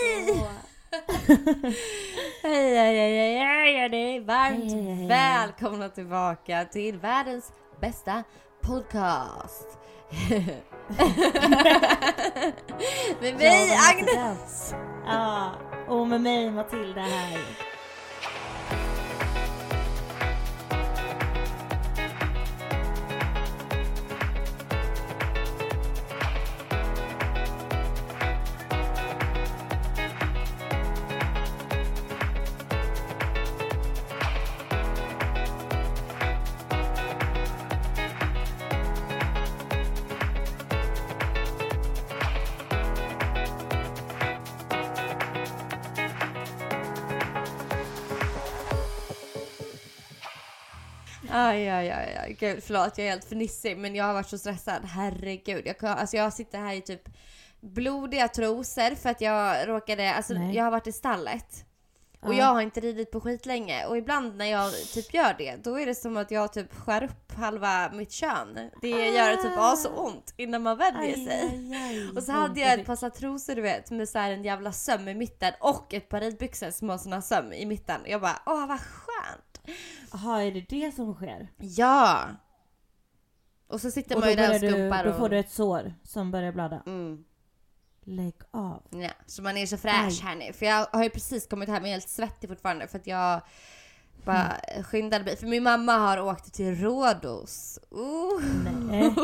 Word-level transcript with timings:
Hej! 2.42 2.42
hej, 2.42 2.76
hej, 2.76 2.96
hej, 2.96 3.38
hej, 3.38 3.88
hej, 3.90 4.20
Varmt 4.20 4.72
hej, 4.72 4.82
hej. 4.94 5.08
välkomna 5.08 5.88
tillbaka 5.88 6.64
till 6.64 6.98
världens 6.98 7.52
bästa 7.80 8.22
podcast. 8.62 9.78
Med 13.20 13.36
mig 13.36 13.70
Agnes. 13.90 14.74
Ja, 15.06 15.52
och 15.88 16.08
med 16.08 16.20
mig 16.20 16.50
Matilda 16.50 17.00
här. 17.00 17.69
Aj, 51.50 51.68
aj, 51.68 51.90
aj, 51.90 52.16
aj. 52.22 52.36
Gud, 52.40 52.62
förlåt 52.64 52.98
jag 52.98 53.06
är 53.06 53.10
helt 53.10 53.24
fnissig 53.24 53.78
men 53.78 53.94
jag 53.94 54.04
har 54.04 54.14
varit 54.14 54.28
så 54.28 54.38
stressad. 54.38 54.84
Herregud. 54.84 55.62
Jag, 55.66 55.78
kan- 55.78 55.98
alltså, 55.98 56.16
jag 56.16 56.32
sitter 56.32 56.58
här 56.58 56.74
i 56.74 56.80
typ 56.80 57.08
blodiga 57.60 58.28
trosor 58.28 58.94
för 58.94 59.10
att 59.10 59.20
jag 59.20 59.68
råkade, 59.68 60.14
alltså 60.14 60.34
Nej. 60.34 60.56
jag 60.56 60.64
har 60.64 60.70
varit 60.70 60.86
i 60.86 60.92
stallet. 60.92 61.64
Och 62.22 62.34
Ja. 62.34 62.38
jag 62.38 62.46
har 62.46 62.60
inte 62.60 62.80
ridit 62.80 63.10
på 63.10 63.20
skit 63.20 63.46
länge 63.46 63.86
och 63.86 63.96
ibland 63.96 64.36
när 64.36 64.44
jag 64.46 64.72
typ 64.94 65.14
gör 65.14 65.34
det 65.38 65.56
då 65.64 65.80
är 65.80 65.86
det 65.86 65.94
som 65.94 66.16
att 66.16 66.30
jag 66.30 66.52
typ 66.52 66.74
skär 66.74 67.02
upp 67.04 67.32
halva 67.32 67.90
mitt 67.92 68.12
kön. 68.12 68.70
Det 68.82 68.88
gör 68.88 69.36
typ 69.36 69.78
så 69.82 69.88
ont 69.88 70.34
innan 70.36 70.62
man 70.62 70.78
vänjer 70.78 71.14
sig. 71.16 71.60
Och 72.16 72.22
så 72.22 72.32
hade 72.32 72.60
jag 72.60 72.80
ett 72.80 72.86
par 72.86 73.10
trosor 73.10 73.54
du 73.54 73.62
vet 73.62 73.90
med 73.90 74.08
så 74.08 74.18
en 74.18 74.44
jävla 74.44 74.72
söm 74.72 75.08
i 75.08 75.14
mitten 75.14 75.52
och 75.60 75.94
ett 75.94 76.08
par 76.08 76.20
ridbyxor 76.20 76.70
som 76.70 76.88
har 76.88 76.98
såna 76.98 77.22
söm 77.22 77.52
i 77.52 77.66
mitten. 77.66 78.00
Jag 78.06 78.20
bara 78.20 78.42
åh 78.46 78.66
vad 78.66 78.80
skönt. 78.80 79.09
Jaha, 80.12 80.42
är 80.42 80.52
det 80.52 80.60
det 80.68 80.92
som 80.94 81.14
sker? 81.14 81.48
Ja! 81.58 82.28
Och 83.66 83.80
så 83.80 83.90
sitter 83.90 84.14
Och 84.14 84.20
man 84.20 84.30
ju 84.30 84.36
där 84.36 84.42
och 84.54 84.60
börjar 84.60 84.60
du, 84.60 84.78
skumpar 84.78 85.04
då 85.04 85.10
och... 85.10 85.16
får 85.16 85.28
du 85.28 85.38
ett 85.38 85.50
sår 85.50 85.94
som 86.04 86.30
börjar 86.30 86.52
blöda. 86.52 86.82
Mm. 86.86 87.24
Lägg 88.04 88.34
av. 88.50 88.82
Ja, 88.90 89.10
så 89.26 89.42
man 89.42 89.56
är 89.56 89.66
så 89.66 89.76
fräsch 89.76 89.94
Aj. 90.04 90.20
här 90.22 90.36
nu. 90.36 90.52
För 90.52 90.66
jag 90.66 90.86
har 90.92 91.02
ju 91.02 91.10
precis 91.10 91.46
kommit 91.46 91.68
hem 91.68 91.82
och 91.82 91.88
är 91.88 91.92
helt 91.92 92.08
svettig 92.08 92.50
fortfarande 92.50 92.86
för 92.88 92.98
att 92.98 93.06
jag 93.06 93.40
bara 94.24 94.46
Mm. 94.68 94.84
skyndade 94.84 95.24
mig. 95.24 95.36
För 95.36 95.46
min 95.46 95.62
mamma 95.62 95.92
har 95.92 96.20
åkt 96.20 96.52
till 96.54 96.74
Rhodos. 96.74 97.78
Uh. 97.92 98.44
Nej. 98.90 99.14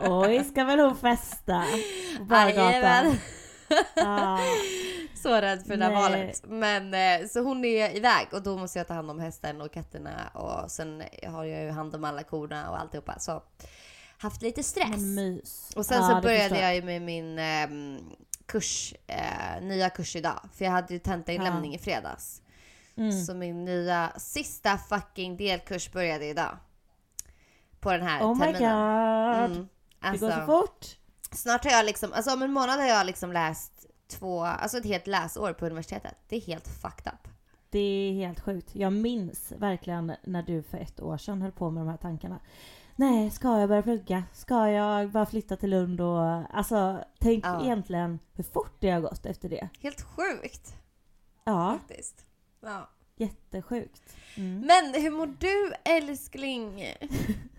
Oj, 0.00 0.44
ska 0.44 0.64
väl 0.64 0.80
hon 0.80 0.96
festa? 0.96 1.64
Jajamän. 2.30 3.16
Ja. 3.94 4.38
Så 5.22 5.34
rädd 5.40 5.62
för 5.62 5.76
det 5.76 5.76
där 5.76 5.94
valet. 5.94 6.42
Men 6.46 6.94
eh, 6.94 7.28
så 7.28 7.40
hon 7.40 7.64
är 7.64 7.96
iväg 7.96 8.28
och 8.32 8.42
då 8.42 8.56
måste 8.56 8.78
jag 8.78 8.86
ta 8.86 8.94
hand 8.94 9.10
om 9.10 9.18
hästen 9.20 9.60
och 9.60 9.72
katterna 9.72 10.28
och 10.34 10.70
sen 10.70 11.02
har 11.26 11.44
jag 11.44 11.64
ju 11.64 11.70
hand 11.70 11.94
om 11.94 12.04
alla 12.04 12.22
korna 12.22 12.70
och 12.70 12.80
alltihopa. 12.80 13.18
Så 13.18 13.42
haft 14.18 14.42
lite 14.42 14.62
stress. 14.62 14.94
Och 15.76 15.86
sen 15.86 16.02
Ja, 16.02 16.08
så 16.08 16.14
det 16.14 16.20
började 16.22 16.60
jag 16.60 16.74
ju 16.74 16.82
med 16.82 17.02
min 17.02 17.38
ehm, 17.38 17.98
kurs, 18.46 18.94
eh, 19.06 19.62
nya 19.62 19.90
kurs 19.90 20.16
idag. 20.16 20.40
För 20.54 20.64
jag 20.64 20.72
hade 20.72 20.94
ju 20.94 20.98
tentainlämning 21.00 21.74
i 21.74 21.78
fredags. 21.78 22.42
Mm. 22.96 23.24
Så 23.24 23.34
min 23.34 23.64
nya 23.64 24.12
sista 24.16 24.78
fucking 24.78 25.36
delkurs 25.36 25.92
började 25.92 26.26
idag. 26.26 26.56
På 27.80 27.92
den 27.92 28.02
här 28.02 28.22
Oh 28.22 28.34
my 28.34 28.40
terminen. 28.40 28.60
god. 28.60 29.50
Mm. 29.56 29.68
Det 30.00 30.06
Alltså, 30.08 30.26
går 30.26 30.32
så 30.34 30.46
fort. 30.46 30.86
snart 31.32 31.64
har 31.64 31.70
jag 31.70 31.84
liksom, 31.86 32.12
alltså 32.12 32.32
om 32.32 32.42
en 32.42 32.52
månad 32.52 32.80
har 32.80 32.86
jag 32.86 33.06
liksom 33.06 33.32
läst 33.32 33.77
två, 34.08 34.40
alltså 34.44 34.78
ett 34.78 34.84
helt 34.86 35.06
läsår 35.06 35.52
på 35.52 35.66
universitetet. 35.66 36.14
Det 36.28 36.36
är 36.36 36.40
helt 36.40 36.68
fucked 36.68 37.12
up. 37.12 37.28
Det 37.70 37.78
är 37.78 38.12
helt 38.12 38.40
sjukt. 38.40 38.74
Jag 38.76 38.92
minns 38.92 39.52
verkligen 39.58 40.12
när 40.24 40.42
du 40.42 40.62
för 40.62 40.78
ett 40.78 41.00
år 41.00 41.18
sedan 41.18 41.42
höll 41.42 41.52
på 41.52 41.70
med 41.70 41.80
de 41.80 41.88
här 41.88 41.96
tankarna. 41.96 42.38
Nej, 42.96 43.30
ska 43.30 43.60
jag 43.60 43.68
börja 43.68 43.82
plugga? 43.82 44.24
Ska 44.32 44.68
jag 44.70 45.10
bara 45.10 45.26
flytta 45.26 45.56
till 45.56 45.70
Lund 45.70 46.00
och... 46.00 46.42
Alltså, 46.56 46.98
tänk 47.18 47.44
Ja. 47.46 47.64
egentligen 47.64 48.18
hur 48.32 48.44
fort 48.44 48.76
det 48.78 48.90
har 48.90 49.00
gått 49.00 49.26
efter 49.26 49.48
det. 49.48 49.68
Helt 49.80 50.00
sjukt 50.02 50.74
Ja, 51.44 51.78
faktiskt. 51.80 52.24
Ja. 52.60 52.88
jättesjukt. 53.16 54.16
Mm. 54.36 54.60
Men 54.60 55.02
hur 55.02 55.10
mår 55.10 55.26
du 55.38 55.72
älskling? 55.84 56.84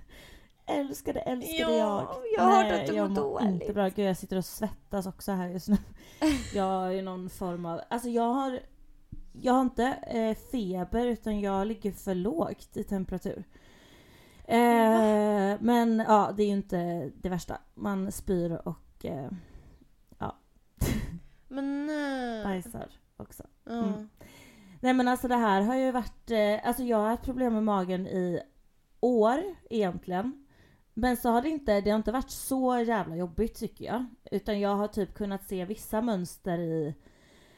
Älskade, 0.70 1.20
älskade 1.20 1.58
Ja, 1.58 1.78
jag. 1.78 2.24
jag 2.36 2.44
har 2.44 2.64
hört 2.64 2.82
att 2.82 2.88
du 2.88 2.94
mår 2.94 3.16
dåligt. 3.16 3.50
inte 3.50 3.74
bra. 3.74 3.90
Gud, 3.90 4.06
jag 4.06 4.18
sitter 4.18 4.38
och 4.38 4.46
svettas 4.46 5.08
också 5.08 5.32
här 5.32 5.48
just 5.48 5.68
nu. 5.68 5.78
Jag 6.54 6.96
ju 6.96 7.02
någon 7.02 7.30
form 7.30 7.66
av... 7.66 7.82
Alltså 7.90 8.10
jag 8.10 8.34
har... 8.34 8.60
Jag 9.32 9.54
har 9.54 9.62
inte 9.62 9.86
eh, 9.86 10.36
feber 10.52 11.06
utan 11.06 11.40
jag 11.40 11.68
ligger 11.68 11.92
för 11.92 12.16
lågt 12.16 12.78
i 12.78 12.84
temperatur. 12.84 13.44
Eh, 14.46 15.58
men 15.60 16.04
ja, 16.08 16.32
det 16.38 16.44
är 16.44 16.48
ju 16.48 16.54
inte 16.54 17.12
det 17.16 17.30
värsta. 17.30 17.58
Man 17.76 18.12
spyr 18.12 18.62
och 18.66 19.06
eh, 19.06 19.30
Men 21.48 21.86
nej. 21.86 22.44
bajsar 22.44 22.92
också. 23.18 23.44
Ja. 23.64 23.72
Mm. 23.72 24.10
Nej 24.80 24.94
men 24.94 25.08
alltså 25.08 25.28
det 25.28 25.36
här 25.36 25.62
har 25.62 25.76
ju 25.76 25.92
varit... 25.92 26.32
Eh, 26.32 26.68
alltså 26.68 26.84
jag 26.84 26.98
har 26.98 27.10
haft 27.10 27.24
problem 27.24 27.54
med 27.54 27.64
magen 27.64 28.08
i 28.08 28.42
år 29.00 29.40
egentligen. 29.70 30.46
Men 31.00 31.18
så 31.18 31.30
har 31.30 31.42
det 31.42 31.50
inte, 31.50 31.82
det 31.82 31.90
har 31.90 31.98
inte 31.98 32.12
varit 32.12 32.30
så 32.30 32.80
jävla 32.80 33.16
jobbigt 33.16 33.56
tycker 33.56 33.86
jag. 33.86 34.06
Utan 34.32 34.60
jag 34.60 34.76
har 34.76 34.88
typ 34.88 35.14
kunnat 35.14 35.44
se 35.44 35.66
vissa 35.66 36.02
mönster 36.02 36.58
i 36.58 36.96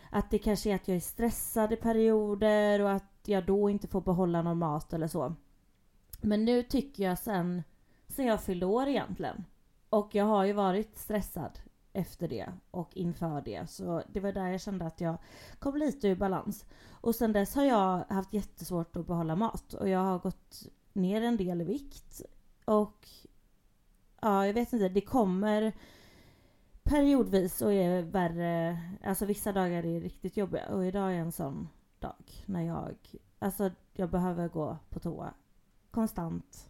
att 0.09 0.29
det 0.31 0.39
kanske 0.39 0.71
är 0.71 0.75
att 0.75 0.87
jag 0.87 0.97
är 0.97 1.01
stressad 1.01 1.73
i 1.73 1.75
perioder 1.75 2.81
och 2.81 2.91
att 2.91 3.19
jag 3.25 3.45
då 3.45 3.69
inte 3.69 3.87
får 3.87 4.01
behålla 4.01 4.41
någon 4.41 4.57
mat 4.57 4.93
eller 4.93 5.07
så. 5.07 5.35
Men 6.21 6.45
nu 6.45 6.63
tycker 6.63 7.03
jag 7.03 7.19
sen, 7.19 7.63
sen 8.07 8.25
jag 8.25 8.41
fyllde 8.41 8.65
år 8.65 8.87
egentligen. 8.87 9.45
Och 9.89 10.15
jag 10.15 10.25
har 10.25 10.45
ju 10.45 10.53
varit 10.53 10.97
stressad 10.97 11.59
efter 11.93 12.27
det 12.27 12.53
och 12.71 12.97
inför 12.97 13.41
det. 13.41 13.69
Så 13.69 14.03
det 14.07 14.19
var 14.19 14.31
där 14.31 14.47
jag 14.47 14.61
kände 14.61 14.85
att 14.85 15.01
jag 15.01 15.17
kom 15.59 15.77
lite 15.77 16.07
ur 16.07 16.15
balans. 16.15 16.65
Och 16.91 17.15
sen 17.15 17.33
dess 17.33 17.55
har 17.55 17.63
jag 17.63 18.03
haft 18.09 18.33
jättesvårt 18.33 18.95
att 18.95 19.07
behålla 19.07 19.35
mat 19.35 19.73
och 19.73 19.89
jag 19.89 19.99
har 19.99 20.19
gått 20.19 20.67
ner 20.93 21.21
en 21.21 21.37
del 21.37 21.61
i 21.61 21.63
vikt. 21.63 22.21
Och 22.65 23.07
ja, 24.21 24.45
jag 24.47 24.53
vet 24.53 24.73
inte, 24.73 24.89
det 24.89 25.01
kommer 25.01 25.73
periodvis 26.83 27.61
och 27.61 27.73
är 27.73 28.01
värre. 28.01 28.77
Alltså 29.03 29.25
vissa 29.25 29.51
dagar 29.51 29.85
är 29.85 29.99
riktigt 29.99 30.37
jobbiga 30.37 30.67
och 30.67 30.85
idag 30.85 31.11
är 31.13 31.17
en 31.19 31.31
sån 31.31 31.69
dag 31.99 32.43
när 32.45 32.61
jag, 32.61 32.95
alltså 33.39 33.71
jag 33.93 34.09
behöver 34.09 34.47
gå 34.47 34.77
på 34.89 34.99
toa 34.99 35.33
konstant. 35.91 36.69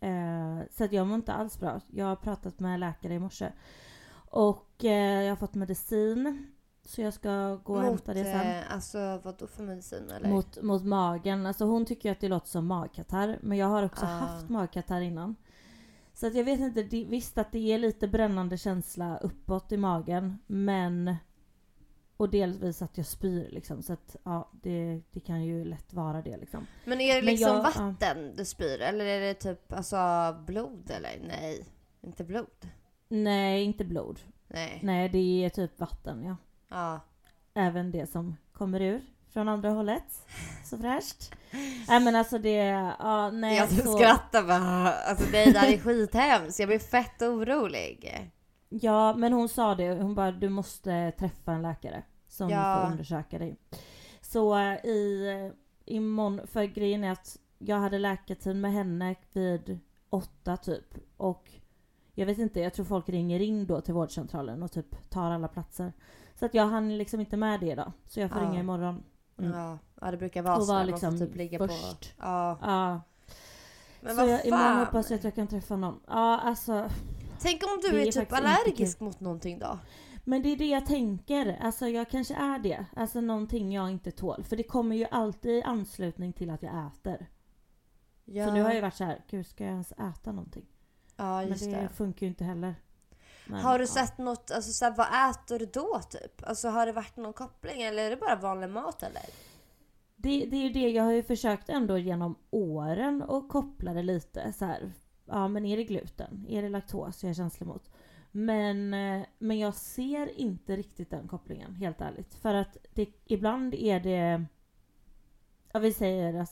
Eh, 0.00 0.58
så 0.70 0.84
att 0.84 0.92
jag 0.92 1.06
mår 1.06 1.14
inte 1.14 1.32
alls 1.32 1.58
bra. 1.60 1.80
Jag 1.90 2.06
har 2.06 2.16
pratat 2.16 2.60
med 2.60 2.80
läkare 2.80 3.14
i 3.14 3.18
morse 3.18 3.52
och 4.30 4.84
eh, 4.84 5.22
jag 5.22 5.30
har 5.30 5.36
fått 5.36 5.54
medicin. 5.54 6.46
Så 6.84 7.00
jag 7.02 7.14
ska 7.14 7.54
gå 7.64 7.72
och 7.72 7.78
Mot, 7.82 7.84
hämta 7.84 8.14
det 8.14 8.24
sen. 8.24 8.46
eh, 8.56 8.72
alltså 8.74 9.20
vad 9.24 9.38
då 9.38 9.46
för 9.46 9.62
medicin 9.62 10.10
eller? 10.10 10.28
Mot, 10.30 10.62
mot 10.62 10.84
magen. 10.84 11.46
Alltså 11.46 11.64
hon 11.64 11.84
tycker 11.86 12.12
att 12.12 12.20
det 12.20 12.28
låter 12.28 12.48
som 12.48 12.66
magkatarr. 12.66 13.38
Men 13.42 13.58
jag 13.58 13.66
har 13.66 13.82
också 13.82 14.04
Ah. 14.06 14.08
haft 14.08 14.48
magkatarr 14.48 15.00
innan. 15.00 15.36
Så 16.18 16.26
att 16.26 16.34
jag 16.34 16.44
vet 16.44 16.60
inte, 16.60 16.82
det, 16.82 17.04
visst 17.04 17.38
att 17.38 17.52
det 17.52 17.72
är 17.72 17.78
lite 17.78 18.08
brännande 18.08 18.58
känsla 18.58 19.18
uppåt 19.18 19.72
i 19.72 19.76
magen. 19.76 20.38
Men... 20.46 21.16
Och 22.16 22.30
delvis 22.30 22.82
att 22.82 22.96
jag 22.96 23.06
spyr 23.06 23.48
liksom. 23.50 23.82
Så 23.82 23.92
att 23.92 24.16
ja, 24.22 24.50
det, 24.62 25.02
det 25.12 25.20
kan 25.20 25.44
ju 25.44 25.64
lätt 25.64 25.92
vara 25.92 26.22
det 26.22 26.36
liksom. 26.36 26.66
Men 26.84 27.00
är 27.00 27.14
det 27.14 27.22
liksom 27.22 27.56
jag- 27.56 27.62
vatten 27.62 28.36
du 28.36 28.44
spyr 28.44 28.80
eller 28.80 29.04
är 29.04 29.20
det 29.20 29.34
typ 29.34 29.72
alltså 29.72 29.96
blod 30.46 30.90
eller? 30.90 31.28
Nej, 31.28 31.66
inte 32.00 32.24
blod. 32.24 32.70
Nej, 33.08 33.64
inte 33.64 33.84
blod. 33.84 34.20
Nej. 34.46 34.80
Nej, 34.82 35.08
det 35.08 35.44
är 35.44 35.50
typ 35.50 35.80
vatten 35.80 36.24
ja. 36.24 36.36
Ja. 36.68 37.00
Även 37.54 37.90
det 37.90 38.06
som 38.06 38.36
kommer 38.52 38.80
ur 38.80 39.00
från 39.38 39.48
andra 39.48 39.70
hållet. 39.70 40.26
Så 40.64 40.78
fräscht. 40.78 41.32
Nej 41.88 42.00
men 42.00 42.16
alltså 42.16 42.38
det, 42.38 42.54
ja 42.98 43.30
nej 43.30 43.56
Jag 43.56 43.68
så... 43.70 43.92
skrattar 43.98 44.42
bara. 44.42 44.92
Alltså 44.92 45.24
det 45.32 45.58
här 45.58 45.72
är 45.72 45.78
skithemskt. 45.78 46.58
Jag 46.58 46.68
blir 46.68 46.78
fett 46.78 47.22
orolig. 47.22 48.30
Ja 48.68 49.14
men 49.16 49.32
hon 49.32 49.48
sa 49.48 49.74
det, 49.74 49.94
hon 50.02 50.14
bara 50.14 50.32
du 50.32 50.48
måste 50.48 51.12
träffa 51.18 51.52
en 51.52 51.62
läkare 51.62 52.02
som 52.28 52.50
Ja. 52.50 52.80
får 52.82 52.90
undersöka 52.92 53.38
dig. 53.38 53.56
Så 54.20 54.58
eh, 54.58 54.74
i, 54.74 55.52
imorgon, 55.84 56.40
för 56.46 56.64
grejen 56.64 57.04
är 57.04 57.12
att 57.12 57.36
jag 57.58 57.76
hade 57.76 57.98
läkartid 57.98 58.56
med 58.56 58.72
henne 58.72 59.14
vid 59.32 59.78
åtta 60.10 60.56
typ 60.56 60.94
och 61.16 61.50
jag 62.14 62.26
vet 62.26 62.38
inte, 62.38 62.60
jag 62.60 62.74
tror 62.74 62.84
folk 62.84 63.08
ringer 63.08 63.40
in 63.40 63.66
då 63.66 63.80
till 63.80 63.94
vårdcentralen 63.94 64.62
och 64.62 64.72
typ 64.72 65.10
tar 65.10 65.30
alla 65.30 65.48
platser. 65.48 65.92
Så 66.34 66.46
att 66.46 66.54
jag 66.54 66.66
hann 66.66 66.98
liksom 66.98 67.20
inte 67.20 67.36
med 67.36 67.60
det 67.60 67.66
idag. 67.72 67.92
Så 68.06 68.20
jag 68.20 68.30
får 68.30 68.42
Ja. 68.42 68.48
ringa 68.48 68.60
imorgon. 68.60 69.02
Mm. 69.38 69.50
Ja, 69.58 69.78
ja, 70.00 70.10
det 70.10 70.16
brukar 70.16 70.42
vara 70.42 70.56
Och 70.56 70.64
så. 70.64 70.72
där. 70.72 70.78
Man 70.78 70.86
får 70.86 70.92
liksom 70.92 71.18
typ 71.18 71.36
ligga 71.36 71.58
först. 71.58 72.16
på... 72.16 72.24
Ja. 72.26 72.58
Ja, 72.62 73.00
Men 74.00 74.16
så 74.16 74.22
vad 74.22 74.30
jag, 74.32 74.46
imorgon 74.46 74.64
fan. 74.64 74.78
hoppas 74.86 75.10
jag 75.10 75.18
att 75.18 75.24
jag 75.24 75.34
kan 75.34 75.46
träffa 75.46 75.76
någon. 75.76 76.00
Ja 76.06 76.38
alltså. 76.38 76.90
Tänk 77.40 77.62
om 77.62 77.78
du 77.82 78.00
är, 78.02 78.06
är 78.06 78.12
typ 78.12 78.32
allergisk 78.32 79.00
mot 79.00 79.20
någonting 79.20 79.58
då? 79.58 79.78
Men 80.24 80.42
det 80.42 80.48
är 80.48 80.56
det 80.56 80.66
jag 80.66 80.86
tänker. 80.86 81.58
Alltså 81.62 81.88
jag 81.88 82.10
kanske 82.10 82.34
är 82.34 82.58
det. 82.58 82.86
Alltså 82.96 83.20
någonting 83.20 83.72
jag 83.72 83.90
inte 83.90 84.10
tål. 84.10 84.44
För 84.44 84.56
det 84.56 84.62
kommer 84.62 84.96
ju 84.96 85.06
alltid 85.10 85.50
i 85.58 85.62
anslutning 85.62 86.32
till 86.32 86.50
att 86.50 86.62
jag 86.62 86.86
äter. 86.86 87.26
Ja, 88.24 88.46
Så 88.46 88.52
nu 88.52 88.62
har 88.62 88.72
jag 88.72 88.82
varit 88.82 88.94
så 88.94 89.04
här, 89.04 89.24
gud 89.30 89.46
ska 89.46 89.64
jag 89.64 89.70
ens 89.72 89.92
äta 89.92 90.32
någonting? 90.32 90.66
ja 91.16 91.38
Men 91.40 91.48
just 91.48 91.64
det, 91.64 91.70
det. 91.70 91.88
funkar 91.88 92.26
ju 92.26 92.28
inte 92.28 92.44
heller. 92.44 92.74
Men, 93.48 93.60
Har 93.60 93.78
du 93.78 93.84
ja. 93.84 93.88
sett 93.88 94.18
något, 94.18 94.50
alltså 94.50 94.72
så 94.72 94.84
här, 94.84 94.94
vad 94.96 95.30
äter 95.30 95.58
du 95.58 95.66
då 95.66 96.00
typ? 96.10 96.48
Alltså 96.48 96.68
har 96.68 96.86
det 96.86 96.92
varit 96.92 97.16
någon 97.16 97.32
koppling 97.32 97.82
eller 97.82 98.02
är 98.02 98.10
det 98.10 98.16
bara 98.16 98.36
vanlig 98.36 98.70
mat 98.70 99.02
eller? 99.02 99.22
Det, 100.16 100.46
det 100.46 100.56
är 100.56 100.62
ju 100.62 100.68
det, 100.68 100.90
jag 100.90 101.04
har 101.04 101.12
ju 101.12 101.22
försökt 101.22 101.68
ändå 101.68 101.98
genom 101.98 102.34
åren 102.50 103.22
att 103.28 103.48
koppla 103.48 103.94
det 103.94 104.02
lite 104.02 104.52
så 104.52 104.64
här. 104.64 104.92
Ja 105.26 105.48
men 105.48 105.66
är 105.66 105.76
det 105.76 105.84
gluten? 105.84 106.46
Är 106.48 106.62
det 106.62 106.68
laktos 106.68 107.22
jag 107.22 107.30
är 107.30 107.34
känslig 107.34 107.66
mot? 107.66 107.90
Men, 108.30 108.94
eh, 108.94 109.26
men 109.38 109.58
jag 109.58 109.74
ser 109.74 110.40
inte 110.40 110.76
riktigt 110.76 111.10
den 111.10 111.28
kopplingen, 111.28 111.74
helt 111.74 112.00
ärligt. 112.00 112.34
För 112.34 112.54
att 112.54 112.76
det, 112.94 113.08
ibland 113.24 113.74
är 113.74 114.00
det... 114.00 114.44
Ja 115.72 115.80
vi 115.80 115.92
säger, 115.92 116.46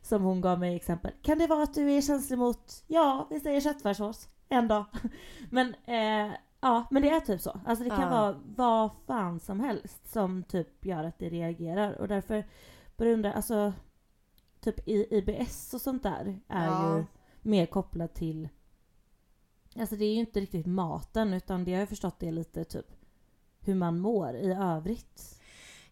som 0.02 0.22
hon 0.22 0.40
gav 0.40 0.60
mig 0.60 0.76
exempel. 0.76 1.12
Kan 1.22 1.38
det 1.38 1.46
vara 1.46 1.62
att 1.62 1.74
du 1.74 1.92
är 1.92 2.00
känslig 2.00 2.38
mot, 2.38 2.84
ja 2.86 3.26
vi 3.30 3.40
säger 3.40 3.60
köttfärssås, 3.60 4.28
en 4.48 4.68
dag. 4.68 4.84
Men 5.50 5.74
eh, 5.84 6.32
ja, 6.60 6.86
men 6.90 7.02
det 7.02 7.10
är 7.10 7.20
typ 7.20 7.40
så. 7.40 7.60
Alltså 7.66 7.84
det 7.84 7.90
kan 7.90 8.00
Ja. 8.00 8.10
vara 8.10 8.40
vad 8.56 8.90
fan 9.06 9.40
som 9.40 9.60
helst 9.60 10.12
som 10.12 10.42
typ 10.42 10.84
gör 10.84 11.04
att 11.04 11.18
det 11.18 11.28
reagerar. 11.28 11.92
Och 11.92 12.08
därför 12.08 12.44
börjar 12.96 13.10
jag 13.10 13.16
undra, 13.16 13.32
alltså 13.32 13.72
typ 14.60 14.88
i 14.88 15.06
IBS 15.18 15.74
och 15.74 15.80
sånt 15.80 16.02
där 16.02 16.40
är 16.48 16.66
Ja. 16.66 16.96
ju 16.98 17.04
mer 17.42 17.66
kopplat 17.66 18.14
till 18.14 18.48
Alltså 19.76 19.96
det 19.96 20.04
är 20.04 20.12
ju 20.14 20.20
inte 20.20 20.40
riktigt 20.40 20.66
maten 20.66 21.34
utan 21.34 21.64
det 21.64 21.72
har 21.72 21.80
jag 21.80 21.88
förstått 21.88 22.18
det 22.18 22.28
är 22.28 22.32
lite 22.32 22.64
typ 22.64 22.86
hur 23.60 23.74
man 23.74 23.98
mår 24.00 24.34
i 24.34 24.52
övrigt. 24.52 25.37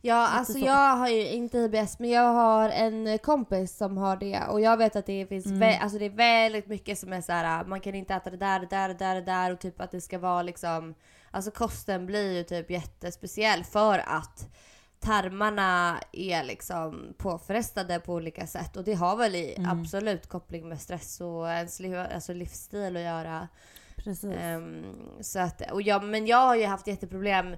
Ja, 0.06 0.26
alltså 0.28 0.52
så. 0.52 0.58
jag 0.58 0.96
har 0.96 1.08
ju 1.08 1.28
inte 1.28 1.58
IBS 1.58 1.98
men 1.98 2.10
jag 2.10 2.32
har 2.32 2.68
en 2.68 3.18
kompis 3.18 3.76
som 3.76 3.96
har 3.96 4.16
det 4.16 4.40
och 4.50 4.60
jag 4.60 4.76
vet 4.76 4.96
att 4.96 5.06
det 5.06 5.26
finns 5.26 5.46
Mm. 5.46 5.78
alltså 5.82 5.98
det 5.98 6.04
är 6.04 6.10
väldigt 6.10 6.66
mycket 6.66 6.98
som 6.98 7.12
är 7.12 7.20
så 7.20 7.32
här 7.32 7.64
man 7.64 7.80
kan 7.80 7.94
inte 7.94 8.14
äta 8.14 8.30
det 8.30 8.36
där, 8.36 8.60
det 8.60 8.66
där, 8.66 8.88
det 8.88 8.94
där, 8.94 9.14
det 9.14 9.20
där 9.20 9.52
och 9.52 9.58
typ 9.60 9.80
att 9.80 9.90
det 9.90 10.00
ska 10.00 10.18
vara 10.18 10.42
liksom 10.42 10.94
Alltså 11.30 11.50
kosten 11.50 12.06
blir 12.06 12.32
ju 12.36 12.42
typ 12.42 12.70
jättespeciell 12.70 13.64
för 13.64 13.98
att 14.06 14.48
tarmarna 15.00 16.00
är 16.12 16.44
liksom 16.44 17.14
påfrestade 17.18 18.00
på 18.00 18.12
olika 18.14 18.46
sätt 18.46 18.76
och 18.76 18.84
det 18.84 18.94
har 18.94 19.16
väl 19.16 19.34
Mm. 19.34 19.70
absolut 19.70 20.26
koppling 20.28 20.68
med 20.68 20.80
stress 20.80 21.20
och 21.20 21.48
ens 21.48 21.80
liv, 21.80 21.98
alltså 22.14 22.32
livsstil 22.32 22.96
att 22.96 23.02
göra. 23.02 23.48
Precis. 23.96 24.34
Ehm, 24.40 24.84
så 25.20 25.38
att, 25.38 25.70
och 25.72 25.82
jag, 25.82 26.04
men 26.04 26.26
jag 26.26 26.46
har 26.46 26.56
ju 26.56 26.66
haft 26.66 26.86
jätteproblem 26.86 27.56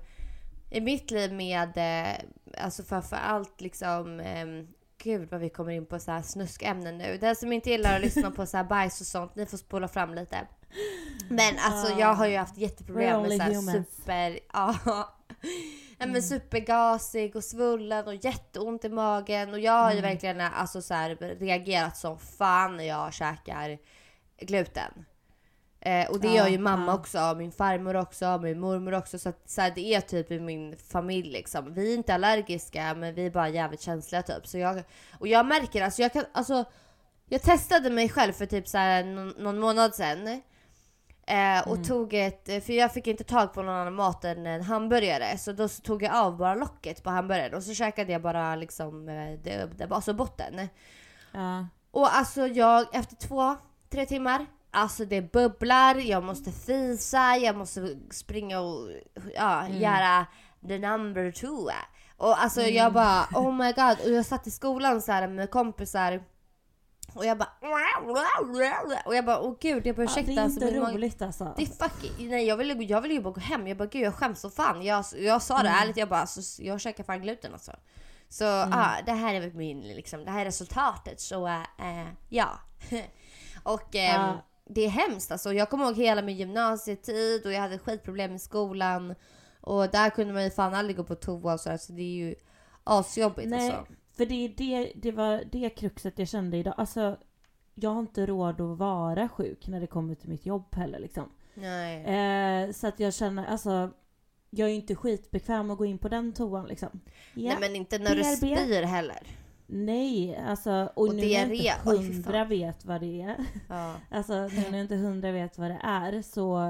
i 0.71 0.81
mitt 0.81 1.11
liv 1.11 1.33
med, 1.33 1.77
eh, 1.77 2.25
alltså 2.65 2.83
framför 2.83 3.17
allt 3.17 3.61
liksom, 3.61 4.21
ehm, 4.21 4.69
gud 5.03 5.29
vad 5.31 5.41
vi 5.41 5.49
kommer 5.49 5.73
in 5.73 5.87
på 5.87 5.99
så 5.99 6.11
här 6.11 6.23
snuskämnen 6.23 6.99
nu. 6.99 7.19
Den 7.19 7.37
som 7.37 7.53
inte 7.53 7.71
gillar 7.71 7.97
att 7.97 8.03
lyssna 8.03 8.31
på 8.31 8.47
så 8.47 8.57
här 8.57 8.65
bajs 8.65 9.01
och 9.01 9.07
sånt, 9.07 9.37
ni 9.37 9.47
får 9.47 9.59
spola 9.59 9.89
fram 9.89 10.15
lite. 10.15 10.47
Men 11.29 11.55
alltså 11.59 11.99
jag 11.99 12.15
har 12.15 12.27
ju 12.27 12.37
haft 12.37 12.59
jätteproblem 12.59 13.23
med 13.23 13.33
så 13.33 13.43
här 13.43 13.55
humans. 13.55 13.97
super, 13.97 14.39
ja. 14.53 14.77
Nej, 15.99 16.09
men 16.09 16.23
supergasig 16.23 17.37
och 17.37 17.45
svullen 17.45 18.07
och 18.07 18.15
jätteont 18.15 18.85
i 18.85 18.89
magen 18.89 19.53
och 19.53 19.61
jag 19.61 19.83
har 19.83 19.93
ju 19.93 20.01
verkligen 20.01 20.41
alltså, 20.41 20.83
så 20.83 20.95
här, 20.95 21.17
reagerat 21.41 21.97
som 21.97 22.19
fan 22.19 22.77
när 22.77 22.85
jag 22.85 23.15
käkar 23.15 23.79
gluten. 24.41 25.05
Eh, 25.81 26.11
och 26.11 26.21
det 26.21 26.29
Ja, 26.29 26.35
gör 26.35 26.49
ju 26.49 26.59
mamma 26.59 26.93
ja. 26.93 26.95
också, 26.95 27.35
min 27.39 27.53
farmor 27.53 27.97
också, 27.97 28.39
min 28.43 28.61
mormor 28.61 28.95
också. 28.95 29.19
Så, 29.19 29.29
att, 29.29 29.51
så 29.51 29.61
här, 29.61 29.73
det 29.75 29.95
är 29.95 30.01
typ 30.01 30.31
i 30.31 30.41
min 30.41 30.77
familj 30.77 31.31
liksom. 31.31 31.75
Vi 31.75 31.93
är 31.93 31.95
inte 31.97 32.15
allergiska 32.15 32.95
men 32.95 33.15
vi 33.15 33.27
är 33.27 33.31
bara 33.31 33.49
jävligt 33.49 33.81
känsliga 33.81 34.23
typ. 34.23 34.47
Så 34.47 34.59
jag, 34.59 34.83
och 35.19 35.29
jag 35.29 35.47
märker 35.47 35.83
alltså, 35.85 36.03
jag 36.03 36.13
kan, 36.13 36.25
alltså 36.33 36.65
jag 37.29 37.43
testade 37.43 37.91
mig 37.91 38.09
själv 38.09 38.33
för 38.33 38.47
typ 38.47 38.69
så 38.69 38.79
här, 38.79 39.05
någon, 39.43 39.59
månad 39.59 39.95
sedan. 39.95 40.27
Eh, 41.27 41.69
och 41.69 41.77
Mm. 41.77 41.85
tog 41.85 42.15
ett, 42.15 42.45
för 42.65 42.73
jag 42.73 42.93
fick 42.93 43.07
inte 43.07 43.25
tag 43.25 43.53
på 43.55 43.63
någon 43.63 43.75
annan 43.75 43.95
mat 43.95 44.25
än 44.25 44.47
en 44.47 44.63
hamburgare. 44.63 45.39
Så 45.39 45.53
då 45.53 45.69
så 45.69 45.83
tog 45.83 46.03
jag 46.03 46.15
av 46.15 46.37
bara 46.37 46.55
locket 46.55 47.03
på 47.03 47.11
hamburgaren 47.11 47.55
och 47.55 47.63
så 47.63 47.75
käkade 47.75 48.13
jag 48.13 48.23
bara 48.23 48.57
liksom 48.57 49.09
eh, 49.09 49.39
det, 49.45 49.71
det, 49.79 49.89
alltså 49.91 50.13
botten. 50.15 50.69
Ja. 51.33 51.67
Och 51.91 52.17
alltså 52.17 52.47
jag, 52.47 52.87
efter 52.97 53.17
två, 53.17 53.57
tre 53.91 54.07
timmar, 54.07 54.47
alltså 54.79 55.05
det 55.05 55.33
bubblar, 55.33 55.95
jag 55.95 56.23
måste 56.23 56.53
fisa, 56.53 57.37
jag 57.37 57.57
måste 57.57 57.97
springa 58.11 58.61
och 58.61 58.89
ja, 59.35 59.61
Mm. 59.65 59.81
göra 59.81 60.27
the 60.69 60.79
number 60.79 61.33
two. 61.33 61.71
Och 62.17 62.43
alltså 62.43 62.61
Mm. 62.61 62.75
jag 62.75 62.93
bara 62.93 63.25
oh 63.35 63.53
my 63.55 63.73
god, 63.73 64.01
och 64.05 64.11
jag 64.13 64.27
satt 64.27 64.47
i 64.47 64.51
skolan 64.51 65.03
så 65.03 65.13
här 65.13 65.29
med 65.29 65.51
kompisar 65.51 66.23
och 67.15 67.25
jag 67.27 67.39
bara 67.39 67.49
och 69.07 69.15
jag 69.15 69.25
bara 69.25 69.41
åh 69.41 69.55
gud 69.61 69.87
jag 69.87 69.97
bara 69.97 70.03
Ja, 70.03 70.11
ursäkta 70.11 70.33
det 70.33 70.41
är 70.41 70.45
alltså, 70.45 70.61
inte 70.65 70.81
mage- 70.81 70.93
roligt 70.95 71.23
alltså. 71.23 71.55
det 71.57 71.63
är 71.63 71.89
fucking, 71.89 72.29
nej 72.31 72.47
jag 72.47 72.57
vill, 72.57 72.91
jag 72.91 73.01
vill 73.01 73.11
ju 73.13 73.21
bara 73.23 73.33
gå 73.33 73.41
hem. 73.41 73.67
Jag 73.67 73.77
bara 73.77 73.87
gud 73.89 74.03
jag 74.03 74.15
skäms 74.15 74.41
så 74.41 74.51
fan. 74.51 74.83
Jag, 74.83 75.05
jag 75.19 75.43
sa 75.43 75.55
det 75.63 75.69
Mm. 75.69 75.83
ärligt, 75.83 75.97
jag 75.97 76.09
bara 76.09 76.21
alltså, 76.21 76.63
jag 76.63 76.81
käkar 76.81 77.05
fan 77.05 77.23
gluten 77.23 77.53
alltså. 77.53 77.73
Så 78.29 78.45
ja, 78.45 78.89
det 79.07 79.13
här 79.13 79.35
är 79.35 79.51
min 79.51 79.81
liksom, 79.81 80.25
det 80.25 80.31
här 80.31 80.41
är 80.41 80.45
resultatet 80.45 81.21
så 81.21 81.47
äh, 81.47 82.09
ja. 82.29 82.49
och 83.63 83.95
ehm, 83.97 84.21
Ja. 84.23 84.45
Det 84.69 84.85
är 84.85 84.89
hemskt 84.89 85.33
alltså. 85.33 85.53
Jag 85.53 85.71
kommer 85.71 85.85
ihåg 85.85 85.97
hela 85.97 86.23
min 86.23 86.37
gymnasietid 86.37 87.47
och 87.47 87.53
jag 87.53 87.61
hade 87.61 87.79
skitproblem 87.79 88.35
i 88.35 88.39
skolan. 88.39 89.15
Och 89.61 89.91
där 89.91 90.11
kunde 90.11 90.33
man 90.33 90.45
ju 90.45 90.51
fan 90.51 90.75
aldrig 90.75 90.97
gå 90.97 91.05
på 91.05 91.15
toa 91.15 91.53
och 91.53 91.61
sådär 91.61 91.77
så 91.77 91.93
det 91.93 92.03
är 92.03 92.27
ju 92.27 92.35
asjobbigt 92.85 93.49
Nej, 93.49 93.71
alltså. 93.71 93.93
för 94.17 94.27
det, 94.27 94.35
är 94.35 94.49
det, 94.49 94.93
det 94.95 95.13
var 95.13 95.45
det 95.53 95.71
kruxet 95.71 96.19
jag 96.19 96.29
kände 96.29 96.57
idag. 96.57 96.75
Alltså, 96.77 97.17
jag 97.75 97.91
har 97.91 98.01
inte 98.01 98.27
råd 98.27 98.61
att 98.61 98.79
vara 98.79 99.29
sjuk 99.29 99.69
när 99.69 99.81
det 99.81 99.87
kommer 99.87 100.15
till 100.15 100.29
mitt 100.29 100.47
jobb 100.47 100.75
heller 100.75 100.99
liksom. 100.99 101.33
Nej. 101.55 102.05
Eh, 102.05 102.73
så 102.73 102.87
att 102.87 103.01
jag 103.01 103.15
känner, 103.15 103.47
alltså, 103.47 103.91
jag 104.51 104.67
är 104.67 104.71
ju 104.71 104.77
inte 104.77 104.95
skitbekväm 104.95 105.71
att 105.71 105.79
gå 105.79 105.85
in 105.85 105.99
på 105.99 106.09
den 106.09 106.33
toan 106.33 106.67
liksom. 106.67 107.01
Ja. 107.35 107.51
Nej 107.51 107.57
men 107.61 107.77
inte 107.77 107.99
när 107.99 108.15
du 108.15 108.23
BRB. 108.23 108.37
spyr 108.37 108.83
heller. 108.83 109.23
Nej, 109.71 110.37
alltså, 110.37 110.93
och, 110.95 111.09
Och 111.09 111.15
nu 111.15 111.23
när 111.23 111.29
jag 111.29 111.55
inte 111.55 111.81
oj, 111.85 111.97
hundra 111.97 112.45
vet 112.45 112.85
vad 112.85 113.01
det 113.01 113.23
är. 113.23 113.45
Ja. 113.69 113.95
Alltså 114.11 114.35
nu 114.35 114.61
när 114.71 114.73
jag 114.73 114.81
inte 114.81 114.97
hundra 114.97 115.33
vet 115.33 115.59
vad 115.59 115.71
det 115.71 115.81
är 115.83 116.23
så, 116.23 116.69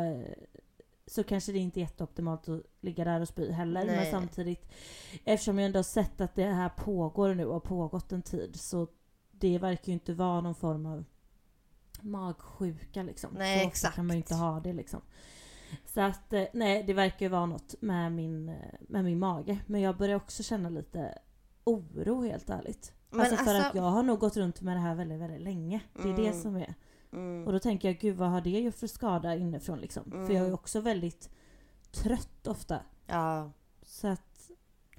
så 1.07 1.25
kanske 1.25 1.53
det 1.53 1.59
inte 1.59 1.81
är 1.81 1.83
jätteoptimalt 1.83 2.49
att 2.49 2.63
ligga 2.81 3.05
där 3.05 3.21
och 3.21 3.29
spy 3.29 3.51
heller. 3.51 3.87
Men 3.87 3.97
Nej. 3.97 4.11
samtidigt, 4.11 4.71
eftersom 5.25 5.59
jag 5.59 5.67
ändå 5.67 5.79
har 5.79 5.83
sett 5.85 6.21
att 6.21 6.35
det 6.35 6.45
här 6.45 6.69
pågår 6.69 7.35
nu 7.35 7.47
och 7.47 7.53
har 7.53 7.61
pågått 7.61 8.13
en 8.13 8.23
tid 8.23 8.61
så 8.61 8.89
det 9.31 9.59
verkar 9.59 9.87
ju 9.87 9.93
inte 9.93 10.15
vara 10.15 10.41
någon 10.41 10.55
form 10.55 10.87
av 10.87 11.05
magsjuka 12.01 13.03
liksom. 13.03 13.31
Nej, 13.39 13.61
så 13.63 13.69
exakt. 13.69 13.95
kan 13.95 14.07
man 14.07 14.17
ju 14.17 14.19
inte 14.19 14.35
ha 14.35 14.61
det 14.61 14.73
liksom. 14.73 15.01
Så 15.87 16.01
att, 16.01 16.33
eh, 16.33 16.45
nej 16.53 16.83
det 16.83 16.95
verkar 16.95 17.27
ju 17.27 17.31
vara 17.31 17.47
något 17.47 17.75
med 17.81 18.13
min, 18.13 18.49
eh, 18.49 18.55
med 18.81 19.05
min 19.05 19.19
mage. 19.19 19.59
Men 19.67 19.81
jag 19.81 19.97
börjar 19.97 20.17
också 20.17 20.43
känna 20.43 20.69
lite 20.69 21.19
oro 21.69 22.23
helt 22.23 22.51
ärligt. 22.51 22.93
Men 23.11 23.21
alltså 23.21 23.37
för 23.37 23.55
alltså- 23.55 23.69
att 23.69 23.75
jag 23.75 23.83
har 23.83 24.03
nog 24.03 24.19
gått 24.19 24.37
runt 24.37 24.61
med 24.61 24.77
det 24.77 24.81
här 24.81 24.95
väldigt, 24.95 25.21
väldigt 25.21 25.41
länge. 25.41 25.81
Det 26.03 26.09
är 26.09 26.17
det 26.17 26.27
Mm. 26.27 26.43
som 26.43 26.57
är. 26.57 26.75
Mm. 27.13 27.47
Och 27.47 27.53
då 27.53 27.59
tänker 27.59 27.89
jag, 27.89 27.99
gud 27.99 28.17
vad 28.17 28.29
har 28.31 28.41
det 28.41 28.51
gjort 28.51 28.75
för 28.75 28.87
skada 28.87 29.35
inifrån 29.35 29.79
liksom? 29.79 30.11
För 30.11 30.19
jag 30.21 30.31
är 30.37 30.41
Mm. 30.41 30.55
också 30.55 30.81
väldigt 30.81 31.31
trött 31.93 32.47
ofta. 32.47 32.81
Ja. 33.07 33.53
Så 33.87 34.09
att, 34.09 34.51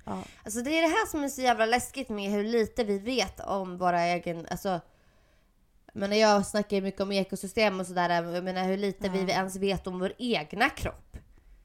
ja. 0.05 0.23
Alltså 0.43 0.61
det 0.61 0.69
är 0.77 0.81
det 0.81 0.87
här 0.87 1.07
som 1.07 1.23
är 1.23 1.29
så 1.29 1.41
jävla 1.41 1.65
läskigt 1.65 2.09
med 2.09 2.31
hur 2.31 2.43
lite 2.43 2.83
vi 2.83 2.99
vet 2.99 3.39
om 3.39 3.77
våra 3.77 4.01
egen, 4.01 4.45
alltså 4.51 4.79
men 5.93 6.19
jag 6.19 6.45
snackar 6.45 6.77
ju 6.77 6.81
mycket 6.83 7.01
om 7.01 7.11
ekosystem 7.11 7.79
och 7.79 7.85
sådär, 7.87 8.09
jag 8.33 8.43
menar 8.43 8.63
hur 8.63 8.77
lite 8.77 9.07
Ja. 9.07 9.13
vi 9.13 9.31
ens 9.31 9.55
vet 9.55 9.87
om 9.87 9.99
vår 9.99 10.13
egna 10.17 10.69
kropp. 10.69 11.08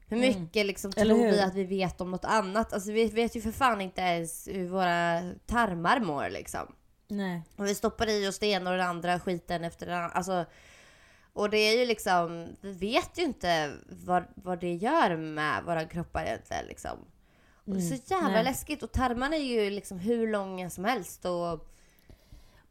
Hur 0.07 0.17
mycket 0.17 0.65
liksom 0.65 0.91
Mm. 0.95 1.01
Eller 1.01 1.15
tror 1.15 1.31
vi 1.31 1.41
att 1.41 1.55
vi 1.55 1.63
vet 1.63 2.01
om 2.01 2.11
något 2.11 2.25
annat? 2.25 2.73
Alltså 2.73 2.91
vi 2.91 3.05
vet 3.05 3.35
ju 3.35 3.41
för 3.41 3.51
fan 3.51 3.81
inte 3.81 4.01
ens 4.01 4.47
hur 4.47 4.67
våra 4.69 5.21
tarmar 5.45 5.99
mår 5.99 6.29
liksom. 6.29 6.75
Nej. 7.07 7.41
Och 7.55 7.65
vi 7.65 7.75
stoppar 7.75 8.09
i 8.09 8.27
oss 8.27 8.39
det 8.39 8.47
ena 8.47 8.71
och 8.71 8.77
det 8.77 8.85
andra 8.85 9.19
skiten 9.19 9.63
efter 9.63 9.85
det 9.85 9.95
andra. 9.97 10.09
Alltså, 10.09 10.45
och 11.33 11.49
det 11.49 11.57
är 11.57 11.79
ju 11.79 11.85
liksom, 11.85 12.47
vi 12.61 12.71
vet 12.71 13.17
ju 13.19 13.23
inte 13.23 13.71
vad, 13.89 14.23
vad 14.35 14.59
det 14.61 14.73
gör 14.73 15.15
med 15.17 15.63
våra 15.63 15.85
kroppar 15.85 16.23
egentligen 16.25 16.65
liksom. 16.65 16.97
Och 17.65 17.73
det 17.73 17.77
är 17.77 17.81
så 17.97 18.13
jävla 18.13 18.17
Mm. 18.29 18.33
nej. 18.33 18.43
läskigt 18.43 18.83
och 18.83 18.91
tarmarna 18.91 19.35
är 19.35 19.43
ju 19.43 19.69
liksom 19.69 19.99
hur 19.99 20.27
långa 20.27 20.69
som 20.69 20.85
helst 20.85 21.25
och 21.25 21.69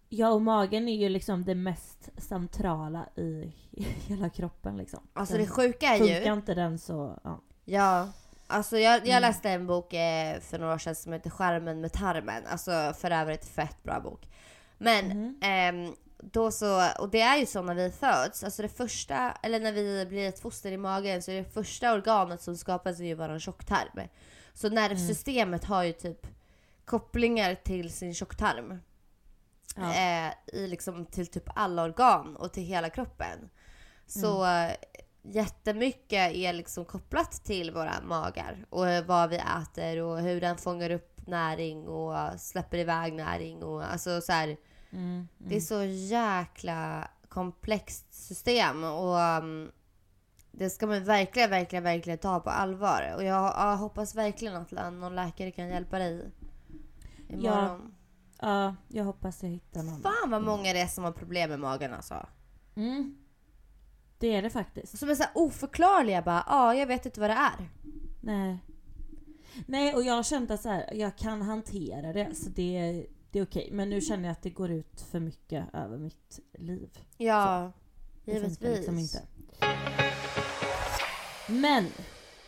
Ja 0.08 0.28
och 0.28 0.42
magen 0.42 0.88
är 0.88 0.96
ju 0.96 1.08
liksom 1.08 1.44
det 1.44 1.54
mest 1.54 2.08
centrala 2.18 3.08
i 3.16 3.52
hela 4.06 4.28
kroppen 4.30 4.76
liksom. 4.76 5.00
alltså 5.12 5.34
Den- 5.34 5.42
det 5.44 5.50
sjuka 5.50 5.86
är 5.86 5.98
Funkar 5.98 6.20
ju, 6.26 6.32
inte 6.32 6.54
den 6.54 6.78
så, 6.78 7.18
ja. 7.24 7.40
ja, 7.64 8.08
alltså 8.46 8.78
jag, 8.78 8.94
jag 8.98 9.08
Mm. 9.08 9.22
läste 9.22 9.50
en 9.50 9.66
bok 9.66 9.92
eh, 9.92 10.40
för 10.40 10.58
några 10.58 10.74
år 10.74 10.78
sedan 10.78 10.94
som 10.94 11.12
heter 11.12 11.30
Skärmen 11.30 11.80
med 11.80 11.92
tarmen, 11.92 12.42
alltså 12.46 12.92
för 12.98 13.10
övrigt 13.10 13.44
fett 13.44 13.82
bra 13.82 14.00
bok. 14.00 14.28
Men 14.78 15.06
Mhm. 15.06 15.38
Ehm, 15.42 15.94
då 16.18 16.50
så, 16.50 16.88
och 16.98 17.08
det 17.10 17.20
är 17.20 17.36
ju 17.36 17.46
så 17.46 17.62
när 17.62 17.74
vi 17.74 17.90
föds, 17.90 18.44
alltså 18.44 18.62
det 18.62 18.68
första, 18.68 19.32
eller 19.42 19.60
när 19.60 19.72
vi 19.72 20.06
blir 20.06 20.28
ett 20.28 20.40
foster 20.40 20.72
i 20.72 20.76
magen 20.76 21.22
så 21.22 21.30
är 21.30 21.36
det 21.36 21.52
första 21.52 21.92
organet 21.92 22.42
som 22.42 22.56
skapas 22.56 22.98
ju 23.00 23.14
våran 23.14 23.40
tjocktarm. 23.40 24.08
Så 24.54 24.68
nervsystemet 24.68 25.64
har 25.64 25.82
ju 25.82 25.92
typ 25.92 26.26
kopplingar 26.84 27.54
till 27.54 27.92
sin 27.92 28.14
tjocktarm. 28.14 28.80
Ja. 29.74 29.94
Eh, 29.94 30.32
i 30.52 30.66
liksom 30.66 31.06
till 31.06 31.26
typ 31.26 31.48
alla 31.54 31.82
organ 31.82 32.36
och 32.36 32.52
till 32.52 32.62
hela 32.62 32.90
kroppen. 32.90 33.50
Så 34.06 34.46
eh, 34.46 34.72
jättemycket 35.22 36.34
är 36.34 36.52
liksom 36.52 36.84
kopplat 36.84 37.44
till 37.44 37.70
våra 37.70 38.00
magar 38.02 38.66
och 38.70 38.86
vad 39.06 39.30
vi 39.30 39.36
äter 39.36 40.02
och 40.02 40.18
hur 40.18 40.40
den 40.40 40.56
fångar 40.56 40.90
upp 40.90 41.26
näring 41.26 41.88
och 41.88 42.40
släpper 42.40 42.78
iväg 42.78 43.12
näring 43.12 43.62
och 43.62 43.92
alltså 43.92 44.20
så 44.20 44.32
här, 44.32 44.56
Mm, 44.94 45.28
det 45.38 45.56
är 45.56 45.60
så 45.60 45.84
jäkla 45.84 47.08
komplext 47.28 48.14
system 48.14 48.84
och 48.84 49.16
um, 49.16 49.70
det 50.52 50.70
ska 50.70 50.86
man 50.86 51.04
verkligen, 51.04 51.50
verkligen, 51.50 51.84
verkligen 51.84 52.18
ta 52.18 52.40
på 52.40 52.50
allvar. 52.50 53.14
Och 53.16 53.24
jag, 53.24 53.44
jag 53.44 53.76
hoppas 53.76 54.14
verkligen 54.14 54.54
att 54.54 54.70
någon 54.70 55.14
läkare 55.14 55.50
kan 55.50 55.68
hjälpa 55.68 55.98
dig 55.98 56.30
imorgon. 57.28 57.44
ja, 57.44 57.78
jag 58.88 59.04
hoppas 59.04 59.42
jag 59.42 59.50
hittar 59.50 59.82
någon. 59.82 60.02
Fan 60.02 60.30
vad 60.30 60.42
många 60.42 60.72
det 60.72 60.80
är 60.80 60.86
som 60.86 61.04
har 61.04 61.12
problem 61.12 61.50
med 61.50 61.60
magen 61.60 61.94
alltså. 61.94 62.26
Mm. 62.76 63.18
Det 64.18 64.34
är 64.36 64.42
det 64.42 64.50
faktiskt. 64.50 64.98
Som 64.98 65.08
är 65.10 65.14
så 65.14 65.22
här 65.22 65.32
oförklarliga 65.34 66.22
bara, 66.22 66.44
ja 66.46 66.74
jag 66.74 66.86
vet 66.86 67.06
inte 67.06 67.20
vad 67.20 67.30
det 67.30 67.34
är. 67.34 67.70
Nej. 68.20 68.58
Nej, 69.66 69.94
och 69.94 70.02
jag 70.02 70.14
har 70.14 70.22
känt 70.22 70.50
att 70.50 70.60
så 70.62 70.68
här, 70.68 70.90
jag 70.94 71.16
kan 71.16 71.42
hantera 71.42 72.12
det, 72.12 72.34
så 72.34 72.50
det, 72.50 73.06
det 73.30 73.38
är 73.38 73.44
okej. 73.44 73.68
Men 73.72 73.90
nu 73.90 74.00
känner 74.00 74.24
jag 74.24 74.32
att 74.32 74.42
det 74.42 74.50
går 74.50 74.70
ut 74.70 75.00
för 75.10 75.20
mycket 75.20 75.74
över 75.74 75.98
mitt 75.98 76.40
liv. 76.52 76.98
Ja, 77.16 77.72
Det 78.24 78.32
funkar 78.40 78.48
givetvis. 78.48 78.76
liksom 78.76 78.98
inte. 78.98 79.22
Men 81.48 81.86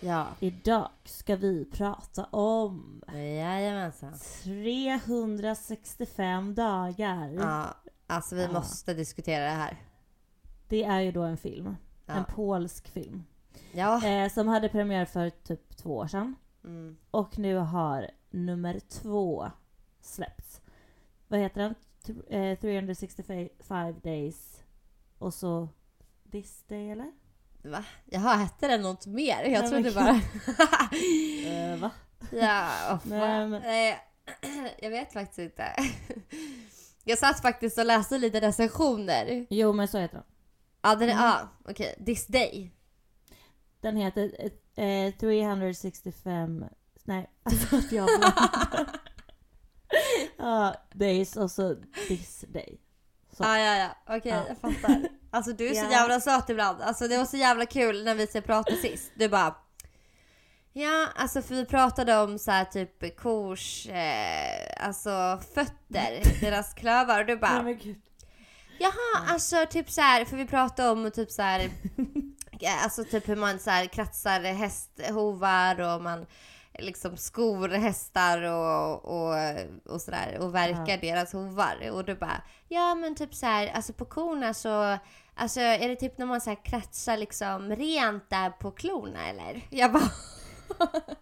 Ja, 0.00 0.26
idag 0.40 0.88
ska 1.04 1.36
vi 1.36 1.64
prata 1.64 2.24
om 2.24 3.02
jajamensan. 3.14 4.12
365 4.42 6.54
dagar. 6.54 7.28
Ja, 7.28 7.74
alltså 8.06 8.34
vi 8.34 8.42
Ja. 8.42 8.52
måste 8.52 8.94
diskutera 8.94 9.44
det 9.44 9.50
här. 9.50 9.76
Det 10.68 10.84
är 10.84 11.00
ju 11.00 11.12
då 11.12 11.22
en 11.22 11.36
film. 11.36 11.76
Ja. 12.06 12.14
En 12.14 12.24
polsk 12.24 12.88
film. 12.88 13.24
Ja. 13.72 14.06
Eh, 14.06 14.32
som 14.32 14.48
hade 14.48 14.68
premiär 14.68 15.04
för 15.04 15.30
typ 15.30 15.76
två 15.76 15.96
år 15.96 16.06
sedan. 16.06 16.34
Mm. 16.64 16.96
Och 17.10 17.38
nu 17.38 17.56
har 17.56 18.10
nummer 18.30 18.80
två 18.88 19.50
släppts. 20.00 20.60
Vad 21.28 21.40
heter 21.40 21.62
den? 21.62 21.74
Th- 22.04 22.32
eh, 22.52 22.58
365 22.58 23.94
days. 24.02 24.62
Och 25.18 25.34
så 25.34 25.68
This 26.30 26.62
day 26.68 26.90
eller? 26.90 27.12
Va? 27.70 27.84
Jaha, 28.04 28.34
hette 28.34 28.68
det 28.68 28.78
något 28.78 29.06
mer? 29.06 29.44
Jag 29.44 29.60
Nej, 29.60 29.70
trodde 29.70 29.92
bara... 29.92 30.10
Eh, 31.46 31.76
va? 31.78 31.90
ja, 32.30 32.68
oh, 32.92 32.98
Nej, 33.10 33.46
men- 33.46 33.62
Nej, 33.62 33.98
jag 34.78 34.90
vet 34.90 35.12
faktiskt 35.12 35.38
inte. 35.38 35.72
Jag 37.08 37.18
satt 37.18 37.42
faktiskt 37.42 37.78
och 37.78 37.86
läste 37.86 38.18
lite 38.18 38.40
recensioner. 38.40 39.46
Jo 39.50 39.72
men 39.72 39.88
så 39.88 39.98
heter 39.98 40.14
den. 40.16 40.26
Ja, 40.82 40.94
den 40.94 41.08
är... 41.08 41.12
Mm. 41.12 41.24
Ja, 41.24 41.48
okej. 41.64 42.02
This 42.06 42.26
day. 42.26 42.72
Den 43.80 43.96
heter 43.96 44.50
eh, 44.76 45.14
365... 45.14 46.64
Nej, 47.04 47.30
jag. 47.90 48.08
Ja, 50.38 50.74
days 50.92 51.36
och 51.36 51.50
så 51.50 51.76
this 52.08 52.44
day. 52.48 52.80
Så. 53.36 53.42
Ja, 53.42 53.58
ja, 53.58 53.76
ja. 53.76 54.16
Okej, 54.16 54.32
Ja. 54.32 54.44
jag 54.48 54.58
fattar. 54.58 55.08
Alltså 55.30 55.52
du 55.52 55.68
är 55.68 55.74
så 55.74 55.90
jävla 55.90 56.20
söt 56.20 56.50
ibland. 56.50 56.82
Alltså 56.82 57.08
det 57.08 57.18
var 57.18 57.24
så 57.24 57.36
jävla 57.36 57.66
kul 57.66 58.04
när 58.04 58.14
vi 58.14 58.26
pratade 58.42 58.76
sist. 58.76 59.12
Du 59.14 59.28
bara... 59.28 59.54
Ja, 60.72 61.08
alltså 61.16 61.42
för 61.42 61.54
vi 61.54 61.64
pratade 61.64 62.16
om 62.16 62.38
så 62.38 62.50
här 62.50 62.64
typ 62.64 63.20
kors, 63.20 63.86
eh, 63.86 64.86
alltså 64.86 65.40
fötter, 65.54 66.40
deras 66.40 66.74
klövar 66.74 67.20
och 67.20 67.26
du 67.26 67.36
bara... 67.36 67.62
Nej, 67.62 67.78
men. 67.84 68.02
Jaha, 68.78 69.32
alltså 69.32 69.66
typ 69.70 69.90
så 69.90 70.00
här, 70.00 70.24
för 70.24 70.36
vi 70.36 70.46
pratade 70.46 70.88
om 70.90 71.10
typ 71.10 71.30
så 71.30 71.42
här, 71.42 71.70
ja, 72.58 72.70
alltså 72.82 73.04
typ 73.04 73.28
hur 73.28 73.36
man 73.36 73.58
så 73.58 73.70
här 73.70 73.86
kratsar 73.86 74.40
hästhovar 74.40 75.80
och 75.80 76.02
man 76.02 76.26
liksom 76.78 77.16
skor 77.16 77.68
hästar 77.68 78.42
och, 78.42 79.04
och, 79.04 79.34
och 79.94 80.00
sådär 80.00 80.38
och 80.40 80.54
verkar 80.54 80.88
Ja. 80.88 80.96
deras 81.00 81.32
hovar. 81.32 81.90
Och 81.92 82.04
du 82.04 82.14
bara, 82.14 82.42
ja 82.68 82.94
men 82.94 83.14
typ 83.14 83.34
så 83.34 83.46
här, 83.46 83.68
alltså 83.68 83.92
på 83.92 84.04
korna 84.04 84.54
så, 84.54 84.98
alltså 85.34 85.60
är 85.60 85.88
det 85.88 85.96
typ 85.96 86.18
när 86.18 86.26
man 86.26 86.40
så 86.40 86.50
här 86.50 86.64
kratsar 86.64 87.16
liksom 87.16 87.70
rent 87.76 88.30
där 88.30 88.50
på 88.50 88.70
klorna 88.70 89.28
eller? 89.28 89.60
Jag 89.70 89.92
bara, 89.92 90.10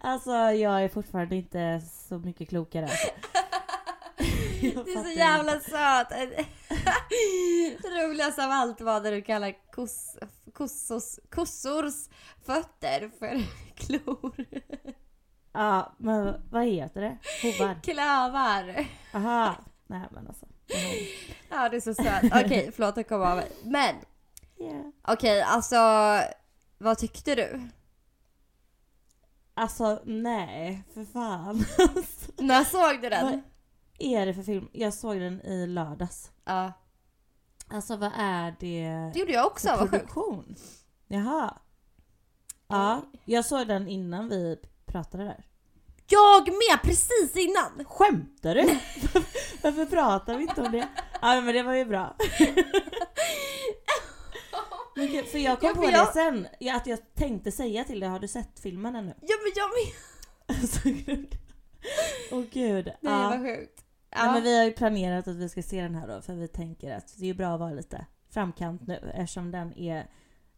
Alltså 0.00 0.30
jag 0.32 0.84
är 0.84 0.88
fortfarande 0.88 1.36
inte 1.36 1.80
så 2.08 2.18
mycket 2.18 2.48
klokare. 2.48 2.88
Du 4.60 4.68
är 4.92 5.02
så 5.04 5.10
jävla 5.18 5.52
söt! 5.60 6.08
Det 7.82 7.88
roligaste 8.04 8.44
av 8.44 8.50
allt 8.50 8.80
var 8.80 9.00
när 9.00 9.10
du 9.12 9.22
kallar 9.22 9.54
kos, 9.72 10.16
kossos, 10.54 11.20
kossors 11.30 12.08
fötter 12.46 13.10
för 13.18 13.42
klor. 13.76 14.44
Ja, 15.52 15.94
men 15.98 16.34
vad 16.50 16.64
heter 16.66 17.00
det? 17.00 17.18
Hovar? 17.42 17.80
Klövar. 17.82 18.86
Aha. 19.14 19.54
Nej 19.86 20.08
men 20.10 20.26
alltså. 20.26 20.46
Ja, 21.50 21.68
det 21.68 21.76
är 21.76 21.80
så 21.80 21.94
söt. 21.94 22.24
Okej, 22.44 22.70
förlåt 22.74 22.96
jag 22.96 23.08
kom 23.08 23.22
av 23.22 23.36
mig. 23.36 23.52
Men 23.64 23.94
Yeah. 24.60 24.86
okej, 25.02 25.42
alltså 25.42 25.76
vad 26.78 26.98
tyckte 26.98 27.34
du? 27.34 27.68
Alltså 29.54 30.00
nej, 30.04 30.82
för 30.94 31.04
fan. 31.04 31.64
När 32.46 32.64
såg 32.64 33.02
du 33.02 33.08
den? 33.08 33.24
Vad 33.26 33.40
är 33.98 34.26
det 34.26 34.34
för 34.34 34.42
film? 34.42 34.68
Jag 34.72 34.94
såg 34.94 35.20
den 35.20 35.40
i 35.40 35.66
lördags. 35.66 36.30
Ja, 36.44 36.72
Alltså 37.68 37.96
vad 37.96 38.12
är 38.16 38.54
det 38.60 39.10
det 39.12 39.18
gjorde 39.18 39.32
jag 39.32 39.46
också. 39.46 39.88
Vad 39.92 40.10
sjukt. 40.10 40.62
Jaha. 41.08 41.58
Ja, 42.68 43.02
jag 43.24 43.44
såg 43.44 43.66
den 43.68 43.88
innan 43.88 44.28
vi 44.28 44.56
pratade 44.86 45.24
där. 45.24 45.44
Jag 46.08 46.48
med, 46.48 46.82
precis 46.82 47.36
innan! 47.36 47.84
Skämtar 47.84 48.54
du? 48.54 48.62
Varför 49.62 49.86
pratar 49.86 50.36
vi 50.38 50.42
inte 50.42 50.62
om 50.62 50.72
det? 50.72 50.88
Ja 51.22 51.40
men 51.40 51.54
det 51.54 51.62
var 51.62 51.74
ju 51.74 51.84
bra. 51.84 52.16
Men 54.96 55.06
gud, 55.06 55.26
för 55.26 55.38
jag 55.38 55.60
kom 55.60 55.68
Ja, 55.68 55.74
på 55.74 55.84
jag- 55.84 56.06
det 56.06 56.12
sen, 56.12 56.46
ja, 56.60 56.76
att 56.76 56.86
jag 56.86 57.14
tänkte 57.14 57.52
säga 57.52 57.84
till 57.84 58.00
dig, 58.00 58.08
har 58.08 58.18
du 58.20 58.28
sett 58.28 58.60
filmen 58.60 58.96
ännu? 58.96 59.14
Ja 59.20 59.36
men 59.42 59.52
jag 59.56 59.70
med! 59.74 59.92
Åh 62.32 62.42
gud. 62.52 62.86
Nej 62.86 63.12
ja. 63.12 63.28
vad 63.28 63.40
sjukt. 63.40 63.83
Nej, 64.14 64.24
Ja. 64.26 64.32
men 64.32 64.42
vi 64.42 64.56
har 64.58 64.64
ju 64.64 64.72
planerat 64.72 65.28
att 65.28 65.36
vi 65.36 65.48
ska 65.48 65.62
se 65.62 65.82
den 65.82 65.94
här 65.94 66.08
då, 66.08 66.22
för 66.22 66.34
vi 66.34 66.48
tänker 66.48 66.96
att 66.96 67.14
det 67.18 67.30
är 67.30 67.34
bra 67.34 67.54
att 67.54 67.60
vara 67.60 67.70
lite 67.72 68.06
framkant 68.30 68.86
nu 68.86 69.10
eftersom 69.14 69.50
den 69.50 69.78
är 69.78 70.06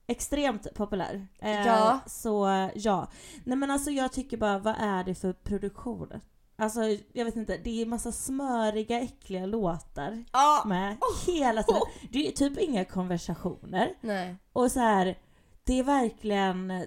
extremt 0.07 0.75
populär. 0.75 1.27
Eh, 1.39 1.67
Ja. 1.67 2.01
Så 2.07 2.69
ja. 2.75 3.09
Nej 3.45 3.57
men 3.59 3.71
alltså 3.71 3.91
jag 3.91 4.13
tycker 4.13 4.37
bara, 4.37 4.59
vad 4.59 4.75
är 4.79 5.05
det 5.05 5.15
för 5.15 5.33
produktion? 5.33 6.13
Alltså 6.59 6.81
jag 7.13 7.25
vet 7.25 7.37
inte, 7.37 7.57
det 7.65 7.83
är 7.83 7.87
massa 7.87 8.13
smöriga 8.13 9.01
äckliga 9.01 9.47
låtar 9.47 10.25
Ja. 10.33 10.63
med 10.67 10.97
hela 11.27 11.63
tiden. 11.63 11.83
Det 12.13 12.29
är 12.29 12.33
typ 12.33 12.59
inga 12.59 12.85
konversationer. 12.85 13.95
Nej. 14.01 14.37
Och 14.53 14.73
så 14.73 14.81
här, 14.81 15.19
det 15.65 15.79
är 15.79 15.85
verkligen... 15.85 16.87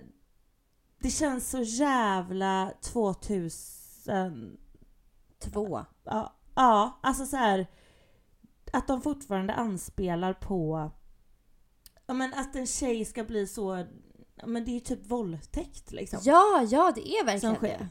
Det 1.01 1.09
känns 1.09 1.49
så 1.49 1.59
jävla 1.61 2.71
2000... 2.81 4.57
Två. 5.39 5.85
Ja, 6.03 6.33
ja 6.59 6.99
alltså 7.03 7.25
så 7.25 7.37
här 7.37 7.67
Att 8.73 8.87
de 8.87 9.01
fortfarande 9.01 9.53
anspelar 9.53 10.33
på... 10.33 10.91
Ja 12.05 12.13
men 12.13 12.33
att 12.33 12.55
en 12.55 12.67
tjej 12.67 13.05
ska 13.05 13.23
bli 13.23 13.47
så 13.47 13.85
men 14.45 14.65
det 14.65 14.71
är 14.71 14.73
ju 14.73 14.79
typ 14.79 15.11
våldtäkt 15.11 15.91
liksom. 15.91 16.19
Ja, 16.23 16.67
ja 16.69 16.91
det 16.95 17.09
är 17.09 17.25
verkligen 17.25 17.55
det. 17.61 17.87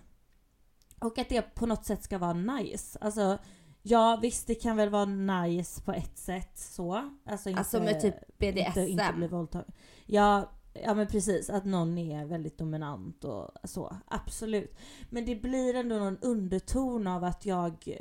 Och 1.01 1.19
att 1.19 1.29
det 1.29 1.43
på 1.43 1.67
något 1.67 1.87
sätt 1.87 2.03
ska 2.03 2.19
vara 2.19 2.33
nice. 2.33 2.99
Alltså, 3.01 3.39
ja 3.83 4.19
visst 4.23 4.47
det 4.47 4.55
kan 4.55 4.77
väl 4.77 4.91
vara 4.91 5.05
nice 5.05 5.83
på 5.83 5.93
ett 5.93 6.19
sätt 6.19 6.59
så. 6.59 7.11
Alltså, 7.27 7.49
inte, 7.49 7.59
Alltså 7.59 7.81
med 7.81 8.01
typ 8.01 8.39
BDSM. 8.39 8.59
Inte, 8.59 8.81
inte 8.81 9.13
bli 9.17 9.29
våldtagen. 9.29 9.73
Ja, 10.07 10.51
ja 10.73 10.95
men 10.95 11.07
precis, 11.07 11.51
att 11.51 11.65
någon 11.65 11.99
är 11.99 12.25
väldigt 12.25 12.59
dominant 12.59 13.25
och 13.25 13.51
så. 13.65 13.97
Absolut. 14.07 14.79
Men 15.11 15.25
det 15.25 15.37
blir 15.37 15.75
ändå 15.75 15.97
någon 15.97 16.19
underton 16.19 17.07
av 17.07 17.25
att 17.25 17.47
jag 17.47 17.97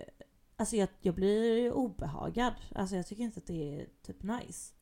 Alltså 0.60 0.76
jag, 0.76 0.90
jag 1.02 1.16
blir 1.16 1.72
obehagad. 1.72 2.54
Alltså 2.76 2.96
jag 2.96 3.08
tycker 3.08 3.24
inte 3.24 3.40
att 3.40 3.48
det 3.48 3.80
är 3.82 3.86
typ 4.08 4.24
nice 4.24 4.74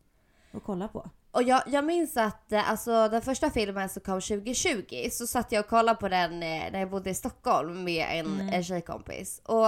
att 0.51 0.63
kolla 0.63 0.87
på. 0.87 1.09
Och 1.31 1.43
jag, 1.43 1.63
jag 1.67 1.85
minns 1.85 2.17
att 2.17 2.51
eh, 2.51 2.69
alltså, 2.71 3.07
den 3.09 3.21
första 3.21 3.49
filmen 3.49 3.89
som 3.89 4.01
kom 4.01 4.21
2020 4.21 5.07
så 5.11 5.27
satt 5.27 5.51
jag 5.51 5.59
och 5.59 5.69
kollade 5.69 5.99
på 5.99 6.07
den 6.09 6.33
eh, 6.33 6.71
när 6.71 6.79
jag 6.79 6.89
bodde 6.89 7.09
i 7.09 7.13
Stockholm 7.13 7.83
med 7.83 8.07
en, 8.11 8.25
Mm. 8.25 8.49
en 8.53 8.63
tjejkompis. 8.63 9.41
Och 9.45 9.67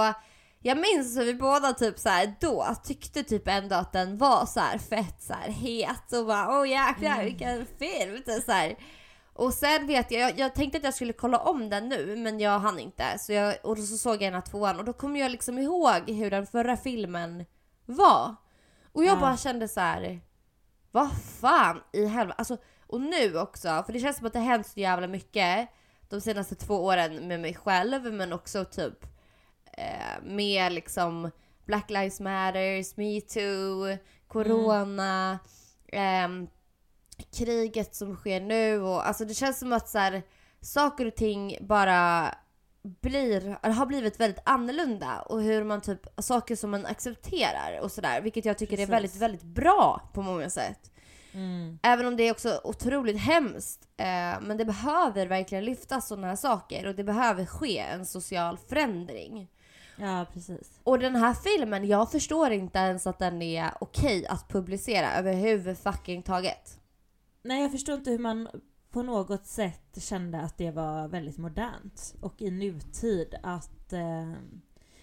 jag 0.60 0.78
minns 0.78 1.18
att 1.18 1.24
vi 1.26 1.34
båda 1.34 1.72
typ 1.72 1.98
så 1.98 2.08
här 2.08 2.34
då 2.40 2.66
tyckte 2.84 3.22
typ 3.22 3.48
ändå 3.48 3.76
att 3.76 3.92
den 3.92 4.18
var 4.18 4.46
så 4.46 4.60
här 4.60 4.78
fett 4.78 5.22
så 5.22 5.32
här 5.32 5.50
het 5.50 6.12
och 6.12 6.26
bara 6.26 6.58
åh 6.60 6.68
jäklar 6.68 7.10
Mm. 7.12 7.24
vilken 7.24 7.66
film. 7.66 8.22
Typ 8.26 8.44
så 8.44 8.52
här. 8.52 8.76
Och 9.38 9.54
sen 9.54 9.86
vet 9.86 10.10
jag, 10.10 10.20
jag, 10.22 10.38
jag 10.38 10.54
tänkte 10.54 10.78
att 10.78 10.84
jag 10.84 10.94
skulle 10.94 11.12
kolla 11.12 11.38
om 11.38 11.68
den 11.70 11.88
nu 11.88 12.16
men 12.16 12.40
jag 12.40 12.58
hann 12.58 12.78
inte. 12.78 13.18
Så 13.18 13.32
jag, 13.32 13.56
och 13.62 13.78
så 13.78 13.96
såg 13.96 14.12
jag 14.14 14.20
den 14.20 14.34
här 14.34 14.40
tvåan 14.40 14.78
och 14.78 14.84
då 14.84 14.92
kom 14.92 15.16
jag 15.16 15.30
liksom 15.30 15.58
ihåg 15.58 16.10
hur 16.10 16.30
den 16.30 16.46
förra 16.46 16.76
filmen 16.76 17.44
var. 17.86 18.34
Och 18.92 19.04
jag 19.04 19.16
Ja. 19.16 19.20
bara 19.20 19.36
kände 19.36 19.68
så 19.68 19.80
här. 19.80 20.20
Vad 20.90 21.10
fan 21.40 21.80
i 21.92 22.06
helvete. 22.06 22.34
Alltså, 22.38 22.56
och 22.86 23.00
nu 23.00 23.38
också, 23.38 23.82
för 23.86 23.92
det 23.92 24.00
känns 24.00 24.16
som 24.16 24.26
att 24.26 24.32
det 24.32 24.38
har 24.38 24.46
hänt 24.46 24.66
så 24.66 24.80
jävla 24.80 25.06
mycket 25.06 25.68
de 26.08 26.20
senaste 26.20 26.54
två 26.54 26.74
åren 26.84 27.28
med 27.28 27.40
mig 27.40 27.54
själv 27.54 28.12
men 28.14 28.32
också 28.32 28.64
typ 28.64 29.04
eh, 29.72 30.22
med 30.22 30.72
liksom 30.72 31.30
Black 31.64 31.90
Lives 31.90 32.20
Matters, 32.20 32.96
metoo, 32.96 33.96
corona, 34.28 35.38
ehm, 35.92 36.48
kriget 37.32 37.94
som 37.94 38.16
sker 38.16 38.40
nu 38.40 38.80
och 38.80 39.08
alltså 39.08 39.24
det 39.24 39.34
känns 39.34 39.58
som 39.58 39.72
att 39.72 39.88
så 39.88 39.98
här, 39.98 40.22
saker 40.60 41.06
och 41.06 41.14
ting 41.14 41.56
bara 41.60 42.34
blir, 42.82 43.68
har 43.70 43.86
blivit 43.86 44.20
väldigt 44.20 44.42
annorlunda 44.44 45.20
och 45.20 45.42
hur 45.42 45.64
man 45.64 45.80
typ, 45.80 46.00
saker 46.18 46.56
som 46.56 46.70
man 46.70 46.86
accepterar 46.86 47.80
och 47.82 47.92
sådär 47.92 48.20
vilket 48.20 48.44
jag 48.44 48.58
tycker 48.58 48.76
Precis. 48.76 48.88
är 48.88 48.92
väldigt, 48.92 49.16
väldigt 49.16 49.42
bra 49.42 50.10
på 50.14 50.22
många 50.22 50.50
sätt. 50.50 50.90
Mm. 51.32 51.78
Även 51.82 52.06
om 52.06 52.16
det 52.16 52.22
är 52.22 52.30
också 52.30 52.60
otroligt 52.64 53.20
hemskt. 53.20 53.88
Eh, 53.96 54.40
men 54.40 54.56
det 54.56 54.64
behöver 54.64 55.26
verkligen 55.26 55.64
lyftas 55.64 56.08
sådana 56.08 56.26
här 56.26 56.36
saker 56.36 56.86
och 56.86 56.94
det 56.94 57.04
behöver 57.04 57.46
ske 57.46 57.78
en 57.78 58.06
social 58.06 58.58
förändring. 58.68 59.48
Ja 59.96 60.26
precis. 60.32 60.80
Och 60.84 60.98
den 60.98 61.16
här 61.16 61.34
filmen, 61.34 61.86
jag 61.86 62.10
förstår 62.10 62.50
inte 62.50 62.78
ens 62.78 63.06
att 63.06 63.18
den 63.18 63.42
är 63.42 63.70
okej 63.80 64.26
att 64.26 64.48
publicera 64.48 65.12
överhuvudtaget. 65.12 66.78
Nej 67.48 67.62
jag 67.62 67.70
förstår 67.70 67.94
inte 67.94 68.10
hur 68.10 68.18
man 68.18 68.48
på 68.90 69.02
något 69.02 69.46
sätt 69.46 70.02
kände 70.02 70.40
att 70.40 70.58
det 70.58 70.70
var 70.70 71.08
väldigt 71.08 71.38
modernt 71.38 72.14
och 72.20 72.42
i 72.42 72.50
nutid 72.50 73.34
att, 73.42 73.92
eh, 73.92 74.32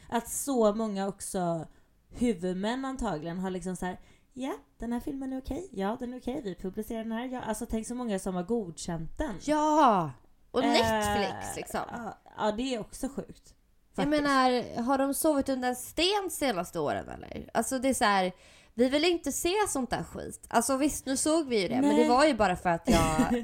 att 0.09 0.29
så 0.29 0.73
många 0.73 1.07
också 1.07 1.67
huvudmän 2.09 2.85
antagligen 2.85 3.39
har 3.39 3.49
liksom 3.49 3.75
så 3.75 3.85
här. 3.85 3.99
Ja, 4.33 4.53
den 4.77 4.93
här 4.93 4.99
filmen 4.99 5.33
är 5.33 5.41
okej. 5.41 5.69
Ja, 5.71 5.97
den 5.99 6.13
är 6.13 6.19
okej. 6.19 6.41
Vi 6.43 6.55
publicerar 6.55 7.03
den 7.03 7.11
här. 7.11 7.25
Ja, 7.25 7.41
alltså 7.41 7.65
tänk 7.65 7.87
så 7.87 7.95
många 7.95 8.19
som 8.19 8.35
har 8.35 8.43
godkänt 8.43 9.17
den. 9.17 9.35
Ja! 9.41 10.11
Och 10.51 10.63
Eh, 10.63 10.71
Netflix 10.71 11.55
liksom. 11.55 11.81
Ja, 11.91 12.17
ja, 12.37 12.51
det 12.51 12.75
är 12.75 12.79
också 12.79 13.09
sjukt. 13.09 13.53
Jag 13.95 14.05
faktiskt. 14.05 14.23
menar, 14.23 14.81
har 14.83 14.97
de 14.97 15.13
sovit 15.13 15.49
under 15.49 15.69
en 15.69 15.75
sten 15.75 16.29
senaste 16.31 16.79
åren 16.79 17.09
eller? 17.09 17.49
Alltså 17.53 17.79
det 17.79 17.89
är 17.89 17.93
så 17.93 18.05
här, 18.05 18.31
vi 18.77 18.89
vill 18.89 19.05
inte 19.05 19.31
se 19.31 19.53
sånt 19.69 19.89
där 19.89 20.03
skit. 20.03 20.45
Alltså 20.47 20.77
visst, 20.77 21.05
nu 21.05 21.17
såg 21.17 21.47
vi 21.47 21.61
ju 21.61 21.67
det, 21.67 21.81
men 21.81 21.89
det 21.89 21.95
Nej. 21.95 22.09
var 22.09 22.25
ju 22.25 22.33
bara 22.33 22.55
för 22.55 22.69
att 22.69 22.89
jag... 22.89 23.43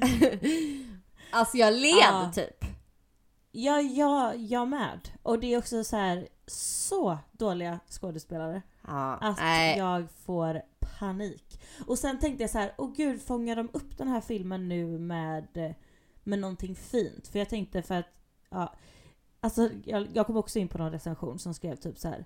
alltså 1.30 1.56
jag 1.56 1.72
led 1.74 1.94
Ja. 2.00 2.30
typ. 2.34 2.64
Ja, 3.54 3.80
ja, 3.80 4.34
jag 4.34 4.68
med. 4.68 5.08
Och 5.22 5.38
det 5.38 5.54
är 5.54 5.58
också 5.58 5.84
så 5.84 5.96
här 5.96 6.28
så 6.46 7.18
dåliga 7.32 7.80
skådespelare. 7.88 8.62
Ja, 8.86 9.14
Att 9.20 9.38
nej. 9.38 9.78
jag 9.78 10.10
får 10.10 10.62
panik. 10.98 11.60
Och 11.86 11.98
sen 11.98 12.18
tänkte 12.18 12.42
jag 12.42 12.50
så 12.50 12.58
här, 12.58 12.72
åh 12.78 12.92
gud 12.96 13.22
fångar 13.22 13.56
de 13.56 13.68
upp 13.72 13.98
den 13.98 14.08
här 14.08 14.20
filmen 14.20 14.68
nu 14.68 14.98
med, 14.98 15.74
med 16.22 16.38
någonting 16.38 16.74
fint? 16.74 17.28
För 17.28 17.38
jag 17.38 17.48
tänkte 17.48 17.82
för 17.82 17.94
att, 17.94 18.06
ja, 18.50 18.74
alltså 19.40 19.70
jag, 19.84 20.08
jag 20.12 20.26
kom 20.26 20.36
också 20.36 20.58
in 20.58 20.68
på 20.68 20.78
någon 20.78 20.92
recension 20.92 21.38
som 21.38 21.54
skrev 21.54 21.76
typ 21.76 21.98
så 21.98 22.08
här. 22.08 22.24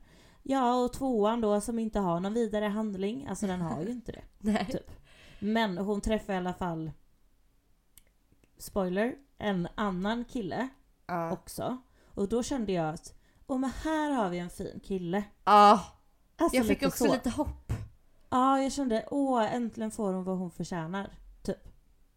Ja 0.49 0.75
och 0.85 0.93
tvåan 0.93 1.41
då 1.41 1.61
som 1.61 1.79
inte 1.79 1.99
har 2.01 2.21
någon 2.21 2.35
vidare 2.35 2.65
handling, 2.65 3.27
alltså 3.27 3.47
den 3.47 3.61
har 3.61 3.83
ju 3.83 3.91
inte 3.91 4.13
det. 4.13 4.23
nej. 4.39 4.67
Typ. 4.73 4.91
Men 5.39 5.79
hon 5.79 6.01
träffar 6.01 6.33
i 6.33 6.37
alla 6.37 6.55
fall, 6.55 6.91
spoiler, 8.59 9.15
en 9.39 9.69
annan 9.75 10.25
kille 10.25 10.69
Ja. 11.07 11.33
också. 11.33 11.77
Och 12.15 12.29
då 12.29 12.43
kände 12.43 12.73
jag 12.73 12.95
att, 12.95 13.15
åh 13.47 13.59
men 13.59 13.71
här 13.71 14.11
har 14.11 14.29
vi 14.29 14.39
en 14.39 14.51
fin 14.51 14.81
kille. 14.85 15.25
Ja, 15.45 15.81
Alltså 16.37 16.57
jag 16.57 16.67
fick 16.67 16.77
lite 16.77 16.87
också 16.87 17.05
så. 17.05 17.13
lite 17.13 17.31
hopp. 17.31 17.73
Ja, 18.31 18.59
jag 18.63 18.73
kände 18.73 19.07
åh 19.11 19.55
äntligen 19.55 19.91
får 19.91 20.13
hon 20.13 20.25
vad 20.25 20.39
hon 20.39 20.51
förtjänar. 20.51 21.11
Typ. 21.43 21.69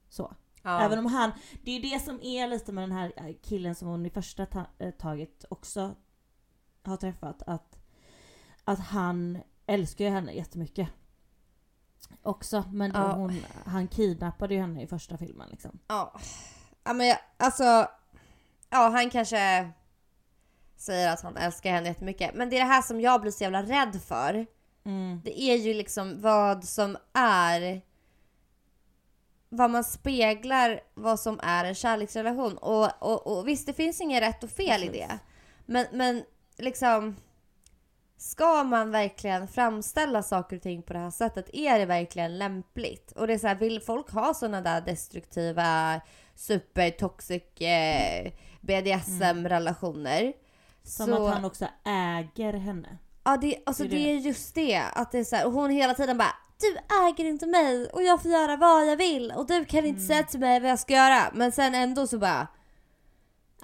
Så. 0.10 0.34
Även 0.64 1.00
om 1.00 1.06
han, 1.06 1.32
det 1.64 1.72
är 1.72 1.82
det 1.82 2.00
som 2.00 2.22
är 2.22 2.48
lite 2.48 2.72
med 2.72 2.84
den 2.84 2.92
här 2.92 3.14
eh, 3.16 3.36
killen 3.42 3.76
som 3.76 3.88
hon 3.88 4.06
i 4.06 4.10
första 4.10 4.46
ta- 4.46 4.66
eh, 4.80 4.92
taget 4.92 5.46
också 5.50 5.96
har 6.84 6.98
träffat. 6.98 7.42
Att, 7.48 7.79
att 8.72 8.80
han 8.80 9.40
älskar 9.68 10.06
ju 10.06 10.12
henne 10.12 10.32
jättemycket. 10.32 10.90
Också. 12.24 12.64
Men 12.72 12.92
Ja. 12.96 13.12
hon, 13.12 13.42
han 13.66 13.88
kidnappade 13.88 14.54
ju 14.54 14.62
henne 14.62 14.82
i 14.84 14.88
första 14.88 15.18
filmen 15.18 15.50
liksom. 15.52 15.80
Ja. 15.88 16.20
ja 16.84 16.94
men 16.94 17.08
jag, 17.08 17.18
alltså, 17.38 17.64
ja 18.70 18.90
han 18.90 19.10
kanske 19.10 19.72
säger 20.78 21.14
att 21.14 21.22
han 21.22 21.38
älskar 21.38 21.72
henne 21.72 21.88
jättemycket. 21.88 22.36
Men 22.36 22.50
det 22.50 22.56
är 22.56 22.60
det 22.60 22.72
här 22.72 22.82
som 22.82 23.02
jag 23.02 23.22
blir 23.22 23.32
så 23.32 23.44
jävla 23.44 23.64
rädd 23.64 24.02
för. 24.02 24.46
Mm. 24.84 25.22
Det 25.24 25.42
är 25.42 25.56
ju 25.56 25.74
liksom 25.74 26.22
vad 26.22 26.64
som 26.64 26.98
är 27.14 27.82
vad 29.50 29.72
man 29.72 29.84
speglar 29.84 30.82
vad 30.94 31.20
som 31.20 31.40
är 31.44 31.66
en 31.66 31.76
kärleksrelation. 31.76 32.58
Och, 32.58 32.90
och, 33.00 33.38
och 33.38 33.48
visst, 33.48 33.66
det 33.66 33.74
finns 33.74 34.02
inget 34.02 34.24
rätt 34.24 34.44
och 34.44 34.50
fel 34.50 34.84
i 34.84 34.88
Precis. 34.88 35.08
det. 35.08 35.20
Men, 35.66 35.86
men 35.94 36.24
liksom, 36.58 37.16
ska 38.20 38.64
man 38.64 38.92
verkligen 38.92 39.48
framställa 39.48 40.24
saker 40.24 40.56
och 40.56 40.62
ting 40.62 40.82
på 40.84 40.94
det 40.94 41.00
här 41.00 41.12
sättet? 41.12 41.50
Är 41.54 41.80
det 41.80 41.86
verkligen 41.86 42.38
lämpligt? 42.38 43.12
Och 43.12 43.28
det 43.28 43.34
är 43.34 43.38
så 43.38 43.48
här, 43.48 43.56
vill 43.56 43.82
folk 43.82 44.12
ha 44.12 44.34
sådana 44.34 44.62
där 44.62 44.82
destruktiva, 44.82 46.02
supertoxic 46.36 47.62
eh, 47.62 48.32
BDSM-relationer? 48.62 50.34
Som 50.84 51.14
att 51.14 51.34
han 51.34 51.46
också 51.46 51.66
äger 51.86 52.54
henne. 52.54 52.98
Ja, 53.24 53.38
det, 53.38 53.56
alltså 53.66 53.84
Det 53.84 53.90
det, 53.90 53.96
är 54.12 54.16
är 54.16 54.20
just 54.20 54.56
det. 54.56 54.84
Att 54.94 55.12
det 55.12 55.20
är 55.20 55.24
så 55.24 55.36
här, 55.36 55.46
och 55.46 55.52
hon 55.54 55.70
hela 55.70 55.94
tiden 55.94 56.18
bara 56.18 56.36
Du 56.60 56.78
äger 57.08 57.26
inte 57.30 57.46
mig 57.46 57.90
och 57.90 58.04
jag 58.04 58.22
får 58.22 58.32
göra 58.32 58.56
vad 58.58 58.88
jag 58.88 58.98
vill 58.98 59.32
och 59.32 59.48
du 59.48 59.66
kan 59.66 59.80
Mm. 59.80 59.90
inte 59.90 60.02
säga 60.02 60.24
till 60.24 60.40
mig 60.40 60.60
vad 60.60 60.72
jag 60.72 60.80
ska 60.80 60.94
göra. 60.94 61.32
Men 61.34 61.52
sen 61.52 61.76
ändå 61.76 62.08
så 62.08 62.18
bara 62.20 62.48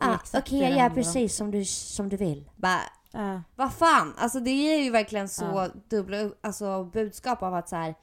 är 0.01 0.09
ah, 0.09 0.19
Okej, 0.33 0.59
det 0.59 0.69
jag 0.69 0.77
gör 0.77 0.89
precis 0.89 1.35
som 1.35 1.51
du, 1.51 1.65
som 1.65 2.09
du 2.09 2.17
vill. 2.17 2.49
Bara, 2.55 2.81
Ja. 3.17 3.41
vad 3.55 3.73
fan? 3.73 4.13
Alltså 4.17 4.39
det 4.39 4.49
är 4.51 4.83
ju 4.83 4.89
verkligen 4.91 5.29
så 5.29 5.43
Ja. 5.43 5.69
dubbla 5.89 6.29
alltså, 6.41 6.83
budskap 6.83 7.43
av 7.43 7.53
att 7.53 7.69
så 7.69 7.75
här, 7.75 7.95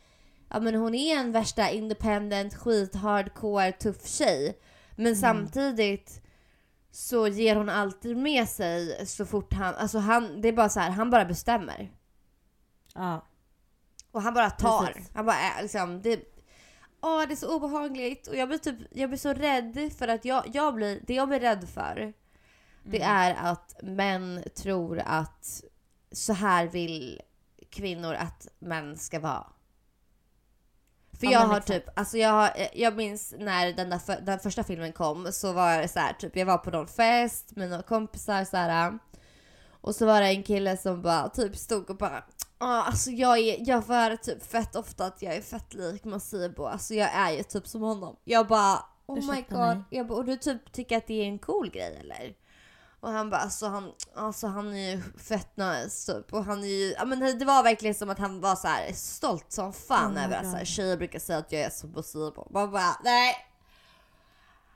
ja 0.48 0.61
men 0.61 0.75
hon 0.75 0.94
är 0.94 1.16
en 1.16 1.33
värsta 1.33 1.70
independent, 1.70 2.55
skit, 2.55 2.94
hardcore, 2.94 3.72
tuff 3.72 4.07
tjej. 4.07 4.59
Men 4.96 5.07
Mm. 5.07 5.16
samtidigt 5.16 6.22
så 6.90 7.29
ger 7.29 7.57
hon 7.57 7.68
alltid 7.68 8.16
med 8.16 8.48
sig 8.48 9.07
så 9.07 9.27
fort 9.27 9.53
han, 9.53 9.75
alltså 9.75 9.98
han, 9.98 10.40
det 10.40 10.48
är 10.48 10.53
bara 10.53 10.68
så 10.68 10.81
här, 10.81 10.90
han 10.90 11.11
bara 11.11 11.25
bestämmer. 11.25 11.90
ja. 12.94 13.27
Och 14.12 14.22
han 14.22 14.35
bara 14.35 14.51
tar. 14.51 14.87
Precis. 14.87 15.11
Han 15.14 15.27
bara 15.27 15.37
är 15.37 15.62
liksom, 15.62 16.03
det, 16.03 16.20
åh 17.03 17.22
det 17.29 17.35
är 17.35 17.37
så 17.37 17.57
obehagligt. 17.57 18.27
Och 18.27 18.37
jag 18.37 18.48
blir 18.48 18.59
typ, 18.59 18.77
jag 18.90 19.11
blir 19.11 19.18
så 19.18 19.33
rädd 19.33 19.92
för 19.98 20.09
att 20.09 20.25
jag, 20.25 20.44
jag 20.53 20.75
blir, 20.75 21.01
det 21.07 21.14
jag 21.14 21.29
blir 21.29 21.40
rädd 21.40 21.68
för 21.68 22.12
det 22.83 23.03
Mm. 23.03 23.16
är 23.16 23.35
att 23.53 23.77
män 23.83 24.42
tror 24.55 25.03
att 25.07 25.62
så 26.12 26.33
här 26.33 26.66
vill 26.66 27.21
kvinnor 27.71 28.14
att 28.14 28.49
män 28.59 28.97
ska 28.97 29.21
vara. 29.21 29.47
För 31.21 31.27
Ja, 31.27 31.33
jag 31.33 31.40
har 31.40 31.59
exakt. 31.59 31.66
typ, 31.66 31.99
alltså 31.99 32.18
jag, 32.18 32.31
har, 32.31 32.51
jag 32.75 32.97
minns 32.97 33.35
när 33.38 33.73
den, 33.73 33.90
där, 33.90 34.21
den 34.21 34.38
första 34.38 34.64
filmen 34.64 34.92
kom 34.92 35.33
så 35.33 35.53
var 35.53 35.79
det 35.79 35.88
så 35.88 35.99
här, 35.99 36.12
typ 36.12 36.37
jag 36.37 36.47
var 36.47 36.59
på 36.59 36.71
någon 36.71 36.87
fest 36.88 37.57
med 37.57 37.71
några 37.71 37.83
kompisar 37.83 38.45
så 38.45 38.57
här. 38.57 38.99
Och 39.71 39.95
så 39.95 40.07
var 40.07 40.21
det 40.21 40.27
en 40.27 40.42
kille 40.42 40.77
som 40.77 41.03
bara 41.03 41.29
typ 41.29 41.57
stod 41.57 41.90
och 41.90 41.97
bara 41.97 42.25
ah, 42.59 42.83
alltså 42.83 43.11
jag, 43.11 43.38
är, 43.38 43.57
jag 43.68 43.87
får 43.87 44.16
typ 44.16 44.45
fett 44.47 44.77
ofta 44.77 45.05
att 45.07 45.23
jag 45.23 45.35
är 45.37 45.40
fett 45.42 45.75
lik 45.75 46.05
Masibo, 46.05 46.64
alltså 46.64 46.95
jag 46.95 47.14
är 47.14 47.31
ju 47.31 47.42
typ 47.42 47.66
som 47.66 47.83
honom. 47.83 48.16
Jag 48.25 48.47
bara 48.47 48.79
oh 49.07 49.16
my 49.16 49.21
Ursäkta 49.33 49.55
god. 49.55 49.77
mig. 49.77 49.85
Jag 49.90 50.07
bara, 50.07 50.18
och 50.18 50.25
du 50.25 50.37
typ 50.37 50.73
tycker 50.73 50.97
att 50.97 51.07
det 51.07 51.14
är 51.23 51.27
en 51.29 51.38
cool 51.38 51.71
grej 51.71 51.97
eller? 52.01 52.35
Och 53.02 53.08
han 53.10 53.30
bara 53.30 53.40
alltså 53.40 53.66
han, 53.66 53.92
alltså 54.14 54.46
han 54.46 54.74
är 54.74 54.90
ju 54.90 55.02
fett 55.18 55.56
nice 55.56 56.12
typ. 56.12 56.32
Och 56.32 56.44
han 56.44 56.64
är 56.64 56.68
ju, 56.68 56.92
ja 56.98 57.04
men 57.04 57.38
det 57.38 57.44
var 57.44 57.62
verkligen 57.62 57.94
som 57.94 58.10
att 58.10 58.18
han 58.18 58.40
var 58.40 58.54
så 58.56 58.68
här 58.68 58.92
stolt 58.92 59.52
som 59.52 59.72
fan 59.72 60.16
Oh 60.16 60.24
över 60.24 60.36
att 60.36 60.42
God. 60.42 60.50
så 60.52 60.56
här, 60.56 60.64
tjejer 60.64 60.96
brukar 60.96 61.18
säga 61.18 61.38
att 61.38 61.52
jag 61.52 61.62
är 61.62 61.70
så 61.70 61.88
possibel. 61.88 62.44
Man 62.50 62.70
bara 62.70 62.96
nej. 63.04 63.34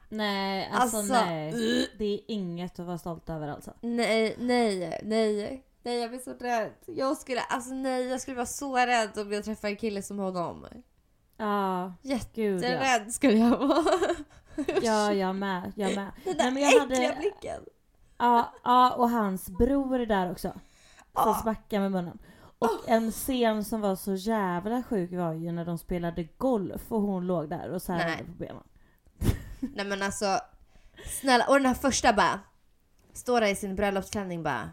Nej, 0.08 0.70
alltså, 0.72 0.96
Alltså, 0.96 1.12
nej. 1.14 1.54
uh. 1.54 1.84
Det 1.98 2.04
är 2.04 2.20
inget 2.28 2.80
att 2.80 2.86
vara 2.86 2.98
stolt 2.98 3.30
över 3.30 3.48
alltså. 3.48 3.72
Nej, 3.80 4.36
nej, 4.38 5.00
nej. 5.04 5.62
Nej 5.82 5.98
jag 6.00 6.10
blir 6.10 6.20
så 6.20 6.32
rädd. 6.32 6.70
Jag 6.86 7.16
skulle, 7.16 7.40
alltså 7.40 7.74
nej 7.74 8.06
jag 8.06 8.20
skulle 8.20 8.36
vara 8.36 8.46
så 8.46 8.76
rädd 8.76 9.18
om 9.18 9.32
jag 9.32 9.44
träffade 9.44 9.72
en 9.72 9.76
kille 9.76 10.02
som 10.02 10.18
honom. 10.18 10.66
Ja, 11.36 11.92
gud 12.34 12.64
ja. 12.64 12.68
Jätterädd 12.68 13.12
skulle 13.14 13.38
jag 13.38 13.56
vara. 13.58 13.84
Ja, 14.82 15.12
jag 15.12 15.36
med. 15.36 15.72
Jag 15.76 15.94
med. 15.94 16.10
Den 16.24 16.36
där 16.36 16.44
Nej, 16.44 16.52
men 16.52 16.62
jag 16.62 16.82
äckliga 16.82 17.08
hade- 17.08 17.20
blicken. 17.20 17.60
Ja, 18.18 18.52
ja, 18.64 18.94
och 18.94 19.10
hans 19.10 19.50
bror 19.50 20.00
är 20.00 20.06
där 20.06 20.30
också. 20.30 20.52
Som 21.14 21.34
smackar 21.34 21.80
med 21.80 21.92
munnen. 21.92 22.18
Och 22.58 22.88
en 22.88 23.12
scen 23.12 23.64
som 23.64 23.80
var 23.80 23.96
så 23.96 24.14
jävla 24.14 24.82
sjuk 24.82 25.12
var 25.12 25.32
ju 25.32 25.52
när 25.52 25.64
de 25.64 25.78
spelade 25.78 26.28
golf 26.38 26.82
och 26.92 27.00
hon 27.00 27.26
låg 27.26 27.48
där 27.48 27.70
och 27.70 27.82
särade 27.82 28.24
på 28.24 28.32
benen. 28.32 28.62
Nej 29.60 29.86
men 29.86 30.02
alltså, 30.02 30.40
snälla. 31.20 31.46
Och 31.48 31.54
den 31.54 31.66
här 31.66 31.74
första 31.74 32.12
bara, 32.12 32.40
står 33.12 33.40
där 33.40 33.48
i 33.48 33.56
sin 33.56 33.76
bröllopsklänning 33.76 34.42
bara, 34.42 34.70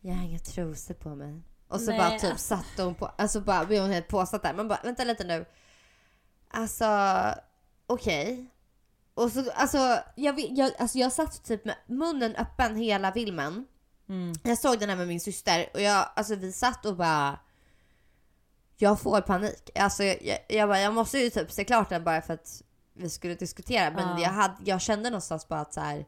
jag 0.00 0.14
har 0.14 0.24
inga 0.24 0.38
trosor 0.38 0.94
på 0.94 1.08
mig. 1.08 1.42
Och 1.68 1.80
så 1.80 1.90
Nej, 1.90 1.98
bara 1.98 2.10
typ 2.18 2.30
alltså. 2.30 2.56
satte 2.56 2.82
hon 2.82 2.94
på, 2.94 3.06
alltså 3.06 3.40
bara 3.40 3.64
blev 3.64 3.82
hon 3.82 3.90
helt 3.90 4.08
påsatt 4.08 4.42
där. 4.42 4.54
Man 4.54 4.68
bara, 4.68 4.80
vänta 4.82 5.04
lite 5.04 5.24
nu. 5.24 5.44
Alltså, 6.48 6.86
okej. 7.86 8.46
Och 9.20 9.32
så, 9.32 9.50
alltså 9.50 9.78
jag, 10.14 10.40
jag, 10.40 10.72
alltså 10.78 10.98
jag 10.98 11.12
satt 11.12 11.44
typ 11.44 11.64
med 11.64 11.76
munnen 11.86 12.36
öppen 12.36 12.76
hela 12.76 13.12
filmen. 13.12 13.66
Mm. 14.08 14.32
Jag 14.44 14.58
såg 14.58 14.78
den 14.78 14.88
här 14.88 14.96
med 14.96 15.08
min 15.08 15.20
syster 15.20 15.66
och 15.74 15.80
jag, 15.80 16.08
alltså 16.16 16.34
vi 16.34 16.52
satt 16.52 16.86
och 16.86 16.96
bara 16.96 17.38
Jag 18.76 19.00
får 19.00 19.20
panik. 19.20 19.70
Alltså 19.74 20.04
jag, 20.04 20.22
jag, 20.22 20.38
jag, 20.48 20.68
bara, 20.68 20.80
jag 20.80 20.94
måste 20.94 21.18
ju 21.18 21.30
typ 21.30 21.52
se 21.52 21.64
klart 21.64 21.88
den 21.88 22.04
bara 22.04 22.22
för 22.22 22.34
att 22.34 22.62
vi 22.92 23.10
skulle 23.10 23.34
diskutera. 23.34 23.90
Men 23.90 24.08
Ja. 24.08 24.20
jag, 24.20 24.30
hade, 24.30 24.54
jag 24.64 24.80
kände 24.80 25.10
någonstans 25.10 25.48
bara 25.48 25.60
att 25.60 25.74
så 25.74 25.80
här, 25.80 26.06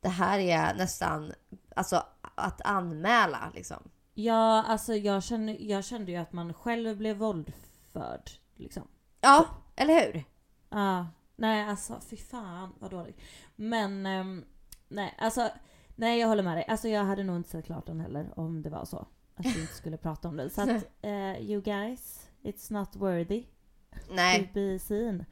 Det 0.00 0.08
här 0.08 0.38
är 0.38 0.74
nästan 0.74 1.32
alltså 1.76 2.02
att 2.34 2.60
anmäla 2.64 3.50
liksom. 3.54 3.82
Ja, 4.14 4.62
alltså 4.62 4.94
jag 4.94 5.22
kände, 5.22 5.52
jag 5.52 5.84
kände 5.84 6.12
ju 6.12 6.18
att 6.18 6.32
man 6.32 6.54
själv 6.54 6.96
blev 6.96 7.16
våldförd. 7.16 8.30
Liksom. 8.56 8.88
Ja, 9.20 9.46
eller 9.76 9.94
hur? 9.94 10.24
Ja, 10.70 11.06
nej 11.36 11.64
alltså 11.64 12.00
fy 12.10 12.16
fan 12.16 12.72
vad 12.78 12.90
dåligt. 12.90 13.20
Men 13.56 14.06
ehm, 14.06 14.44
nej, 14.88 15.14
alltså 15.18 15.50
nej 15.94 16.20
jag 16.20 16.28
håller 16.28 16.42
med 16.42 16.56
dig. 16.56 16.64
Alltså 16.68 16.88
jag 16.88 17.04
hade 17.04 17.22
nog 17.24 17.36
inte 17.36 17.50
sett 17.50 17.64
klart 17.64 17.86
den 17.86 18.00
heller 18.00 18.38
om 18.38 18.62
det 18.62 18.70
var 18.70 18.84
så. 18.84 19.06
Att 19.34 19.46
vi 19.46 19.60
inte 19.60 19.74
skulle 19.74 19.96
prata 19.96 20.28
om 20.28 20.36
det. 20.36 20.50
Så 20.50 20.62
att 20.62 20.68
eh, 21.02 21.40
you 21.40 21.62
guys, 21.62 22.28
it's 22.42 22.72
not 22.72 22.96
worthy 22.96 23.42
to 24.06 24.14
Nej. 24.14 24.50
be 24.54 24.78
seen. 24.78 25.24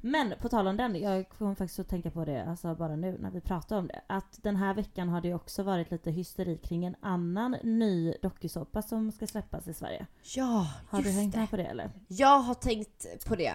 Men 0.00 0.34
på 0.40 0.48
tal 0.48 0.66
om 0.68 0.76
den, 0.76 1.00
jag 1.00 1.28
kom 1.28 1.56
faktiskt 1.56 1.78
att 1.80 1.88
tänka 1.88 2.10
på 2.10 2.24
det 2.24 2.44
alltså 2.44 2.74
bara 2.74 2.96
nu 2.96 3.16
när 3.20 3.30
vi 3.30 3.40
pratar 3.40 3.76
om 3.78 3.86
det. 3.86 4.00
Att 4.06 4.38
den 4.42 4.56
här 4.56 4.74
veckan 4.74 5.08
har 5.08 5.20
det 5.20 5.34
också 5.34 5.62
varit 5.62 5.90
lite 5.90 6.10
hysteri 6.10 6.58
kring 6.58 6.84
en 6.84 6.96
annan 7.00 7.56
ny 7.62 8.14
dokusåpa 8.22 8.82
som 8.82 9.12
ska 9.12 9.26
släppas 9.26 9.68
i 9.68 9.74
Sverige. 9.74 10.06
Ja, 10.36 10.66
Har 10.88 10.98
du 10.98 11.04
just 11.04 11.18
hängt 11.18 11.34
det. 11.34 11.46
på 11.50 11.56
det 11.56 11.64
eller? 11.64 11.90
Jag 12.08 12.38
har 12.38 12.54
tänkt 12.54 13.26
på 13.26 13.34
det. 13.36 13.54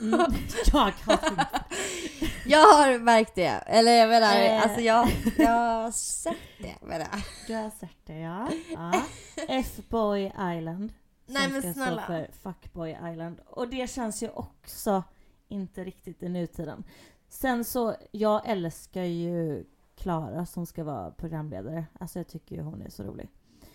Mm, 0.00 0.20
jag 0.72 0.80
har 0.80 0.90
tänkt 0.90 1.52
Jag 2.46 2.58
har 2.58 2.98
märkt 2.98 3.34
det. 3.34 3.46
Eller 3.66 3.92
jag 3.92 4.08
menar, 4.08 4.36
Eh. 4.36 4.62
alltså 4.62 4.80
jag, 4.80 5.08
jag 5.38 5.50
har 5.50 5.90
sett 5.90 6.36
det 6.58 6.74
menar 6.86 7.06
jag. 7.12 7.20
Du 7.46 7.54
har 7.54 7.70
sett 7.70 8.06
det 8.06 8.18
ja. 8.18 8.48
ja. 8.74 9.02
F-boy 9.48 10.26
island. 10.26 10.92
Nej, 11.26 11.48
men 11.48 11.74
snälla. 11.74 12.26
fuckboy 12.42 12.90
island. 13.12 13.40
Och 13.46 13.68
det 13.68 13.90
känns 13.90 14.22
ju 14.22 14.28
också 14.28 15.02
inte 15.48 15.84
riktigt 15.84 16.22
i 16.22 16.28
nutiden. 16.28 16.84
Sen 17.28 17.64
så, 17.64 17.94
jag 18.10 18.42
älskar 18.48 19.02
ju 19.02 19.64
Klara 19.96 20.46
som 20.46 20.66
ska 20.66 20.84
vara 20.84 21.10
programledare. 21.10 21.86
Alltså 22.00 22.18
jag 22.18 22.28
tycker 22.28 22.56
ju 22.56 22.62
hon 22.62 22.82
är 22.82 22.90
så 22.90 23.02
rolig. 23.02 23.28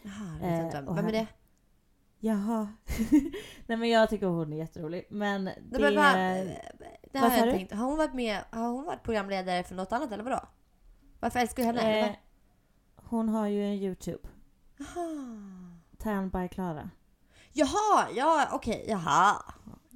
Jaha, 0.04 0.38
jag 0.42 0.50
vet 0.50 0.60
Eh, 0.60 0.66
inte 0.66 0.82
vem. 0.94 1.06
är 1.08 1.12
det? 1.12 1.28
Jaha. 2.20 2.68
Nej 3.68 3.78
men 3.78 3.90
jag 3.90 4.10
tycker 4.10 4.28
hon 4.28 4.54
är 4.54 4.58
jätterolig. 4.58 5.06
Men 5.10 5.46
det... 5.46 5.54
Det, 5.62 5.80
men, 5.80 5.96
va, 5.96 6.14
det 7.12 7.20
har 7.20 7.38
jag 7.38 7.48
du? 7.48 7.52
tänkt. 7.52 7.74
Har 7.74 7.86
hon 7.86 7.98
varit 7.98 8.14
med, 8.14 8.44
har 8.50 8.70
hon 8.70 8.86
varit 8.86 9.04
programledare 9.04 9.64
för 9.64 9.76
något 9.76 9.92
annat 9.92 10.12
eller 10.12 10.24
vadå? 10.24 10.40
Varför 11.20 11.40
älskar 11.40 11.64
du 11.64 11.80
henne? 11.80 12.00
eh, 12.10 12.16
hon 12.96 13.30
har 13.30 13.48
ju 13.48 13.64
en 13.66 13.74
YouTube. 13.74 14.28
Jaha. 14.78 15.16
Tan 15.98 16.30
by 16.30 16.48
Klara. 16.48 16.90
Jaha, 17.54 18.08
ja 18.16 18.48
okej, 18.52 18.86
jaha. 18.88 19.36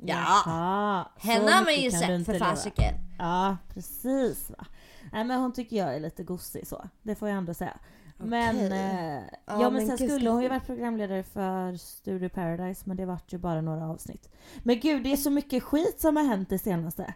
Ja. 0.01 0.15
Jaha, 0.45 1.07
Henne 1.17 1.51
har 1.51 1.63
man 1.63 1.75
ju 1.75 1.91
sett 1.91 2.25
för 2.25 2.39
fasiken. 2.39 2.93
Ja, 3.17 3.57
precis 3.73 4.49
va. 4.49 4.65
Nej 5.11 5.23
men 5.23 5.39
hon 5.41 5.53
tycker 5.53 5.75
jag 5.77 5.95
är 5.95 5.99
lite 5.99 6.23
gosig 6.23 6.67
så. 6.67 6.89
Det 7.01 7.15
får 7.15 7.27
jag 7.29 7.37
ändå 7.37 7.53
säga. 7.53 7.77
Men, 8.17 8.71
eh, 8.71 9.13
Ja, 9.13 9.21
ja, 9.45 9.57
men, 9.69 9.73
men 9.73 9.97
sen 9.97 10.09
skulle 10.09 10.29
hon 10.29 10.41
ju 10.43 10.49
varit 10.49 10.65
programledare 10.65 11.23
för 11.23 11.75
Studio 11.77 12.29
Paradise 12.29 12.83
men 12.85 12.97
det 12.97 13.05
vart 13.05 13.33
ju 13.33 13.37
bara 13.37 13.61
några 13.61 13.87
avsnitt. 13.89 14.29
Men 14.63 14.79
gud 14.79 15.03
det 15.03 15.11
är 15.11 15.17
så 15.17 15.29
mycket 15.29 15.63
skit 15.63 16.01
som 16.01 16.15
har 16.17 16.23
hänt 16.23 16.49
det 16.49 16.59
senaste. 16.59 17.13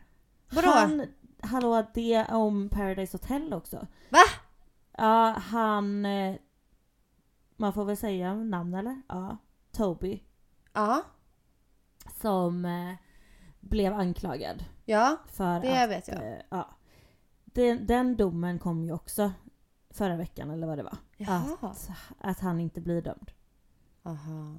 Vadå? 0.51 0.67
Han, 0.69 1.05
hallå 1.41 1.85
det 1.93 2.25
om 2.25 2.69
Paradise 2.69 3.17
Hotel 3.17 3.53
också. 3.53 3.87
Va? 4.09 4.23
Ja 4.97 5.35
han, 5.37 6.05
eh, 6.05 6.35
man 7.57 7.73
får 7.73 7.85
väl 7.85 7.97
säga 7.97 8.33
namn 8.33 8.73
eller? 8.73 9.01
Ja, 9.07 9.37
Toby. 9.71 10.23
Ja, 10.73 11.01
Som 12.21 12.65
eh, 12.65 12.93
blev 13.59 13.93
anklagad. 13.93 14.65
ja, 14.85 15.17
För 15.27 15.59
det 15.59 15.83
att, 15.83 15.89
vet 15.89 16.07
jag. 16.07 16.17
eh, 16.33 16.39
ja. 16.49 16.69
Den, 17.45 17.85
den 17.85 18.15
domen 18.17 18.59
kom 18.59 18.83
ju 18.83 18.91
också 18.91 19.31
förra 19.89 20.15
veckan 20.15 20.49
eller 20.49 20.67
vad 20.67 20.77
det 20.77 20.83
var. 20.83 20.97
Jaha. 21.17 21.57
Att, 21.61 21.89
att 22.19 22.39
han 22.39 22.59
inte 22.59 22.81
blir 22.81 23.01
dömd. 23.01 23.31
Aha. 24.03 24.55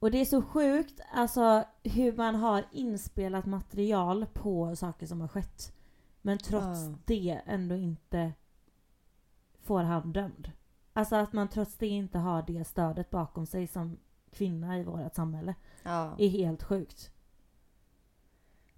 Och 0.00 0.10
det 0.10 0.18
är 0.18 0.24
så 0.24 0.42
sjukt 0.42 1.00
alltså 1.12 1.64
hur 1.82 2.12
man 2.16 2.34
har 2.34 2.64
inspelat 2.72 3.46
material 3.46 4.26
på 4.32 4.76
saker 4.76 5.06
som 5.06 5.20
har 5.20 5.28
skett. 5.28 5.72
Men 6.22 6.38
trots 6.38 6.80
Ja. 6.84 6.94
det 7.04 7.40
ändå 7.46 7.76
inte 7.76 8.32
får 9.62 9.82
han 9.82 10.12
dömd. 10.12 10.52
Alltså 10.92 11.16
att 11.16 11.32
man 11.32 11.48
trots 11.48 11.76
det 11.76 11.86
inte 11.86 12.18
har 12.18 12.42
det 12.46 12.64
stödet 12.64 13.10
bakom 13.10 13.46
sig 13.46 13.66
som 13.66 13.98
kvinna 14.30 14.78
i 14.78 14.84
vårt 14.84 15.14
samhälle. 15.14 15.54
Ja. 15.88 16.14
är 16.18 16.28
helt 16.28 16.62
sjukt. 16.62 17.10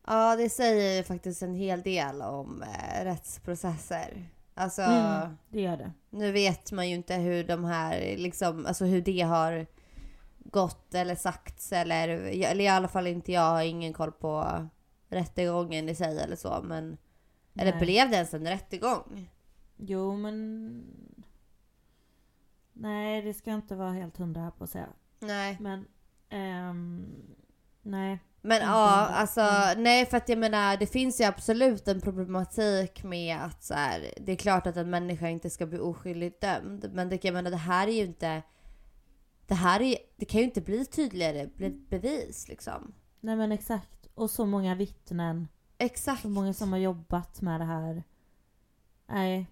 ja, 0.06 0.36
det 0.36 0.48
säger 0.50 0.96
ju 0.96 1.02
faktiskt 1.04 1.42
en 1.42 1.54
hel 1.54 1.82
del 1.82 2.22
om 2.22 2.62
eh, 2.62 3.04
rättsprocesser. 3.04 4.28
Alltså, 4.54 4.82
Mm, 4.82 5.36
det 5.48 5.60
gör 5.60 5.76
det. 5.76 5.92
nu 6.10 6.32
vet 6.32 6.72
man 6.72 6.88
ju 6.88 6.94
inte 6.94 7.14
hur 7.14 7.44
de 7.44 7.64
här, 7.64 8.16
liksom, 8.16 8.66
alltså 8.66 8.84
hur 8.84 9.00
det 9.02 9.20
har 9.20 9.66
gått 10.38 10.94
eller 10.94 11.14
sagts 11.14 11.72
eller, 11.72 12.08
eller 12.08 12.64
i 12.64 12.68
alla 12.68 12.88
fall 12.88 13.06
inte 13.06 13.32
jag 13.32 13.50
har 13.50 13.62
ingen 13.62 13.92
koll 13.92 14.12
på 14.12 14.66
rättegången 15.08 15.88
i 15.88 15.94
sig 15.94 16.18
eller 16.18 16.36
så 16.36 16.60
men 16.64 16.96
eller 17.54 17.70
Nej. 17.72 17.80
blev 17.80 18.10
det 18.10 18.16
ens 18.16 18.34
en 18.34 18.46
rättegång? 18.48 19.30
Jo 19.76 20.16
men... 20.16 20.84
Nej 22.72 23.22
det 23.22 23.34
ska 23.34 23.50
jag 23.50 23.58
inte 23.58 23.74
vara 23.76 23.92
helt 23.92 24.16
hundra 24.16 24.50
på 24.50 24.64
att 24.64 24.70
säga. 24.70 24.88
Nej. 25.18 25.56
Men... 25.60 25.84
ehm, 26.30 27.06
nej. 27.82 28.18
Men 28.42 28.60
ja, 28.62 28.90
alltså 28.90 29.40
Mm. 29.40 29.82
nej 29.82 30.06
för 30.06 30.16
att 30.16 30.28
jag 30.28 30.38
menar 30.38 30.76
det 30.76 30.86
finns 30.86 31.20
ju 31.20 31.24
absolut 31.24 31.88
en 31.88 32.00
problematik 32.00 33.02
med 33.04 33.36
att 33.44 33.62
så 33.64 33.74
här, 33.74 34.14
det 34.20 34.32
är 34.32 34.36
klart 34.36 34.66
att 34.66 34.76
en 34.76 34.90
människa 34.90 35.28
inte 35.28 35.50
ska 35.50 35.66
bli 35.66 35.78
oskyldigt 35.78 36.40
dömd. 36.40 36.90
Men 36.92 37.08
det, 37.08 37.24
jag 37.24 37.34
menar 37.34 37.50
det 37.50 37.56
här 37.56 37.86
är 37.88 37.92
ju 37.92 38.04
inte, 38.04 38.42
det 39.46 39.54
här 39.54 39.80
är, 39.80 39.96
det 40.16 40.24
kan 40.24 40.40
ju 40.40 40.44
inte 40.46 40.60
bli 40.60 40.84
tydligare 40.86 41.46
be- 41.56 41.70
bevis 41.88 42.48
liksom. 42.48 42.94
Nej 43.20 43.36
men 43.36 43.52
exakt. 43.52 44.06
Och 44.14 44.30
så 44.30 44.46
många 44.46 44.74
vittnen. 44.74 45.48
Exakt. 45.78 46.22
Så 46.22 46.28
många 46.28 46.52
som 46.54 46.72
har 46.72 46.78
jobbat 46.78 47.40
med 47.40 47.60
det 47.60 47.64
här. 47.66 48.02
Nej. 49.06 49.46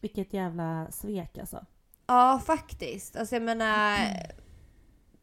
Vilket 0.00 0.32
jävla 0.32 0.90
svek 0.90 1.38
alltså. 1.38 1.66
Ja 2.06 2.42
faktiskt. 2.46 3.16
Alltså 3.16 3.34
jag 3.34 3.42
menar, 3.42 3.98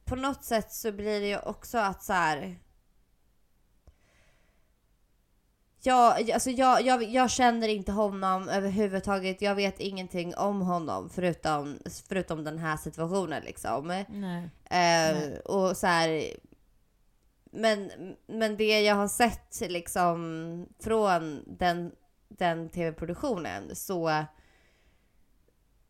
på 0.05 0.15
något 0.15 0.43
sätt 0.43 0.71
så 0.71 0.91
blir 0.91 1.21
det 1.21 1.27
ju 1.27 1.39
också 1.39 1.77
att 1.77 2.03
så 2.03 2.13
här. 2.13 2.59
Jag, 5.81 6.31
alltså 6.31 6.49
jag, 6.49 6.81
jag, 6.81 7.03
jag 7.03 7.31
känner 7.31 7.67
inte 7.67 7.91
honom 7.91 8.49
överhuvudtaget. 8.49 9.41
Jag 9.41 9.55
vet 9.55 9.79
ingenting 9.79 10.35
om 10.35 10.61
honom 10.61 11.09
förutom, 11.09 11.79
förutom 12.07 12.43
den 12.43 12.57
här 12.57 12.77
situationen 12.77 13.43
liksom. 13.43 14.03
Nej. 14.09 14.49
Eh, 14.69 15.37
och 15.39 15.77
så 15.77 15.87
här. 15.87 16.23
men, 17.51 17.91
men 18.27 18.57
det 18.57 18.81
jag 18.81 18.95
har 18.95 19.07
sett 19.07 19.61
liksom 19.61 20.67
från 20.79 21.43
den, 21.47 21.91
den 22.27 22.69
tv-produktionen 22.69 23.75
så, 23.75 24.25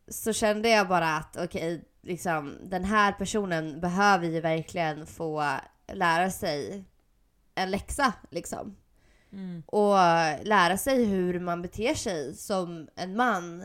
så 0.08 0.32
kände 0.32 0.68
jag 0.68 0.88
bara 0.88 1.16
att 1.16 1.36
okej, 1.36 1.74
okay, 1.74 1.80
liksom, 2.06 2.56
den 2.62 2.84
här 2.84 3.12
personen 3.12 3.80
behöver 3.80 4.26
ju 4.26 4.40
verkligen 4.40 5.06
få 5.06 5.44
lära 5.92 6.30
sig 6.30 6.84
en 7.54 7.70
läxa 7.70 8.12
liksom. 8.30 8.76
Mm. 9.32 9.62
Och 9.66 9.94
lära 10.42 10.76
sig 10.76 11.04
hur 11.04 11.40
man 11.40 11.62
beter 11.62 11.94
sig 11.94 12.34
som 12.34 12.88
en 12.96 13.16
man. 13.16 13.64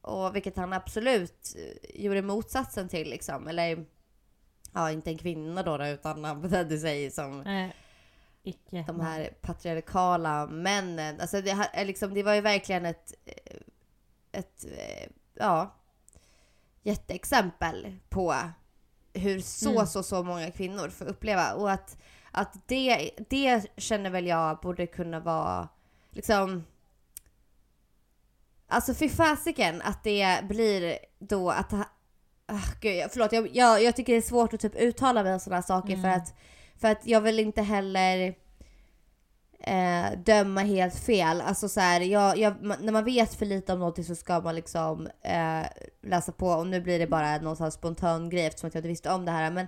Och 0.00 0.36
vilket 0.36 0.56
han 0.56 0.72
absolut 0.72 1.56
gjorde 1.94 2.22
motsatsen 2.22 2.88
till 2.88 3.10
liksom. 3.10 3.48
Eller 3.48 3.86
ja, 4.72 4.90
inte 4.90 5.10
en 5.10 5.18
kvinna 5.18 5.62
då, 5.62 5.76
då 5.78 5.86
utan 5.86 6.24
han 6.24 6.42
betedde 6.42 6.78
sig 6.78 7.10
som 7.10 7.40
äh, 7.40 7.70
icke. 8.42 8.84
de 8.86 9.00
här 9.00 9.30
patriarkala 9.40 10.46
männen. 10.46 11.20
Alltså 11.20 11.40
det, 11.40 11.84
liksom, 11.84 12.14
det 12.14 12.22
var 12.22 12.34
ju 12.34 12.40
verkligen 12.40 12.86
ett, 12.86 13.14
ett 14.32 14.64
ja, 15.34 15.74
jätteexempel 16.84 17.98
på 18.08 18.34
hur 19.12 19.40
så, 19.40 19.70
mm. 19.70 19.86
så, 19.86 20.02
så 20.02 20.22
många 20.22 20.50
kvinnor 20.50 20.88
får 20.88 21.04
uppleva. 21.04 21.54
Och 21.54 21.70
att, 21.70 21.98
att 22.30 22.68
det, 22.68 23.10
det 23.28 23.66
känner 23.76 24.10
väl 24.10 24.26
jag 24.26 24.60
borde 24.60 24.86
kunna 24.86 25.20
vara 25.20 25.68
liksom 26.10 26.64
Alltså 28.66 28.94
fy 28.94 29.08
fasiken 29.08 29.82
att 29.82 30.04
det 30.04 30.44
blir 30.48 30.98
då 31.18 31.50
att 31.50 31.72
Uh, 32.52 32.74
gud, 32.80 33.10
förlåt, 33.10 33.32
jag, 33.32 33.56
jag, 33.56 33.82
jag 33.82 33.96
tycker 33.96 34.12
det 34.12 34.18
är 34.18 34.22
svårt 34.22 34.54
att 34.54 34.60
typ 34.60 34.74
uttala 34.74 35.22
mig 35.22 35.32
om 35.32 35.40
sådana 35.40 35.62
saker 35.62 35.94
mm. 35.94 36.02
för, 36.02 36.08
att, 36.08 36.34
för 36.80 36.88
att 36.88 37.06
jag 37.06 37.20
vill 37.20 37.40
inte 37.40 37.62
heller 37.62 38.34
eh, 39.66 40.18
döma 40.18 40.60
helt 40.60 40.94
fel. 40.94 41.40
Alltså 41.40 41.68
så 41.68 41.80
här, 41.80 42.00
jag, 42.00 42.38
jag, 42.38 42.54
när 42.62 42.92
man 42.92 43.04
vet 43.04 43.34
för 43.34 43.46
lite 43.46 43.72
om 43.72 43.78
någonting 43.78 44.04
så 44.04 44.14
ska 44.14 44.40
man 44.40 44.54
liksom 44.54 45.08
eh, 45.22 45.66
läsa 46.02 46.32
på 46.32 46.48
och 46.48 46.66
nu 46.66 46.80
blir 46.80 46.98
det 46.98 47.06
bara 47.06 47.38
någon 47.38 47.56
sån 47.56 47.72
spontan 47.72 48.30
grej 48.30 48.46
eftersom 48.46 48.70
jag 48.72 48.78
inte 48.78 48.88
visste 48.88 49.12
om 49.12 49.24
det 49.24 49.32
här. 49.32 49.50
Men, 49.50 49.66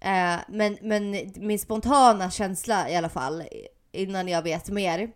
eh, 0.00 0.40
men, 0.48 0.78
men 0.82 1.32
min 1.36 1.58
spontana 1.58 2.30
känsla 2.30 2.90
i 2.90 2.96
alla 2.96 3.08
fall 3.08 3.42
innan 3.92 4.28
jag 4.28 4.42
vet 4.42 4.70
mer 4.70 5.12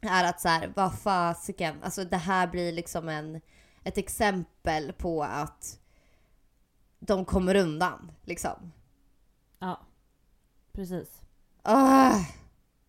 är 0.00 0.24
att 0.24 0.40
så 0.40 0.48
här, 0.48 0.72
vad 0.76 0.98
fasiken, 0.98 1.82
alltså 1.82 2.04
det 2.04 2.16
här 2.16 2.46
blir 2.46 2.72
liksom 2.72 3.08
en, 3.08 3.40
ett 3.84 3.98
exempel 3.98 4.92
på 4.92 5.22
att 5.22 5.78
de 7.00 7.24
kommer 7.24 7.54
undan 7.54 8.12
liksom. 8.24 8.72
Ja, 9.58 9.80
precis. 10.72 11.20
Uh. 11.68 12.39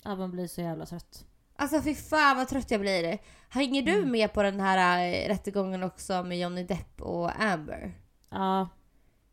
Ja, 0.04 0.16
man 0.16 0.32
blir 0.32 0.48
så 0.48 0.62
jävla 0.62 0.86
trött. 0.86 1.26
Alltså 1.56 1.82
fy 1.82 1.96
fan 1.96 2.38
vad 2.38 2.48
trött 2.48 2.72
jag 2.72 2.82
blir. 2.82 3.20
Hänger 3.50 3.82
du 3.82 3.98
mm. 3.98 4.12
med 4.12 4.34
på 4.34 4.44
den 4.44 4.60
här 4.60 5.08
äh, 5.14 5.28
rättegången 5.28 5.84
också 5.84 6.24
med 6.24 6.40
Johnny 6.40 6.64
Depp 6.64 7.02
och 7.02 7.42
Amber? 7.42 7.94
Ja. 8.30 8.70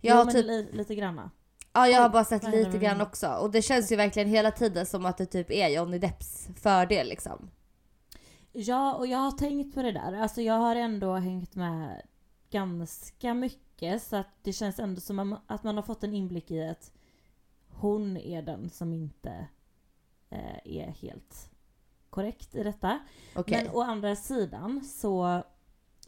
Jag 0.00 0.16
jo, 0.18 0.24
har 0.24 0.32
typ... 0.32 0.46
Li 0.46 0.68
lite 0.72 0.94
granna. 0.94 1.30
Ja, 1.72 1.88
jag 1.88 2.02
har 2.02 2.08
bara 2.08 2.24
sett 2.24 2.50
lite 2.50 2.78
grann 2.78 3.00
också. 3.00 3.28
Och 3.28 3.50
det 3.50 3.62
känns 3.62 3.92
ju 3.92 3.96
verkligen 3.96 4.28
hela 4.28 4.50
tiden 4.50 4.86
som 4.86 5.06
att 5.06 5.18
det 5.18 5.26
typ 5.26 5.50
är 5.50 5.68
Johnny 5.68 5.98
Depps 5.98 6.48
fördel 6.56 7.08
liksom. 7.08 7.50
Ja, 8.52 8.94
och 8.94 9.06
jag 9.06 9.18
har 9.18 9.30
tänkt 9.30 9.74
på 9.74 9.82
det 9.82 9.92
där. 9.92 10.12
Alltså 10.12 10.42
jag 10.42 10.54
har 10.54 10.76
ändå 10.76 11.14
hängt 11.14 11.54
med 11.54 12.02
ganska 12.50 13.34
mycket 13.34 14.02
så 14.02 14.16
att 14.16 14.28
det 14.42 14.52
känns 14.52 14.78
ändå 14.78 15.00
som 15.00 15.36
att 15.46 15.62
man 15.62 15.76
har 15.76 15.82
fått 15.82 16.04
en 16.04 16.14
inblick 16.14 16.50
i 16.50 16.68
att 16.68 16.92
hon 17.68 18.16
är 18.16 18.42
den 18.42 18.70
som 18.70 18.92
inte 18.92 19.30
eh, 19.30 19.44
är 20.64 20.90
helt 20.90 21.50
korrekt 22.10 22.54
i 22.54 22.62
detta. 22.62 22.98
Okay. 23.36 23.64
Men 23.64 23.74
å 23.74 23.82
andra 23.82 24.16
sidan 24.16 24.84
så 24.84 25.42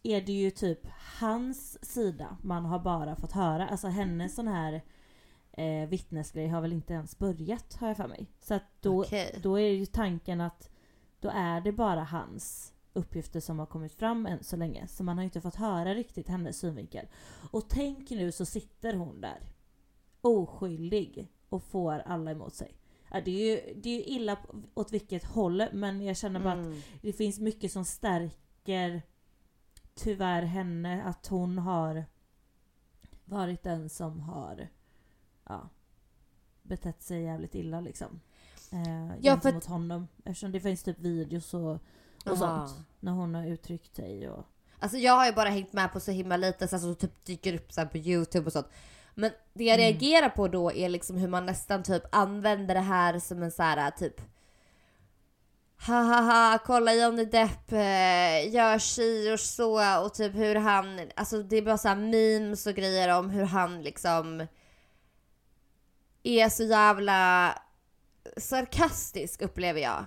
är 0.03 0.21
det 0.21 0.33
ju 0.33 0.51
typ 0.51 0.81
hans 1.21 1.85
sida 1.85 2.37
man 2.43 2.65
har 2.65 2.79
bara 2.79 3.17
fått 3.17 3.33
höra. 3.33 3.69
Alltså 3.69 3.89
hennes 3.89 4.35
sån 4.35 4.49
här 4.49 4.83
eh, 5.53 5.89
vittnesgrej 5.89 6.49
har 6.49 6.61
väl 6.61 6.73
inte 6.73 6.93
ens 6.93 7.19
börjat 7.19 7.77
har 7.81 7.89
jag 7.89 7.97
för 7.97 8.09
mig. 8.09 8.27
Så 8.41 8.55
att 8.55 8.65
då, 8.81 9.01
okay. 9.01 9.31
då 9.43 9.59
är 9.59 9.69
ju 9.69 9.87
tanken 9.87 10.41
att 10.41 10.71
då 11.21 11.31
är 11.35 11.61
det 11.61 11.73
bara 11.73 12.05
hans 12.05 12.73
uppgifter 12.93 13.41
som 13.41 13.59
har 13.59 13.67
kommit 13.67 13.93
fram 13.93 14.27
än 14.27 14.45
så 14.45 14.57
länge. 14.57 14.87
Så 14.87 15.05
man 15.05 15.17
har 15.17 15.25
inte 15.25 15.41
fått 15.41 15.55
höra 15.55 15.95
riktigt 15.95 16.29
hennes 16.29 16.59
synvinkel. 16.59 17.07
Och 17.51 17.69
tänk 17.69 18.11
nu 18.11 18.33
så 18.33 18.45
sitter 18.45 18.95
hon 18.95 19.21
där 19.21 19.41
oskyldig 20.21 21.29
och 21.49 21.63
får 21.63 21.99
alla 21.99 22.31
emot 22.31 22.55
sig. 22.55 22.80
Ja, 23.11 23.21
det, 23.21 23.31
är 23.31 23.57
ju, 23.57 23.75
det 23.81 23.89
är 23.89 23.97
ju 23.97 24.05
illa 24.05 24.37
åt 24.75 24.93
vilket 24.93 25.25
håll 25.25 25.65
men 25.73 26.05
jag 26.05 26.17
känner 26.17 26.41
bara 26.41 26.53
mm. 26.53 26.73
att 26.73 27.03
det 27.03 27.13
finns 27.13 27.41
mycket 27.41 27.73
som 27.73 27.85
stärker 27.85 29.03
tyvärr 29.95 30.43
henne. 30.43 31.03
Att 31.05 31.27
hon 31.27 31.59
har 31.59 32.05
varit 33.25 33.63
den 33.63 33.89
som 33.89 34.21
har 34.21 34.69
ja, 35.45 35.69
betett 36.63 37.03
sig 37.03 37.23
jävligt 37.23 37.55
illa 37.55 37.81
liksom. 37.81 38.21
Eh, 38.73 39.09
ja, 39.09 39.33
gentemot 39.33 39.65
för... 39.65 39.73
honom. 39.73 40.09
Eftersom 40.25 40.53
det 40.53 40.61
finns 40.61 40.83
typ 40.83 40.99
videos 40.99 41.55
och 41.55 41.79
och 42.25 42.33
Aha. 42.33 42.67
sånt. 42.67 42.87
När 43.01 43.13
hon 43.13 43.35
har 43.35 43.47
uttryckt 43.47 43.97
sig 43.97 44.29
och... 44.29 44.45
Alltså 44.79 44.99
jag 44.99 45.13
har 45.13 45.27
ju 45.27 45.33
bara 45.33 45.49
hängt 45.49 45.73
med 45.73 45.93
på 45.93 46.01
så 46.01 46.11
himla 46.11 46.37
lite 46.37 46.69
så 46.69 46.95
typ 46.95 47.25
dyker 47.25 47.55
upp 47.55 47.73
så 47.73 47.87
på 47.87 47.99
youtube 47.99 48.47
och 48.47 48.53
sånt. 48.53 48.67
Men 49.21 49.31
det 49.55 49.65
jag 49.65 49.81
mm. 49.81 49.87
reagerar 49.87 50.29
på 50.29 50.49
då 50.49 50.73
är 50.73 50.89
liksom 50.89 51.17
hur 51.17 51.29
man 51.29 51.47
nästan 51.47 51.83
typ 51.83 52.03
använder 52.13 52.75
det 52.75 52.81
här 52.81 53.19
som 53.19 53.43
en 53.43 53.51
så 53.51 53.63
här 53.63 53.91
typ 53.91 54.21
ha 55.87 56.03
ha 56.03 56.21
ha, 56.21 56.59
kolla 56.67 56.95
Johnny 56.95 57.25
Depp 57.25 57.73
eh, 57.73 58.55
gör 58.55 58.79
si 58.79 59.33
och 59.35 59.41
så 59.41 60.01
och 60.05 60.15
typ 60.15 60.35
hur 60.35 60.55
han, 60.55 61.01
alltså 61.17 61.43
det 61.43 61.57
är 61.57 61.63
bara 61.63 61.79
så 61.79 61.95
memes 61.95 62.67
och 62.67 62.75
grejer 62.75 63.19
om 63.19 63.31
hur 63.31 63.45
han 63.45 63.83
liksom 63.83 64.47
är 66.23 66.49
så 66.49 66.65
jävla 66.65 67.55
sarkastisk 68.37 69.43
upplever 69.43 69.81
jag 69.81 70.05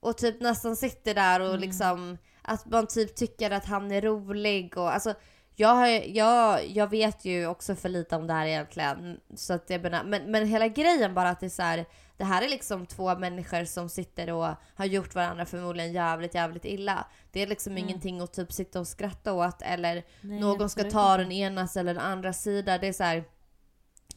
och 0.00 0.18
typ 0.18 0.40
nästan 0.40 0.76
sitter 0.76 1.14
där 1.14 1.40
och 1.40 1.48
mm. 1.48 1.60
liksom 1.60 2.18
att 2.42 2.66
man 2.66 2.86
typ 2.86 3.16
tycker 3.16 3.50
att 3.50 3.64
han 3.64 3.90
är 3.90 4.02
rolig 4.02 4.78
och 4.78 4.94
alltså 4.94 5.14
jag, 5.60 6.08
jag, 6.08 6.66
jag 6.66 6.90
vet 6.90 7.24
ju 7.24 7.46
också 7.46 7.74
för 7.74 7.88
lite 7.88 8.16
om 8.16 8.26
det 8.26 8.32
här 8.32 8.46
egentligen. 8.46 9.20
Så 9.34 9.52
att 9.52 9.70
jag 9.70 9.82
menar, 9.82 10.04
men, 10.04 10.30
men 10.30 10.46
hela 10.46 10.68
grejen 10.68 11.14
bara 11.14 11.28
att 11.28 11.40
det 11.40 11.46
är 11.46 11.50
så 11.50 11.62
här, 11.62 11.86
det 12.16 12.24
här 12.24 12.42
är 12.42 12.48
liksom 12.48 12.86
två 12.86 13.18
människor 13.18 13.64
som 13.64 13.88
sitter 13.88 14.32
och 14.32 14.48
har 14.74 14.84
gjort 14.84 15.14
varandra 15.14 15.46
förmodligen 15.46 15.92
jävligt, 15.92 16.34
jävligt 16.34 16.64
illa. 16.64 17.06
Det 17.32 17.42
är 17.42 17.46
liksom 17.46 17.72
mm. 17.72 17.84
ingenting 17.84 18.20
att 18.20 18.32
typ 18.32 18.52
sitta 18.52 18.80
och 18.80 18.86
skratta 18.86 19.32
åt 19.32 19.62
eller 19.62 20.04
Nej, 20.20 20.40
någon 20.40 20.70
ska 20.70 20.90
ta 20.90 21.16
den 21.16 21.32
enas 21.32 21.76
eller 21.76 21.94
den 21.94 22.02
andra 22.02 22.32
sida. 22.32 22.78
Det 22.78 22.88
är 22.88 22.92
så 22.92 23.04
här, 23.04 23.24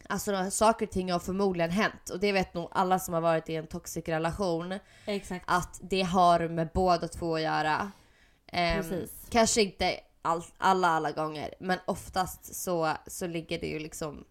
Alltså 0.10 0.52
saker 0.52 0.86
och 0.86 0.92
ting 0.92 1.12
har 1.12 1.20
förmodligen 1.20 1.72
hänt 1.72 2.10
och 2.10 2.20
det 2.20 2.32
vet 2.32 2.54
nog 2.54 2.70
alla 2.72 3.00
som 3.00 3.14
har 3.14 3.22
varit 3.22 3.50
i 3.50 3.56
en 3.56 3.68
toxic 3.68 4.08
relation. 4.08 4.80
Exakt. 5.06 5.46
Att 5.48 5.80
det 5.82 6.02
har 6.02 6.48
med 6.48 6.70
båda 6.74 7.08
två 7.08 7.36
att 7.36 7.42
göra. 7.42 7.92
Um, 8.54 9.08
kanske 9.30 9.62
inte 9.62 10.00
all, 10.24 10.44
alla 10.58 10.88
alla 10.88 11.12
gånger 11.12 11.54
men 11.60 11.80
oftast 11.86 12.56
så, 12.56 12.94
så 13.08 13.28
ligger 13.28 13.60
det 13.60 13.68
ju 13.68 13.80
liksom 13.80 14.26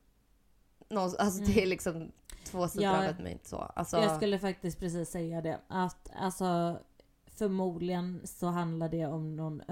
någon, 0.88 1.10
alltså 1.18 1.40
mm. 1.40 1.44
det 1.44 1.52
är 1.52 1.62
mm. 1.62 1.68
liksom 1.68 2.12
två 2.44 2.68
sidor 2.68 2.84
ja, 2.84 2.98
av 2.98 3.04
ett 3.04 3.18
mynt 3.18 3.46
så. 3.46 3.56
Alltså, 3.56 3.96
jag 3.96 4.16
skulle 4.16 4.38
faktiskt 4.38 4.78
precis 4.78 5.10
säga 5.10 5.40
det. 5.40 5.60
Att 5.68 6.10
alltså 6.16 6.78
förmodligen 7.26 8.20
så 8.24 8.46
handlar 8.46 8.88
det 8.88 9.06
om 9.06 9.36
någon 9.36 9.62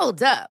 Hold 0.00 0.22
up. 0.22 0.59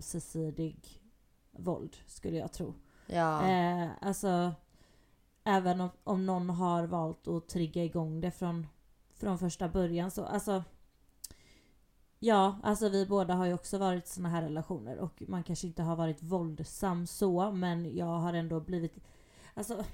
Ömsesidig 0.00 1.02
våld 1.50 1.96
skulle 2.06 2.36
jag 2.36 2.52
tro. 2.52 2.74
Ja. 3.06 3.48
Eh, 3.48 3.88
alltså, 4.00 4.52
även 5.44 5.80
om, 5.80 5.90
om 6.04 6.26
någon 6.26 6.50
har 6.50 6.86
valt 6.86 7.28
att 7.28 7.48
trigga 7.48 7.84
igång 7.84 8.20
det 8.20 8.30
från, 8.30 8.66
från 9.14 9.38
första 9.38 9.68
början 9.68 10.10
så 10.10 10.24
alltså 10.24 10.64
Ja, 12.18 12.60
alltså 12.62 12.88
vi 12.88 13.06
båda 13.06 13.34
har 13.34 13.46
ju 13.46 13.54
också 13.54 13.78
varit 13.78 14.06
i 14.06 14.08
såna 14.08 14.28
här 14.28 14.42
relationer 14.42 14.98
och 14.98 15.22
man 15.28 15.44
kanske 15.44 15.66
inte 15.66 15.82
har 15.82 15.96
varit 15.96 16.22
våldsam 16.22 17.06
så 17.06 17.50
men 17.50 17.96
jag 17.96 18.18
har 18.18 18.32
ändå 18.32 18.60
blivit 18.60 18.98
Alltså 19.54 19.84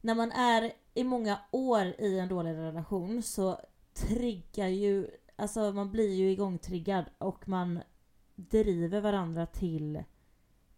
när 0.00 0.14
man 0.14 0.32
är 0.32 0.72
i 0.94 1.04
många 1.04 1.38
år 1.50 1.94
i 1.98 2.18
en 2.18 2.28
dålig 2.28 2.54
relation 2.54 3.22
så 3.22 3.60
triggar 3.94 4.68
ju 4.68 5.10
Alltså 5.36 5.72
man 5.72 5.90
blir 5.90 6.14
ju 6.14 6.30
igångtriggad 6.30 7.04
och 7.18 7.48
man 7.48 7.80
driver 8.38 9.00
varandra 9.00 9.46
till 9.46 10.02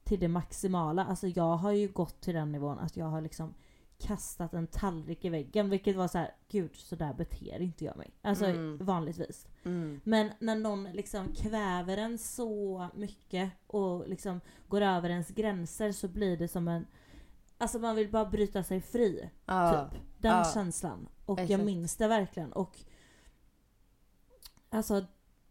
till 0.05 0.21
det 0.21 0.29
maximala. 0.29 1.05
Alltså 1.05 1.27
jag 1.27 1.57
har 1.57 1.73
ju 1.73 1.89
gått 1.89 2.21
till 2.21 2.35
den 2.35 2.53
nivån 2.53 2.79
att 2.79 2.97
jag 2.97 3.07
har 3.07 3.21
liksom 3.21 3.55
kastat 3.99 4.55
en 4.55 4.67
tallrik 4.67 5.25
i 5.25 5.29
väggen 5.29 5.71
vilket 5.71 5.97
var 5.97 6.09
så 6.09 6.19
här, 6.19 6.35
gud 6.49 6.77
så 6.77 6.97
där 6.97 7.15
beter 7.15 7.61
inte 7.61 7.85
jag 7.85 7.97
mig. 7.97 8.11
Alltså 8.23 8.45
Mm. 8.47 8.79
vanligtvis. 8.85 9.47
Mm. 9.65 10.01
Men 10.05 10.31
när 10.39 10.55
någon 10.57 10.85
liksom 10.85 11.33
kväver 11.35 11.97
en 11.97 12.19
så 12.19 12.89
mycket 12.95 13.53
och 13.67 14.09
liksom 14.09 14.41
går 14.69 14.81
över 14.81 15.11
ens 15.11 15.29
gränser 15.29 15.93
så 15.93 16.09
blir 16.09 16.37
det 16.37 16.49
som 16.49 16.69
en 16.69 16.87
Alltså 17.59 17.79
man 17.79 17.97
vill 17.97 18.11
bara 18.11 18.25
bryta 18.25 18.63
sig 18.63 18.81
fri. 18.81 19.31
Ja. 19.47 19.89
Typ. 19.93 20.01
Den 20.19 20.37
Ja. 20.37 20.45
känslan. 20.55 21.09
Och 21.27 21.39
jag 21.41 21.45
Exakt. 21.51 21.65
minns 21.65 21.97
det 21.97 22.09
verkligen. 22.09 22.53
Och 22.53 22.79
Alltså 24.71 25.05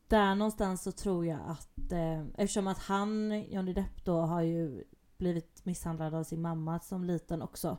där 0.09 0.35
någonstans 0.35 0.83
så 0.83 0.91
tror 0.91 1.25
jag 1.25 1.39
att 1.47 1.91
eh, 1.91 2.19
eftersom 2.37 2.67
att 2.67 2.77
han, 2.79 3.43
Johnny 3.49 3.73
Depp 3.73 4.05
då, 4.05 4.19
har 4.21 4.41
ju 4.41 4.83
blivit 5.17 5.65
misshandlad 5.65 6.13
av 6.15 6.23
sin 6.23 6.41
mamma 6.41 6.79
som 6.79 7.03
liten 7.03 7.41
också. 7.41 7.77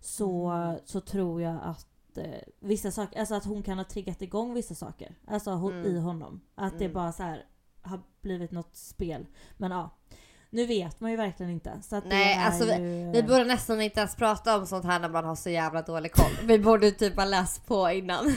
Så, 0.00 0.46
Mm. 0.48 0.78
så 0.84 1.00
tror 1.00 1.42
jag 1.42 1.58
att 1.62 1.86
eh, 2.18 2.24
vissa 2.60 2.90
saker, 2.90 3.20
alltså 3.20 3.34
att 3.34 3.44
hon 3.44 3.62
kan 3.62 3.78
ha 3.78 3.84
triggat 3.84 4.22
igång 4.22 4.54
vissa 4.54 4.74
saker. 4.74 5.14
Alltså 5.26 5.50
hon, 5.50 5.72
Mm. 5.72 5.86
i 5.86 5.98
honom. 5.98 6.40
Att 6.54 6.78
det 6.78 6.84
Mm. 6.84 6.94
bara 6.94 7.12
så 7.12 7.22
här 7.22 7.44
har 7.82 8.00
blivit 8.20 8.50
något 8.50 8.76
spel. 8.76 9.26
Men 9.56 9.70
ja. 9.70 9.90
Nu 10.52 10.66
vet 10.66 11.00
man 11.00 11.10
ju 11.10 11.16
verkligen 11.16 11.52
inte. 11.52 11.82
Så 11.82 11.96
att 11.96 12.04
Nej, 12.04 12.34
det 12.34 12.40
är 12.40 12.46
alltså 12.46 12.64
ju, 12.64 13.10
Vi 13.10 13.22
borde 13.22 13.44
nästan 13.44 13.80
inte 13.80 14.00
ens 14.00 14.16
prata 14.16 14.58
om 14.58 14.66
sånt 14.66 14.84
här 14.84 15.00
när 15.00 15.08
man 15.08 15.24
har 15.24 15.34
så 15.36 15.50
jävla 15.50 15.82
dålig 15.82 16.12
koll. 16.12 16.46
Vi 16.46 16.58
borde 16.58 16.90
typ 16.90 17.16
ha 17.16 17.24
läst 17.24 17.66
på 17.66 17.90
innan. 17.90 18.24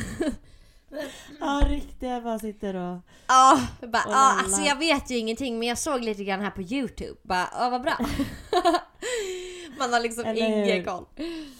Ja 1.39 1.61
riktigt, 1.69 2.01
jag 2.09 2.23
bara 2.23 2.39
sitter 2.39 2.75
och... 2.75 2.97
Ja, 3.27 3.59
bara, 3.81 4.03
ja, 4.05 4.39
alltså 4.43 4.61
jag 4.61 4.75
vet 4.75 5.11
ju 5.11 5.17
ingenting 5.17 5.59
men 5.59 5.67
jag 5.67 5.77
såg 5.77 6.01
lite 6.01 6.23
grann 6.23 6.41
här 6.41 6.49
på 6.51 6.61
youtube. 6.61 7.19
Bara, 7.23 7.49
ja 7.53 7.69
vad 7.69 7.81
bra. 7.81 7.97
Man 9.79 9.93
har 9.93 9.99
liksom 9.99 10.25
Eller 10.25 10.47
ingen 10.47 10.77
hur? 10.77 10.83
koll. 10.83 11.05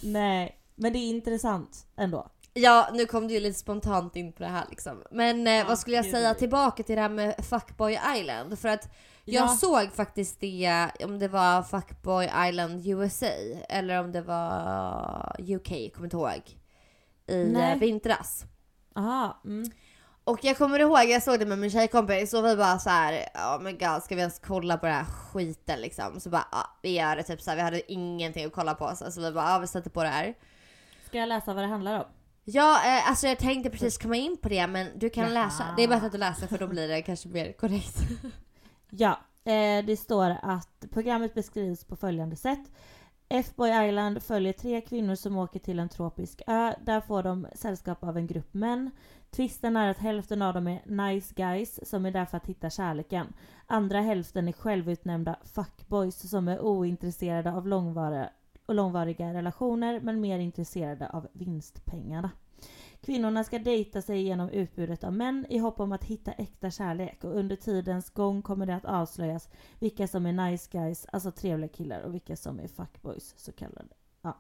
Nej, 0.02 0.58
men 0.76 0.94
det 0.94 1.00
är 1.00 1.10
intressant 1.10 1.86
ändå. 1.98 2.28
Ja, 2.54 2.90
nu 2.94 3.06
kom 3.06 3.28
du 3.28 3.34
ju 3.34 3.40
lite 3.40 3.60
spontant 3.60 4.16
in 4.16 4.34
på 4.34 4.44
det 4.44 4.50
här 4.50 4.66
liksom. 4.70 5.04
Men 5.12 5.48
eh, 5.48 5.68
vad 5.68 5.80
skulle 5.80 5.96
jag 5.96 6.06
säga 6.06 6.34
tillbaka 6.34 6.84
till 6.84 6.96
det 6.96 7.02
här 7.02 7.10
med 7.10 7.46
Fuckboy 7.50 8.00
Island? 8.18 8.60
För 8.60 8.70
att 8.70 8.90
jag 9.26 9.44
Ja. 9.44 9.48
såg 9.48 9.92
faktiskt 9.94 10.40
det, 10.40 10.90
om 11.06 11.20
det 11.20 11.28
var 11.28 11.64
Fuckboy 11.64 12.30
Island 12.50 12.88
USA 12.88 13.28
eller 13.70 14.00
om 14.00 14.12
det 14.12 14.22
var 14.22 15.36
UK, 15.40 15.94
kommer 15.94 16.04
inte 16.06 16.16
ihåg. 16.18 16.42
I 17.28 17.44
Nej. 17.44 17.72
eh, 17.74 17.80
vintras. 17.80 18.46
Aha, 18.96 19.42
mm. 19.46 19.72
Och 20.24 20.40
jag 20.42 20.58
kommer 20.58 20.80
ihåg, 20.80 21.06
jag 21.10 21.24
såg 21.24 21.40
det 21.40 21.46
med 21.46 21.60
min 21.60 21.72
tjejkompis 21.72 22.34
och 22.34 22.46
vi 22.46 22.56
bara 22.56 22.80
så 22.80 22.90
här, 22.90 23.26
ja 23.34 23.60
men 23.62 23.78
god 23.78 24.04
ska 24.04 24.16
vi 24.16 24.22
ens 24.22 24.40
kolla 24.40 24.78
på 24.78 24.86
den 24.86 24.96
här 24.96 25.06
skiten 25.06 25.82
liksom? 25.82 26.20
Så 26.20 26.30
bara, 26.30 26.48
ja 26.52 26.78
vi 26.82 26.90
gör 26.90 27.16
det 27.16 27.24
typ 27.24 27.42
så 27.42 27.50
här, 27.50 27.58
vi 27.58 27.64
hade 27.64 27.92
ingenting 27.92 28.46
att 28.46 28.54
kolla 28.54 28.74
på 28.74 28.96
så 28.96 29.06
alltså, 29.06 29.22
vi 29.22 29.32
bara, 29.32 29.50
ja 29.50 29.60
vi 29.60 29.68
sätter 29.68 29.90
på 29.90 30.04
det 30.04 30.10
här. 30.10 30.34
Ska 31.08 31.18
jag 31.18 31.30
läsa 31.30 31.54
vad 31.54 31.64
det 31.64 31.68
handlar 31.68 32.00
om? 32.00 32.06
Ja, 32.46 32.86
eh, 32.86 33.10
alltså 33.10 33.28
jag 33.28 33.38
tänkte 33.38 33.70
precis 33.70 33.98
komma 33.98 34.16
in 34.16 34.38
på 34.38 34.50
det 34.50 34.68
men 34.68 35.00
du 35.00 35.10
kan 35.10 35.24
Jaha. 35.24 35.46
läsa. 35.46 35.64
Det 35.78 35.84
är 35.84 35.88
bättre 35.88 36.06
att 36.06 36.12
du 36.12 36.18
läser 36.18 36.48
för 36.48 36.58
då 36.58 36.68
blir 36.68 36.88
det 36.88 37.02
kanske 37.02 37.30
mer 37.30 37.52
korrekt. 37.52 37.98
Ja, 38.96 39.20
eh, 39.44 39.86
det 39.86 40.00
står 40.00 40.36
att 40.42 40.86
programmet 40.92 41.34
beskrivs 41.34 41.84
på 41.84 41.96
följande 41.96 42.36
sätt. 42.36 42.72
F-Boy 43.30 43.88
Island 43.88 44.24
följer 44.24 44.54
tre 44.54 44.82
kvinnor 44.82 45.16
som 45.16 45.38
åker 45.38 45.60
till 45.60 45.80
en 45.80 45.90
tropisk 45.90 46.42
ö. 46.48 46.74
Där 46.86 47.02
får 47.02 47.24
de 47.24 47.48
sällskap 47.56 48.04
av 48.04 48.18
en 48.18 48.28
grupp 48.28 48.54
män. 48.54 48.92
Tvisten 49.30 49.78
är 49.78 49.90
att 49.90 49.98
hälften 49.98 50.42
av 50.42 50.54
dem 50.54 50.68
är 50.68 50.82
nice 50.86 51.34
guys 51.36 51.90
som 51.90 52.06
är 52.06 52.12
där 52.12 52.26
för 52.26 52.38
att 52.38 52.48
hitta 52.48 52.70
kärleken. 52.70 53.34
Andra 53.68 54.02
hälften 54.02 54.48
är 54.48 54.52
självutnämnda 54.52 55.36
fuckboys 55.44 56.30
som 56.30 56.48
är 56.48 56.60
ointresserade 56.60 57.54
av 57.54 57.68
långvariga, 57.68 58.30
långvariga 58.68 59.34
relationer 59.34 60.00
men 60.00 60.22
mer 60.22 60.40
intresserade 60.40 61.10
av 61.10 61.28
vinstpengarna. 61.34 62.30
Kvinnorna 63.06 63.44
ska 63.44 63.60
dejta 63.60 64.02
sig 64.02 64.22
genom 64.22 64.50
utbudet 64.50 65.04
av 65.04 65.14
män 65.14 65.46
i 65.50 65.58
hopp 65.58 65.80
om 65.80 65.92
att 65.92 66.04
hitta 66.04 66.32
äkta 66.32 66.72
kärlek 66.72 67.24
och 67.24 67.38
under 67.38 67.56
tidens 67.56 68.10
gång 68.10 68.42
kommer 68.42 68.66
det 68.66 68.76
att 68.76 68.86
avslöjas 68.86 69.50
vilka 69.80 70.08
som 70.08 70.26
är 70.26 70.34
nice 70.34 70.70
guys, 70.72 71.06
alltså 71.12 71.32
trevliga 71.32 71.70
killar 71.70 72.02
och 72.02 72.14
vilka 72.14 72.36
som 72.36 72.60
är 72.60 72.68
fuckboys 72.68 73.34
så 73.38 73.52
kallade. 73.52 73.90
Ja. 74.22 74.38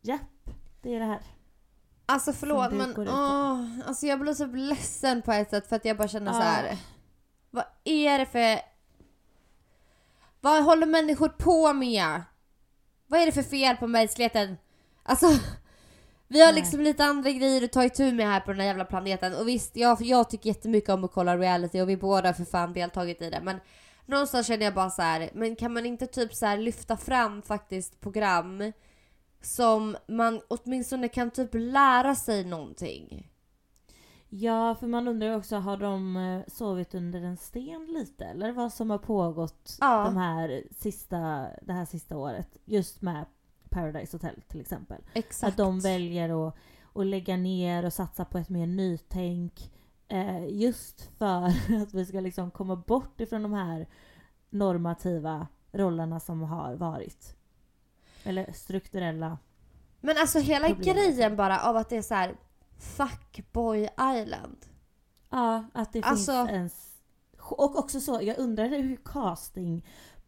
Japp, 0.00 0.50
det 0.82 0.94
är 0.94 1.00
det 1.00 1.06
här. 1.06 1.20
Alltså 2.06 2.32
förlåt 2.32 2.72
men 2.72 3.08
åh, 3.08 3.88
alltså 3.88 4.06
jag 4.06 4.20
blir 4.20 4.34
så 4.34 4.46
ledsen 4.46 5.22
på 5.22 5.32
ett 5.32 5.50
sätt 5.50 5.66
för 5.66 5.76
att 5.76 5.84
jag 5.84 5.96
bara 5.96 6.08
känner 6.08 6.32
så 6.32 6.38
Ja. 6.38 6.42
här. 6.42 6.78
Vad 7.50 7.64
är 7.84 8.18
det 8.18 8.26
för... 8.26 8.60
Vad 10.40 10.64
håller 10.64 10.86
människor 10.86 11.28
på 11.28 11.72
med? 11.72 12.22
Vad 13.06 13.20
är 13.20 13.26
det 13.26 13.32
för 13.32 13.42
fel 13.42 13.76
på 13.76 13.86
mänskligheten? 13.86 14.56
Alltså, 15.02 15.26
vi 16.28 16.40
har 16.40 16.52
Nej. 16.52 16.54
liksom 16.54 16.80
lite 16.80 17.04
andra 17.04 17.30
grejer 17.30 17.64
att 17.64 17.72
ta 17.72 17.84
itu 17.84 18.12
med 18.12 18.26
här 18.26 18.40
på 18.40 18.50
den 18.50 18.60
här 18.60 18.66
jävla 18.66 18.84
planeten. 18.84 19.34
Och 19.34 19.48
visst, 19.48 19.76
jag, 19.76 20.02
jag 20.02 20.30
tycker 20.30 20.48
jättemycket 20.48 20.90
om 20.90 21.04
att 21.04 21.12
kolla 21.12 21.36
reality 21.38 21.80
och 21.80 21.88
vi 21.88 21.96
båda 21.96 22.34
för 22.34 22.44
fan 22.44 22.72
deltagit 22.72 23.22
i 23.22 23.30
det. 23.30 23.40
Men 23.42 23.60
någonstans 24.06 24.46
känner 24.46 24.64
jag 24.64 24.74
bara 24.74 24.90
så 24.90 25.02
här, 25.02 25.30
men 25.34 25.56
kan 25.56 25.72
man 25.72 25.86
inte 25.86 26.06
typ 26.06 26.34
så 26.34 26.56
lyfta 26.56 26.96
fram 26.96 27.42
faktiskt 27.42 28.00
program 28.00 28.72
som 29.40 29.96
man 30.08 30.40
åtminstone 30.48 31.08
kan 31.08 31.30
typ 31.30 31.50
lära 31.52 32.14
sig 32.14 32.44
någonting? 32.44 33.30
Ja, 34.28 34.74
för 34.74 34.86
man 34.86 35.08
undrar 35.08 35.28
ju 35.28 35.34
också, 35.34 35.56
har 35.56 35.76
de 35.76 36.16
eh, 36.16 36.40
sovit 36.46 36.94
under 36.94 37.20
en 37.20 37.36
sten 37.36 37.86
lite? 37.86 38.24
Eller 38.24 38.52
vad 38.52 38.72
som 38.72 38.90
har 38.90 38.98
pågått 38.98 39.76
Ja. 39.80 40.04
de 40.04 40.16
här 40.16 40.62
sista, 40.70 41.46
det 41.62 41.72
här 41.72 41.84
sista 41.84 42.16
året? 42.16 42.48
Just 42.64 43.02
med 43.02 43.24
Paradise 43.74 44.14
Hotel 44.16 44.42
till 44.48 44.60
exempel. 44.60 45.02
Exakt. 45.12 45.48
Att 45.50 45.56
de 45.56 45.80
väljer 45.80 46.48
att, 46.48 46.54
att 46.94 47.06
lägga 47.06 47.36
ner 47.36 47.84
och 47.84 47.92
satsa 47.92 48.24
på 48.24 48.38
ett 48.38 48.48
mer 48.48 48.66
nytänk. 48.66 49.70
Eh, 50.08 50.46
just 50.48 51.02
för 51.18 51.44
att 51.82 51.94
vi 51.94 52.06
ska 52.06 52.20
liksom 52.20 52.50
komma 52.50 52.76
bort 52.76 53.20
ifrån 53.20 53.42
de 53.42 53.52
här 53.52 53.86
normativa 54.50 55.46
rollerna 55.72 56.20
som 56.20 56.42
har 56.42 56.74
varit. 56.74 57.36
Eller 58.24 58.52
strukturella. 58.52 59.38
Men 60.00 60.16
alltså 60.18 60.38
hela 60.38 60.68
Problemet. 60.68 60.96
grejen 60.96 61.36
bara 61.36 61.60
av 61.60 61.76
att 61.76 61.88
det 61.88 61.96
är 61.96 62.02
så 62.02 62.14
här 62.14 62.36
Fuckboy 62.78 63.82
Island. 64.18 64.56
Ja, 65.30 65.64
att 65.72 65.92
det 65.92 66.02
Alltså- 66.02 66.46
finns 66.46 66.50
en... 66.50 66.70
Och 67.38 67.78
också 67.78 68.00
så, 68.00 68.20
jag 68.22 68.38
undrar 68.38 68.68
hur 68.68 68.96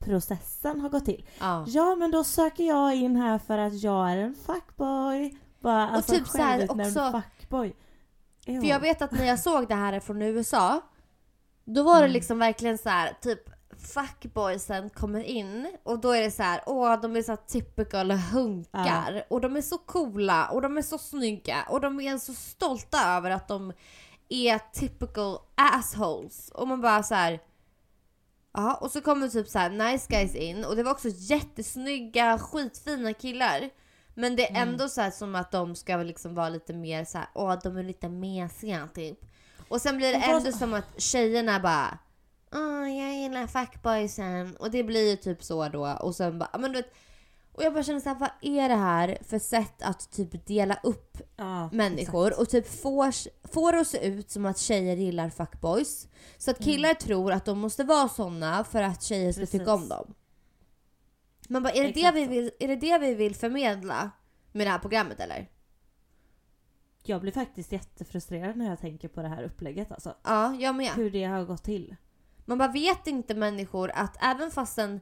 castingprocessen 0.06 0.80
har 0.80 0.88
gått 0.88 1.04
till. 1.04 1.26
Ja. 1.40 1.64
Ja 1.68 1.94
men 1.94 2.10
då 2.10 2.24
söker 2.24 2.64
jag 2.64 2.94
in 2.96 3.16
här 3.16 3.38
för 3.38 3.58
att 3.58 3.82
jag 3.82 4.10
är 4.10 4.16
en 4.16 4.34
fuckboy. 4.34 5.36
Bara, 5.60 5.88
alltså 5.88 6.12
typ 6.12 6.28
så 6.28 6.38
här 6.38 6.70
också- 6.70 7.12
fuckboy. 7.38 7.76
För 8.44 8.64
jag 8.66 8.80
vet 8.80 9.02
att 9.02 9.12
när 9.12 9.24
jag 9.26 9.38
såg 9.40 9.68
det 9.68 9.74
här 9.74 10.00
från 10.00 10.22
USA, 10.22 10.80
då 11.64 11.82
var 11.82 11.94
det 11.94 12.00
Mm. 12.06 12.12
liksom 12.12 12.38
verkligen 12.38 12.78
så 12.78 12.88
här 12.88 13.12
typ 13.20 13.40
fuckboysen 13.78 14.90
kommer 14.90 15.20
in 15.22 15.66
och 15.84 15.98
då 16.00 16.10
är 16.10 16.22
det 16.22 16.30
så 16.30 16.42
här, 16.42 16.60
åh 16.66 17.00
de 17.00 17.16
är 17.16 17.22
så 17.22 17.36
typical 17.36 18.10
hunkar 18.10 19.24
och 19.30 19.40
de 19.40 19.56
är 19.56 19.62
så 19.62 19.78
coola 19.78 20.48
och 20.48 20.62
de 20.62 20.78
är 20.78 20.82
så 20.82 20.98
snygga 20.98 21.66
och 21.68 21.80
de 21.80 22.00
är 22.00 22.18
så 22.18 22.34
stolta 22.34 23.16
över 23.16 23.30
att 23.30 23.48
de 23.48 23.72
är 24.28 24.58
typical 24.72 25.38
assholes 25.54 26.48
och 26.54 26.68
man 26.68 26.80
bara 26.80 27.02
så 27.02 27.14
här. 27.14 27.40
Ja, 28.56 28.74
och 28.74 28.90
så 28.90 29.00
kommer 29.00 29.28
typ 29.28 29.48
så 29.48 29.58
här 29.58 29.70
nice 29.70 30.06
guys 30.10 30.34
in 30.34 30.64
och 30.64 30.76
det 30.76 30.82
var 30.82 30.92
också 30.92 31.08
jättesnygga, 31.12 32.38
skitfina 32.38 33.12
killar. 33.12 33.70
Men 34.14 34.36
det 34.36 34.46
är 34.46 34.50
Mm. 34.50 34.68
ändå 34.68 34.88
så 34.88 35.00
här 35.00 35.10
som 35.10 35.34
att 35.34 35.52
de 35.52 35.74
ska 35.74 35.96
liksom 35.96 36.34
vara 36.34 36.48
lite 36.48 36.72
mer 36.72 37.04
så 37.04 37.18
här, 37.18 37.28
åh 37.34 37.58
de 37.62 37.76
är 37.76 37.82
lite 37.82 38.08
mesiga 38.08 38.88
typ. 38.94 39.18
Och 39.68 39.80
sen 39.80 39.96
blir 39.96 40.12
det 40.12 40.18
ändå 40.18 40.52
som 40.52 40.74
att 40.74 41.00
tjejerna 41.00 41.60
bara, 41.60 41.98
Åh, 42.52 42.90
jag 42.98 43.14
gillar 43.14 43.46
fuckboysen. 43.46 44.56
Och 44.56 44.70
det 44.70 44.82
blir 44.84 45.10
ju 45.10 45.16
typ 45.16 45.42
så 45.44 45.68
då. 45.68 45.86
Och 46.00 46.14
sen 46.14 46.38
bara, 46.38 46.58
men 46.58 46.72
du 46.72 46.78
vet, 46.82 46.94
och 47.56 47.62
jag 47.62 47.72
bara 47.72 47.82
känner 47.82 48.00
såhär, 48.00 48.18
vad 48.18 48.30
är 48.40 48.68
det 48.68 48.74
här 48.74 49.18
för 49.22 49.38
sätt 49.38 49.82
att 49.82 50.10
typ 50.10 50.46
dela 50.46 50.78
upp 50.82 51.18
Ja, 51.36 51.70
människor 51.72 52.26
exakt. 52.26 52.40
och 52.40 52.48
typ 52.48 52.68
får, 52.80 53.12
får 53.48 53.72
det 53.72 53.80
att 53.80 53.86
se 53.86 54.06
ut 54.06 54.30
som 54.30 54.46
att 54.46 54.58
tjejer 54.58 54.96
gillar 54.96 55.30
fuckboys. 55.30 56.08
Så 56.38 56.50
att 56.50 56.58
killar 56.58 56.94
tror 56.94 57.32
att 57.32 57.44
de 57.44 57.58
måste 57.58 57.84
vara 57.84 58.08
såna 58.08 58.64
för 58.64 58.82
att 58.82 59.02
tjejer 59.02 59.32
ska 59.32 59.46
tycka 59.46 59.74
om 59.74 59.88
dem. 59.88 60.14
Man 61.48 61.62
bara, 61.62 61.72
är 61.72 61.82
det, 61.82 61.92
det 61.92 62.10
vi 62.10 62.26
vill, 62.26 62.50
är 62.58 62.68
det 62.68 62.76
det 62.76 62.98
vi 62.98 63.14
vill 63.14 63.34
förmedla 63.34 64.10
med 64.52 64.66
det 64.66 64.70
här 64.70 64.78
programmet 64.78 65.20
eller? 65.20 65.48
Jag 67.02 67.20
blir 67.20 67.32
faktiskt 67.32 67.72
jättefrustrerad 67.72 68.56
när 68.56 68.68
jag 68.68 68.80
tänker 68.80 69.08
på 69.08 69.22
det 69.22 69.28
här 69.28 69.42
upplägget 69.42 69.92
alltså. 69.92 70.14
Ja, 70.22 70.54
jag 70.54 70.74
med. 70.74 70.90
Hur 70.90 71.10
det 71.10 71.24
har 71.24 71.44
gått 71.44 71.64
till. 71.64 71.96
Man 72.44 72.58
bara 72.58 72.72
vet 72.72 73.06
inte 73.06 73.34
människor 73.34 73.90
att 73.94 74.16
även 74.24 74.50
fastän 74.50 75.00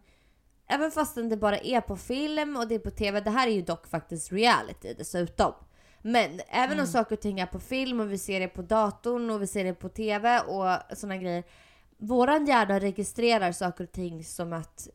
Även 0.66 0.90
fastän 0.90 1.28
det 1.28 1.36
bara 1.36 1.58
är 1.58 1.80
på 1.80 1.96
film 1.96 2.56
och 2.56 2.68
det 2.68 2.74
är 2.74 2.78
på 2.78 2.90
TV, 2.90 3.20
det 3.20 3.30
här 3.30 3.48
är 3.48 3.52
ju 3.52 3.62
dock 3.62 3.86
faktiskt 3.86 4.32
reality 4.32 4.94
dessutom. 4.94 5.52
Men 6.02 6.40
även 6.48 6.80
om 6.80 6.86
saker 6.86 7.16
och 7.16 7.20
ting 7.20 7.40
är 7.40 7.46
på 7.46 7.60
film 7.60 8.00
och 8.00 8.12
vi 8.12 8.18
ser 8.18 8.40
det 8.40 8.48
på 8.48 8.62
datorn 8.62 9.30
och 9.30 9.42
vi 9.42 9.46
ser 9.46 9.64
det 9.64 9.74
på 9.74 9.88
TV 9.88 10.40
och 10.40 10.96
sådana 10.96 11.16
grejer. 11.16 11.44
Våran 11.98 12.46
hjärna 12.46 12.80
registrerar 12.80 13.52
saker 13.52 13.84
och 13.84 13.92
ting 13.92 14.24
som 14.24 14.52
att 14.52 14.88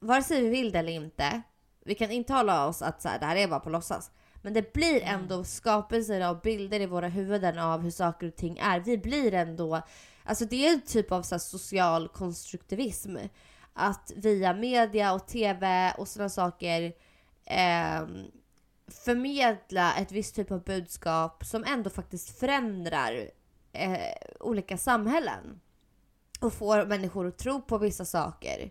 vare 0.00 0.22
sig 0.22 0.42
vi 0.42 0.48
vill 0.48 0.72
det 0.72 0.78
eller 0.78 0.92
inte, 0.92 1.42
vi 1.84 1.94
kan 1.94 2.10
intala 2.10 2.66
oss 2.66 2.82
att 2.82 3.02
så 3.02 3.08
här, 3.08 3.18
det 3.18 3.26
här 3.26 3.36
är 3.36 3.48
bara 3.48 3.60
på 3.60 3.70
låtsas. 3.70 4.10
Men 4.42 4.52
det 4.52 4.72
blir 4.72 5.02
ändå 5.02 5.44
skapelser 5.44 6.20
av 6.20 6.40
bilder 6.40 6.80
i 6.80 6.86
våra 6.86 7.08
huvuden 7.08 7.58
av 7.58 7.80
hur 7.80 7.90
saker 7.90 8.26
och 8.26 8.36
ting 8.36 8.58
är. 8.58 8.80
Vi 8.80 8.98
blir 8.98 9.34
ändå, 9.34 9.82
alltså 10.24 10.44
det 10.44 10.66
är 10.66 10.72
en 10.72 10.80
typ 10.80 11.12
av 11.12 11.22
så 11.22 11.38
social 11.38 12.08
konstruktivism. 12.08 13.16
Att 13.74 14.12
via 14.16 14.54
media 14.54 15.12
och 15.12 15.26
TV 15.26 15.94
och 15.98 16.08
sådana 16.08 16.28
saker 16.28 16.92
eh, 17.44 18.06
förmedla 18.86 19.94
ett 19.94 20.12
visst 20.12 20.34
typ 20.34 20.50
av 20.50 20.64
budskap 20.64 21.44
som 21.44 21.64
ändå 21.64 21.90
faktiskt 21.90 22.38
förändrar 22.38 23.30
eh, 23.72 23.98
olika 24.40 24.76
samhällen. 24.76 25.60
Och 26.40 26.52
får 26.52 26.86
människor 26.86 27.26
att 27.26 27.38
tro 27.38 27.62
på 27.62 27.78
vissa 27.78 28.04
saker. 28.04 28.70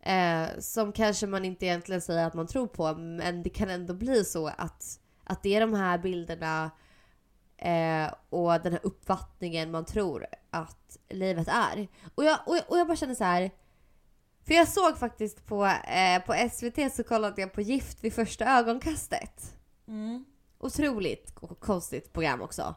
Eh, 0.00 0.48
som 0.58 0.92
kanske 0.92 1.26
man 1.26 1.44
inte 1.44 1.66
egentligen 1.66 2.00
säger 2.00 2.26
att 2.26 2.34
man 2.34 2.46
tror 2.46 2.66
på, 2.66 2.94
men 2.94 3.42
det 3.42 3.50
kan 3.50 3.70
ändå 3.70 3.94
bli 3.94 4.24
så 4.24 4.46
att, 4.46 5.00
att 5.24 5.42
det 5.42 5.54
är 5.54 5.60
de 5.60 5.74
här 5.74 5.98
bilderna 5.98 6.70
eh, 7.56 8.12
och 8.30 8.60
den 8.60 8.72
här 8.72 8.80
uppfattningen 8.82 9.70
man 9.70 9.84
tror 9.84 10.26
att 10.50 10.98
livet 11.08 11.48
är. 11.48 11.88
Och 12.14 12.24
jag, 12.24 12.38
och 12.46 12.56
jag, 12.56 12.64
och 12.68 12.78
jag 12.78 12.86
bara 12.86 12.96
känner 12.96 13.14
så 13.14 13.24
här. 13.24 13.50
För 14.46 14.54
jag 14.54 14.68
såg 14.68 14.98
faktiskt 14.98 15.46
på, 15.46 15.64
eh, 15.66 16.22
på 16.26 16.48
SVT 16.50 16.90
så 16.96 17.02
kollade 17.04 17.40
jag 17.40 17.52
på 17.52 17.60
Gift 17.60 18.04
vid 18.04 18.12
första 18.12 18.44
ögonkastet. 18.58 19.54
Mm. 19.88 20.24
Otroligt 20.58 21.34
konstigt 21.60 22.12
program 22.12 22.42
också. 22.42 22.74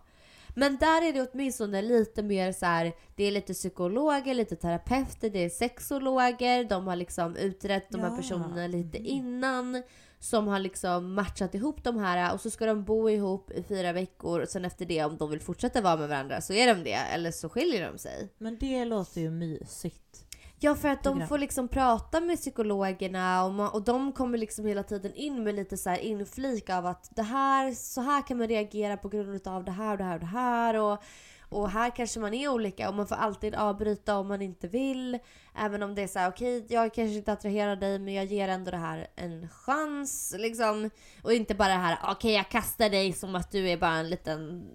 Men 0.55 0.78
där 0.78 1.01
är 1.09 1.14
det 1.14 1.30
åtminstone 1.34 1.82
lite 1.82 2.24
mer 2.24 2.51
så 2.51 2.66
här, 2.66 2.91
det 3.16 3.24
är 3.24 3.32
lite 3.32 3.53
psykologer, 3.53 4.34
lite 4.34 4.55
terapeuter, 4.55 5.30
det 5.30 5.39
är 5.45 5.49
sexologer, 5.49 6.64
de 6.64 6.88
har 6.88 6.95
liksom 6.95 7.36
utrett 7.36 7.89
de 7.91 8.01
här 8.01 8.09
Ja. 8.09 8.18
personerna 8.18 8.68
lite 8.68 8.97
innan. 8.97 9.84
Som 10.20 10.47
har 10.47 10.59
liksom 10.59 11.14
matchat 11.14 11.55
ihop 11.55 11.84
de 11.84 11.97
här 11.97 12.34
och 12.34 12.41
så 12.41 12.49
ska 12.49 12.66
de 12.66 12.84
bo 12.84 13.09
ihop 13.09 13.51
i 13.51 13.64
fyra 13.64 13.93
veckor 13.93 14.39
och 14.41 14.49
sen 14.49 14.66
efter 14.66 14.86
det 14.86 15.03
om 15.03 15.18
de 15.18 15.30
vill 15.30 15.41
fortsätta 15.41 15.82
vara 15.82 15.95
med 15.95 16.09
varandra 16.09 16.41
så 16.41 16.53
är 16.53 16.76
de 16.76 16.84
det 16.84 16.93
eller 16.93 17.32
så 17.32 17.49
skiljer 17.49 17.91
de 17.91 17.97
sig. 17.97 18.30
Men 18.38 18.57
det 18.59 18.86
låter 18.86 19.22
ju 19.22 19.32
mysigt. 19.32 20.26
Ja, 20.64 20.76
för 20.76 20.89
att 20.89 21.03
de 21.03 21.28
får 21.28 21.38
liksom 21.38 21.68
prata 21.68 22.22
med 22.22 22.38
psykologerna 22.38 23.45
och, 23.45 23.51
ma- 23.51 23.70
och 23.70 23.84
de 23.84 24.11
kommer 24.11 24.38
liksom 24.38 24.66
hela 24.66 24.84
tiden 24.84 25.14
in 25.14 25.43
med 25.43 25.55
lite 25.55 25.78
så 25.78 25.89
här 25.89 25.97
inflik 25.97 26.70
av 26.70 26.86
att 26.86 27.16
det 27.16 27.22
här, 27.22 27.74
så 27.74 28.01
här 28.01 28.28
kan 28.28 28.38
man 28.38 28.47
reagera 28.47 28.97
på 28.97 29.09
grund 29.09 29.47
av 29.47 29.64
det 29.64 29.72
här 29.72 29.91
och 29.91 29.97
det 29.97 30.03
här 30.03 30.14
och 30.14 30.20
det 30.20 30.26
här 30.26 30.76
och, 30.76 31.03
och 31.49 31.70
här 31.70 31.95
kanske 31.95 32.20
man 32.20 32.34
är 32.34 32.47
olika 32.47 32.89
och 32.89 32.95
man 32.95 33.07
får 33.07 33.16
alltid 33.16 33.55
avbryta 33.55 34.18
om 34.18 34.28
man 34.28 34.41
inte 34.41 34.68
vill. 34.68 35.20
Även 35.57 35.84
om 35.84 35.95
det 35.95 36.01
är 36.01 36.07
så 36.07 36.20
här: 36.20 36.30
okej 36.30 36.66
jag 36.70 36.93
kanske 36.93 37.16
inte 37.16 37.34
attraherar 37.34 37.76
dig 37.76 37.99
men 37.99 38.14
jag 38.14 38.26
ger 38.26 38.47
ändå 38.47 38.72
det 38.72 38.78
här 38.78 39.07
en 39.16 39.49
chans 39.49 40.36
liksom. 40.38 40.89
Och 41.24 41.34
inte 41.34 41.55
bara 41.55 41.70
det 41.70 41.74
här, 41.74 41.97
okej 42.03 42.34
jag 42.34 42.49
kastar 42.49 42.89
dig 42.89 43.14
som 43.14 43.36
att 43.36 43.51
du 43.51 43.70
är 43.70 43.78
bara 43.78 43.95
en 43.95 44.09
liten 44.09 44.68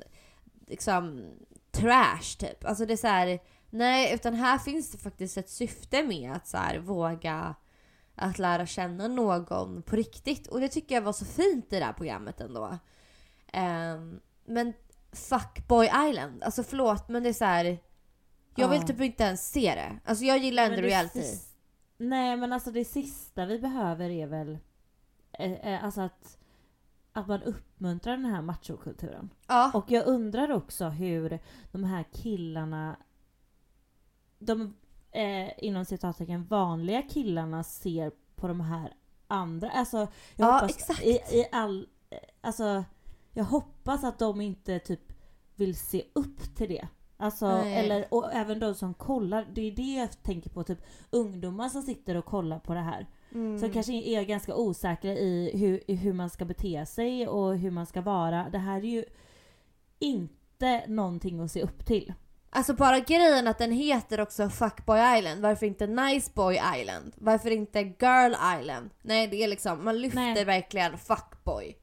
liksom 0.67 1.31
trash 1.73 2.37
typ. 2.39 2.65
Alltså 2.65 2.87
det 2.87 2.93
är 2.93 2.97
så 2.97 3.07
här. 3.07 3.39
Nej, 3.71 4.15
utan 4.15 4.35
här 4.35 4.59
finns 4.59 4.91
det 4.91 4.99
faktiskt 4.99 5.37
ett 5.39 5.51
syfte 5.51 6.03
med 6.03 6.33
att 6.33 6.47
så 6.47 6.57
här, 6.57 6.79
våga 6.79 7.55
att 8.15 8.39
lära 8.39 8.67
känna 8.67 9.09
någon 9.09 9.83
på 9.83 9.97
riktigt. 9.97 10.47
Och 10.47 10.61
det 10.61 10.69
tycker 10.69 10.95
jag 10.95 11.03
var 11.03 11.13
så 11.13 11.25
fint 11.25 11.73
i 11.73 11.79
det 11.79 11.85
här 11.85 11.93
programmet 11.93 12.41
ändå. 12.41 12.79
Ehm, 13.53 14.21
men 14.45 14.73
Fuckboy 15.13 15.87
Island, 16.09 16.43
alltså 16.43 16.63
förlåt 16.63 17.09
men 17.09 17.23
det 17.23 17.29
är 17.29 17.33
så 17.33 17.45
här. 17.45 17.79
Jag 18.57 18.69
vill 18.69 18.81
Ja. 18.81 18.87
typ 18.87 19.01
inte 19.01 19.25
ens 19.25 19.51
se 19.51 19.75
det. 19.75 19.99
Alltså 20.05 20.25
jag 20.25 20.39
gillar 20.39 20.63
ändå 20.65 20.77
reality. 20.83 21.21
sis- 21.23 21.55
Nej 21.97 22.37
men 22.37 22.53
alltså 22.53 22.71
det 22.71 22.85
sista 22.85 23.47
vi 23.47 23.59
behöver 23.59 24.11
är 24.11 24.27
väl 24.27 24.59
eh, 25.33 25.53
eh, 25.53 25.85
alltså 25.85 26.01
att, 26.01 26.39
att 27.13 27.27
man 27.29 27.43
uppmuntrar 27.43 28.17
den 28.17 28.25
här 28.27 28.43
machokulturen. 28.43 29.31
Ja. 29.47 29.71
Och 29.75 29.91
jag 29.91 30.07
undrar 30.07 30.51
också 30.53 30.89
hur 30.89 31.39
de 31.73 31.85
här 31.85 32.05
killarna, 32.13 32.97
de 34.39 34.75
eh, 35.11 35.65
inom 35.65 35.85
citattecken 35.85 36.45
vanliga 36.45 37.03
killarna 37.03 37.65
ser 37.65 38.13
på 38.37 38.49
de 38.49 38.61
här 38.61 38.93
andra. 39.27 39.71
Alltså 39.71 39.97
jag 39.97 40.09
Ja, 40.37 40.53
hoppas 40.53 40.71
exakt. 40.71 41.03
i, 41.03 41.11
i 41.11 41.47
all, 41.53 41.87
eh, 42.11 42.19
alltså 42.41 42.85
jag 43.33 43.45
hoppas 43.45 44.05
att 44.05 44.19
de 44.19 44.41
inte 44.41 44.79
typ 44.79 45.13
vill 45.55 45.77
se 45.77 46.05
upp 46.13 46.57
till 46.57 46.69
det. 46.69 46.89
Alltså, 47.17 47.49
Nej. 47.59 47.75
eller, 47.75 48.15
och 48.15 48.33
även 48.33 48.59
de 48.61 48.75
som 48.75 48.95
kollar, 48.95 49.47
det 49.55 49.61
är 49.61 49.73
det 49.73 49.95
jag 49.95 50.23
tänker 50.23 50.51
på, 50.51 50.65
typ 50.65 50.79
ungdomar 51.11 51.69
som 51.69 51.83
sitter 51.83 52.15
och 52.15 52.25
kollar 52.25 52.59
på 52.59 52.75
det 52.75 52.81
här. 52.81 53.07
Mm. 53.33 53.59
Som 53.59 53.73
kanske 53.73 53.93
är 53.93 54.23
ganska 54.25 54.57
osäkra 54.57 55.13
i 55.13 55.51
hur, 55.55 55.91
i 55.91 55.95
hur 55.95 56.13
man 56.13 56.31
ska 56.31 56.45
bete 56.45 56.87
sig 56.87 57.29
och 57.29 57.59
hur 57.59 57.71
man 57.71 57.87
ska 57.87 58.01
vara. 58.01 58.49
Det 58.53 58.59
här 58.59 58.77
är 58.79 58.89
ju 58.89 59.05
inte 59.99 60.85
någonting 60.87 61.41
att 61.41 61.51
se 61.53 61.63
upp 61.63 61.87
till. 61.87 62.13
Alltså 62.51 62.75
bara 62.75 62.99
grejen 62.99 63.47
att 63.47 63.59
den 63.59 63.73
heter 63.73 64.21
också 64.21 64.49
Fuckboy 64.49 65.19
Island. 65.19 65.41
Varför 65.43 65.67
inte 65.67 65.87
Nice 65.87 66.31
Boy 66.35 66.61
Island? 66.81 67.13
Varför 67.17 67.51
inte 67.51 67.81
Girl 67.81 68.35
Island? 68.61 68.91
Nej, 69.03 69.29
det 69.29 69.43
är 69.45 69.49
liksom, 69.49 69.85
man 69.85 70.01
lyfter 70.01 70.21
Nej. 70.21 70.45
verkligen 70.45 70.99
fuckboy. 70.99 71.77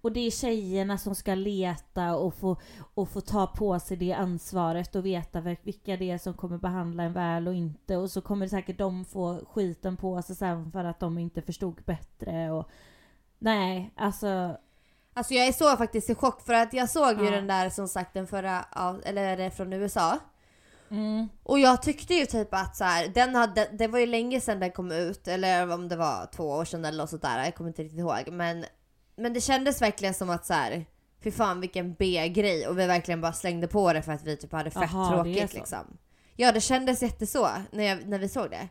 Och 0.00 0.12
det 0.12 0.20
är 0.20 0.30
tjejerna 0.30 0.98
som 0.98 1.14
ska 1.14 1.34
leta 1.34 2.16
och 2.16 2.34
få, 2.34 2.56
och 2.94 3.08
få 3.08 3.20
ta 3.20 3.46
på 3.46 3.80
sig 3.80 3.96
det 3.96 4.12
ansvaret 4.12 4.94
och 4.94 5.06
veta 5.06 5.40
vil- 5.40 5.56
vilka 5.62 5.96
det 5.96 6.10
är 6.10 6.18
som 6.18 6.34
kommer 6.34 6.58
behandla 6.58 7.02
en 7.02 7.12
väl 7.12 7.48
och 7.48 7.54
inte. 7.54 7.96
Och 7.96 8.10
så 8.10 8.20
kommer 8.20 8.48
säkert 8.48 8.78
de 8.78 9.04
få 9.04 9.40
skiten 9.52 9.96
på 9.96 10.22
sig 10.22 10.36
sen 10.36 10.72
för 10.72 10.84
att 10.84 11.00
de 11.00 11.18
inte 11.18 11.42
förstod 11.42 11.82
bättre. 11.84 12.50
Och... 12.50 12.68
Nej, 13.38 13.90
alltså... 13.96 14.56
Alltså 15.14 15.34
jag 15.34 15.46
är 15.46 15.52
så 15.52 15.76
faktiskt 15.76 16.10
i 16.10 16.14
chock 16.14 16.46
för 16.46 16.52
att 16.54 16.72
jag 16.72 16.90
såg 16.90 17.18
ju 17.18 17.24
Ja. 17.24 17.30
den 17.30 17.46
där 17.46 17.70
som 17.70 17.88
sagt 17.88 18.14
den 18.14 18.26
förra, 18.26 18.64
eller 19.04 19.50
från 19.50 19.72
USA. 19.72 20.18
Mm. 20.90 21.28
Och 21.42 21.58
jag 21.58 21.82
tyckte 21.82 22.14
ju 22.14 22.26
typ 22.26 22.54
att 22.54 22.76
så 22.76 22.84
här, 22.84 23.08
den 23.08 23.34
hade, 23.34 23.68
det 23.72 23.86
var 23.86 23.98
ju 23.98 24.06
länge 24.06 24.40
sedan 24.40 24.60
den 24.60 24.70
kom 24.72 24.92
ut, 24.92 25.28
eller 25.28 25.72
om 25.72 25.88
det 25.88 25.96
var 25.96 26.28
två 26.36 26.44
år 26.48 26.64
sedan 26.64 26.84
eller 26.84 26.98
något 26.98 27.10
sånt 27.10 27.22
där, 27.22 27.44
jag 27.44 27.54
kommer 27.54 27.70
inte 27.70 27.82
riktigt 27.82 27.98
ihåg. 27.98 28.28
Men, 28.32 28.64
men 29.16 29.32
det 29.32 29.40
kändes 29.40 29.82
verkligen 29.82 30.14
som 30.14 30.30
att 30.30 30.46
så 30.46 30.54
här, 30.54 30.84
fy 31.22 31.30
fan 31.30 31.60
vilken 31.60 31.94
B-grej 31.94 32.68
och 32.68 32.78
vi 32.78 32.86
verkligen 32.86 33.20
bara 33.20 33.32
slängde 33.32 33.66
på 33.68 33.92
det 33.92 34.02
för 34.02 34.12
att 34.12 34.22
vi 34.22 34.36
typ 34.36 34.52
hade 34.52 34.70
fett 34.70 34.82
är 34.82 35.10
tråkigt 35.10 35.54
liksom. 35.54 35.98
Ja 36.36 36.52
det 36.52 36.60
kändes 36.60 37.02
jätteså 37.02 37.48
när, 37.70 37.84
jag, 37.84 38.08
när 38.08 38.18
vi 38.18 38.28
såg 38.28 38.50
det. 38.50 38.68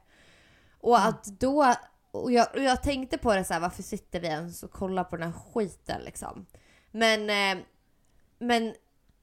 Och 0.80 1.00
att 1.00 1.26
då, 1.26 1.74
och 2.14 2.32
jag, 2.32 2.48
och 2.54 2.64
jag 2.64 2.84
tänkte 2.84 3.18
på 3.18 3.36
det 3.36 3.44
så 3.44 3.54
här, 3.54 3.62
varför 3.62 3.84
sitter 3.84 4.20
vi 4.20 4.28
ens 4.28 4.64
och 4.64 4.72
kollar 4.72 5.04
på 5.04 5.18
den 5.18 5.32
här 5.32 5.40
skiten 5.40 6.02
liksom. 6.02 6.46
Men, 6.92 7.30
eh, 7.30 7.64
men, 8.40 8.74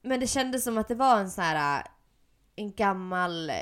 men 0.01 0.19
det 0.19 0.27
kändes 0.27 0.63
som 0.63 0.77
att 0.77 0.87
det 0.87 0.95
var 0.95 1.19
en 1.19 1.31
så 1.31 1.41
här 1.41 1.79
eh, 1.79 1.85
en 2.55 2.71
gammal 2.71 3.49
eh, 3.49 3.55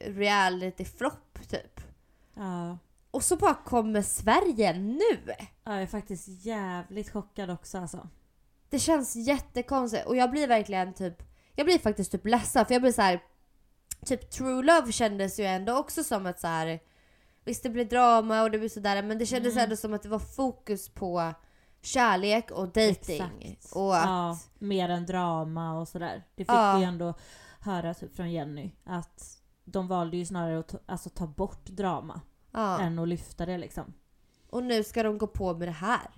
reality-flopp 0.00 1.48
typ. 1.48 1.80
Ja. 2.34 2.78
Och 3.10 3.22
så 3.24 3.36
bara 3.36 3.54
kommer 3.54 4.02
Sverige 4.02 4.72
nu! 4.72 5.34
ja, 5.64 5.72
jag 5.72 5.82
är 5.82 5.86
faktiskt 5.86 6.28
jävligt 6.28 7.12
chockad 7.12 7.50
också 7.50 7.78
alltså. 7.78 8.08
Det 8.68 8.78
känns 8.78 9.16
jättekonstigt 9.16 10.06
och 10.06 10.16
jag 10.16 10.30
blir 10.30 10.48
verkligen 10.48 10.94
typ, 10.94 11.22
jag 11.54 11.66
blir 11.66 11.78
faktiskt 11.78 12.12
typ 12.12 12.26
ledsen 12.26 12.66
för 12.66 12.74
jag 12.74 12.82
blir 12.82 12.92
så 12.92 13.02
här. 13.02 13.22
Typ 14.06 14.30
True 14.30 14.62
Love 14.62 14.92
kändes 14.92 15.40
ju 15.40 15.44
ändå 15.44 15.76
också 15.76 16.04
som 16.04 16.26
ett 16.26 16.40
så 16.40 16.46
här. 16.46 16.80
Visst 17.48 17.62
det 17.62 17.70
blir 17.70 17.84
drama 17.84 18.42
och 18.42 18.50
det 18.50 18.58
blir 18.58 18.68
sådär 18.68 19.02
men 19.02 19.18
det 19.18 19.26
kändes 19.26 19.52
Mm. 19.52 19.64
ändå 19.64 19.76
som 19.76 19.94
att 19.94 20.02
det 20.02 20.08
var 20.08 20.18
fokus 20.18 20.88
på 20.88 21.32
kärlek 21.82 22.50
och 22.50 22.76
Exakt. 22.76 23.72
Och 23.74 23.96
att, 23.96 24.04
Ja, 24.06 24.38
mer 24.58 24.88
än 24.88 25.06
drama 25.06 25.80
och 25.80 25.88
sådär. 25.88 26.24
Det 26.34 26.44
fick 26.44 26.50
Ja. 26.50 26.76
vi 26.78 26.84
ändå 26.84 27.14
höra 27.60 27.94
typ 27.94 28.16
från 28.16 28.30
Jenny. 28.32 28.70
Att 28.84 29.42
de 29.64 29.88
valde 29.88 30.16
ju 30.16 30.26
snarare 30.26 30.58
att 30.58 30.68
ta, 30.68 30.78
alltså, 30.86 31.10
ta 31.10 31.26
bort 31.26 31.66
drama 31.66 32.20
Ja. 32.52 32.80
än 32.80 32.98
att 32.98 33.08
lyfta 33.08 33.46
det 33.46 33.58
liksom. 33.58 33.94
Och 34.50 34.62
nu 34.62 34.84
ska 34.84 35.02
de 35.02 35.18
gå 35.18 35.26
på 35.26 35.54
med 35.54 35.68
det 35.68 35.72
här. 35.72 36.10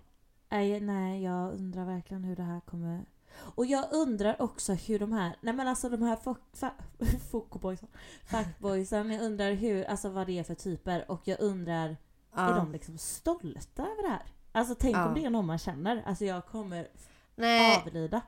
Nej, 0.48 0.80
nej, 0.80 1.22
jag 1.22 1.52
undrar 1.54 1.84
verkligen 1.84 2.24
hur 2.24 2.36
det 2.36 2.42
här 2.42 2.60
kommer... 2.60 3.04
Och 3.32 3.66
jag 3.66 3.84
undrar 3.92 4.42
också 4.42 4.72
hur 4.72 4.98
de 4.98 5.12
här, 5.12 5.36
nej 5.40 5.54
men 5.54 5.68
alltså 5.68 5.88
de 5.88 6.02
här 6.02 6.16
fuckboysen, 7.30 7.88
fuckboysen, 8.26 9.10
jag 9.10 9.22
undrar 9.22 9.52
hur, 9.52 9.84
alltså 9.84 10.08
vad 10.08 10.26
det 10.26 10.38
är 10.38 10.42
för 10.44 10.54
typer 10.54 11.10
och 11.10 11.20
jag 11.24 11.40
undrar, 11.40 11.88
är 11.88 12.48
Ja. 12.48 12.54
de 12.54 12.72
liksom 12.72 12.98
stolta 12.98 13.82
över 13.82 14.02
det 14.02 14.08
här? 14.08 14.22
Alltså 14.52 14.74
tänk 14.74 14.96
Ja. 14.96 15.08
om 15.08 15.14
det 15.14 15.24
är 15.24 15.30
någon 15.30 15.46
man 15.46 15.58
känner, 15.58 16.02
alltså 16.06 16.24
jag 16.24 16.46
kommer 16.46 16.88
Nej, 17.36 17.76
avlida. 17.86 18.20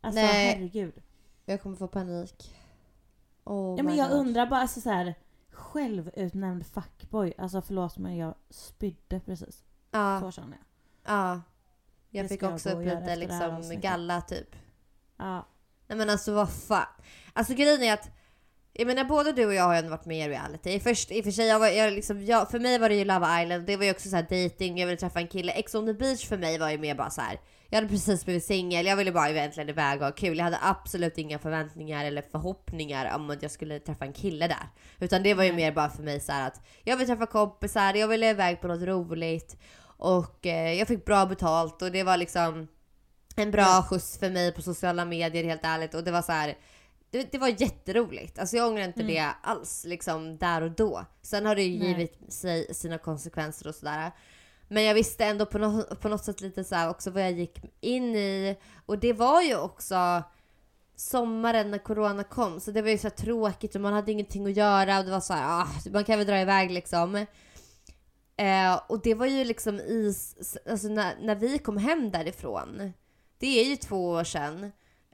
Alltså 0.00 0.20
Nej. 0.20 0.54
herregud. 0.54 1.02
jag 1.44 1.62
kommer 1.62 1.76
få 1.76 1.88
panik. 1.88 2.54
Oh 3.44 3.74
Ja 3.78 3.82
men 3.82 3.96
jag 3.96 4.10
God. 4.10 4.18
undrar 4.18 4.46
bara 4.46 4.60
alltså 4.60 4.80
så 4.80 4.90
här 4.90 5.14
självutnämnd 5.50 6.66
fuckboy, 6.66 7.32
alltså 7.38 7.62
förlåt 7.62 7.98
men 7.98 8.16
jag 8.16 8.34
spydde 8.50 9.20
precis. 9.20 9.64
Ja, 9.90 10.20
Så 10.20 10.30
känner 10.30 10.56
jag. 11.04 11.14
ja. 11.14 11.40
Jag 12.10 12.28
fick 12.28 12.42
också 12.42 12.70
upp 12.70 12.84
lite 12.84 13.16
liksom 13.16 13.80
galla 13.80 14.20
typ. 14.20 14.56
Ja. 15.18 15.48
Nej 15.86 15.98
men 15.98 16.10
alltså 16.10 16.32
vad 16.32 16.52
fan. 16.52 16.86
Alltså 17.32 17.54
grejen 17.54 17.82
är 17.82 17.92
att 17.92 18.10
jag 18.72 18.86
menar 18.86 19.04
både 19.04 19.32
du 19.32 19.46
och 19.46 19.54
jag 19.54 19.64
har 19.64 19.72
ju 19.72 19.78
ändå 19.78 19.90
varit 19.90 20.06
med 20.06 20.26
i 20.26 20.28
reality. 20.28 20.80
Först, 20.80 21.10
I 21.10 21.20
och 21.20 21.24
för 21.24 21.30
sig, 21.30 21.46
jag 21.46 21.58
var, 21.58 21.68
jag 21.68 21.92
liksom, 21.92 22.24
jag, 22.24 22.50
för 22.50 22.58
mig 22.58 22.78
var 22.78 22.88
det 22.88 22.94
ju 22.94 23.04
Love 23.04 23.42
Island, 23.42 23.66
det 23.66 23.76
var 23.76 23.84
ju 23.84 23.90
också 23.90 24.08
så 24.08 24.16
här 24.16 24.22
dating, 24.22 24.78
jag 24.78 24.86
ville 24.86 24.98
träffa 24.98 25.20
en 25.20 25.28
kille. 25.28 25.52
Ex 25.52 25.74
on 25.74 25.86
the 25.86 25.92
beach 25.92 26.28
för 26.28 26.38
mig 26.38 26.58
var 26.58 26.70
ju 26.70 26.78
mer 26.78 26.94
bara 26.94 27.10
så 27.10 27.20
här. 27.20 27.40
Jag 27.68 27.76
hade 27.76 27.88
precis 27.88 28.24
blivit 28.24 28.44
singel, 28.44 28.86
jag 28.86 28.96
ville 28.96 29.12
bara 29.12 29.30
egentligen 29.30 29.68
iväg 29.68 30.00
och 30.00 30.06
ha 30.06 30.12
kul. 30.12 30.38
Jag 30.38 30.44
hade 30.44 30.58
absolut 30.62 31.18
inga 31.18 31.38
förväntningar 31.38 32.04
eller 32.04 32.22
förhoppningar 32.22 33.16
om 33.16 33.30
att 33.30 33.42
jag 33.42 33.50
skulle 33.50 33.80
träffa 33.80 34.04
en 34.04 34.12
kille 34.12 34.48
där. 34.48 34.68
Utan 35.00 35.22
det 35.22 35.34
var 35.34 35.44
ju 35.44 35.52
mer 35.52 35.72
bara 35.72 35.90
för 35.90 36.02
mig 36.02 36.20
så 36.20 36.32
här 36.32 36.46
att 36.46 36.60
jag 36.84 36.96
vill 36.96 37.06
träffa 37.06 37.26
kompisar, 37.26 37.94
jag 37.94 38.08
ville 38.08 38.30
iväg 38.30 38.60
på 38.60 38.68
något 38.68 38.82
roligt. 38.82 39.56
Och 39.98 40.46
eh, 40.46 40.72
jag 40.72 40.88
fick 40.88 41.04
bra 41.04 41.26
betalt 41.26 41.82
och 41.82 41.92
det 41.92 42.02
var 42.02 42.16
liksom 42.16 42.68
en 43.36 43.50
bra 43.50 43.62
Ja. 43.62 43.86
skjuts 43.90 44.18
för 44.18 44.30
mig 44.30 44.52
på 44.52 44.62
sociala 44.62 45.04
medier 45.04 45.44
helt 45.44 45.64
ärligt. 45.64 45.94
Och 45.94 46.04
det 46.04 46.10
var 46.10 46.22
så 46.22 46.32
här. 46.32 46.56
Det, 47.10 47.32
det 47.32 47.38
var 47.38 47.48
jätteroligt. 47.62 48.38
Alltså 48.38 48.56
jag 48.56 48.68
ångrar 48.68 48.84
inte 48.84 49.00
Mm. 49.00 49.14
det 49.14 49.30
alls 49.42 49.84
liksom 49.84 50.38
där 50.38 50.62
och 50.62 50.70
då. 50.70 51.04
Sen 51.22 51.46
har 51.46 51.54
det 51.56 51.62
ju 51.62 51.78
Nej. 51.78 51.88
givit 51.88 52.32
sig 52.32 52.74
sina 52.74 52.98
konsekvenser 52.98 53.68
och 53.68 53.74
sådär. 53.74 54.12
Men 54.68 54.82
jag 54.84 54.94
visste 54.94 55.24
ändå 55.24 55.46
på, 55.46 55.58
no 55.58 55.82
på 55.94 56.08
något 56.08 56.24
sätt 56.24 56.40
lite 56.40 56.64
så 56.64 56.74
här 56.74 56.90
också 56.90 57.10
vad 57.10 57.22
jag 57.22 57.32
gick 57.32 57.60
in 57.80 58.14
i. 58.14 58.56
Och 58.86 58.98
det 58.98 59.12
var 59.12 59.42
ju 59.42 59.56
också 59.56 60.22
sommaren 60.96 61.70
när 61.70 61.78
corona 61.78 62.24
kom. 62.24 62.60
Så 62.60 62.70
det 62.70 62.82
var 62.82 62.90
ju 62.90 62.98
så 62.98 63.10
tråkigt 63.10 63.74
och 63.74 63.80
man 63.80 63.92
hade 63.92 64.12
ingenting 64.12 64.46
att 64.46 64.56
göra 64.56 64.98
och 64.98 65.04
det 65.04 65.10
var 65.10 65.20
så 65.20 65.32
här, 65.34 65.62
ah, 65.62 65.68
man 65.92 66.04
kan 66.04 66.18
väl 66.18 66.26
dra 66.26 66.40
iväg 66.40 66.70
liksom. 66.70 67.26
Eh, 68.38 68.80
och 68.88 69.02
det 69.02 69.14
var 69.14 69.26
ju 69.26 69.44
liksom 69.44 69.80
i, 69.80 70.14
alltså 70.70 70.88
när, 70.88 71.16
när 71.20 71.34
vi 71.34 71.58
kom 71.58 71.76
hem 71.76 72.10
därifrån. 72.10 72.92
Det 73.38 73.60
är 73.60 73.64
ju 73.64 73.76
två 73.76 74.08
år 74.08 74.24
sedan. 74.24 74.64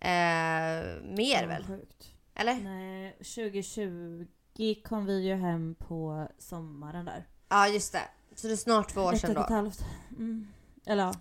Eh, 0.00 1.02
mer 1.16 1.42
Ja, 1.42 1.46
väl? 1.46 1.64
Sjukt. 1.66 2.10
Eller? 2.34 2.54
Nej, 2.54 3.12
2020 3.12 4.26
kom 4.84 5.06
vi 5.06 5.26
ju 5.26 5.34
hem 5.34 5.74
på 5.78 6.28
sommaren 6.38 7.04
där. 7.04 7.28
Ja 7.48 7.68
just 7.68 7.92
det. 7.92 8.02
Så 8.34 8.46
det 8.46 8.52
är 8.52 8.56
snart 8.56 8.92
två 8.94 9.00
år 9.00 9.12
Ett 9.14 9.20
sedan 9.20 9.36
och 9.36 9.42
ett 9.42 9.48
då. 9.48 9.54
halvt. 9.54 9.84
Mm. 10.10 10.46
Eller 10.86 11.02
ja. 11.02 11.14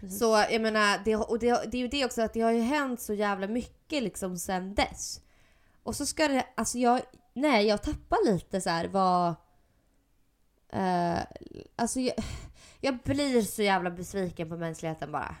precis. 0.00 0.18
Så 0.18 0.44
jag 0.50 0.62
menar, 0.62 1.00
det, 1.04 1.16
och 1.16 1.38
det, 1.38 1.70
det 1.70 1.76
är 1.76 1.82
ju 1.82 1.88
det 1.88 2.04
också 2.04 2.22
att 2.22 2.32
det 2.32 2.40
har 2.40 2.50
ju 2.52 2.60
hänt 2.60 3.00
så 3.00 3.14
jävla 3.14 3.46
mycket 3.46 4.02
liksom 4.02 4.38
sen 4.38 4.74
dess. 4.74 5.20
Och 5.82 5.96
så 5.96 6.06
ska 6.06 6.28
det, 6.28 6.46
alltså 6.54 6.78
jag, 6.78 7.00
nej 7.32 7.66
jag 7.66 7.82
tappar 7.82 8.32
lite 8.32 8.60
så 8.60 8.70
här 8.70 8.88
vad... 8.88 9.34
Eh, 10.72 11.18
alltså 11.76 12.00
jag, 12.00 12.14
jag 12.80 12.98
blir 12.98 13.42
så 13.42 13.62
jävla 13.62 13.90
besviken 13.90 14.48
på 14.48 14.56
mänskligheten 14.56 15.12
bara. 15.12 15.36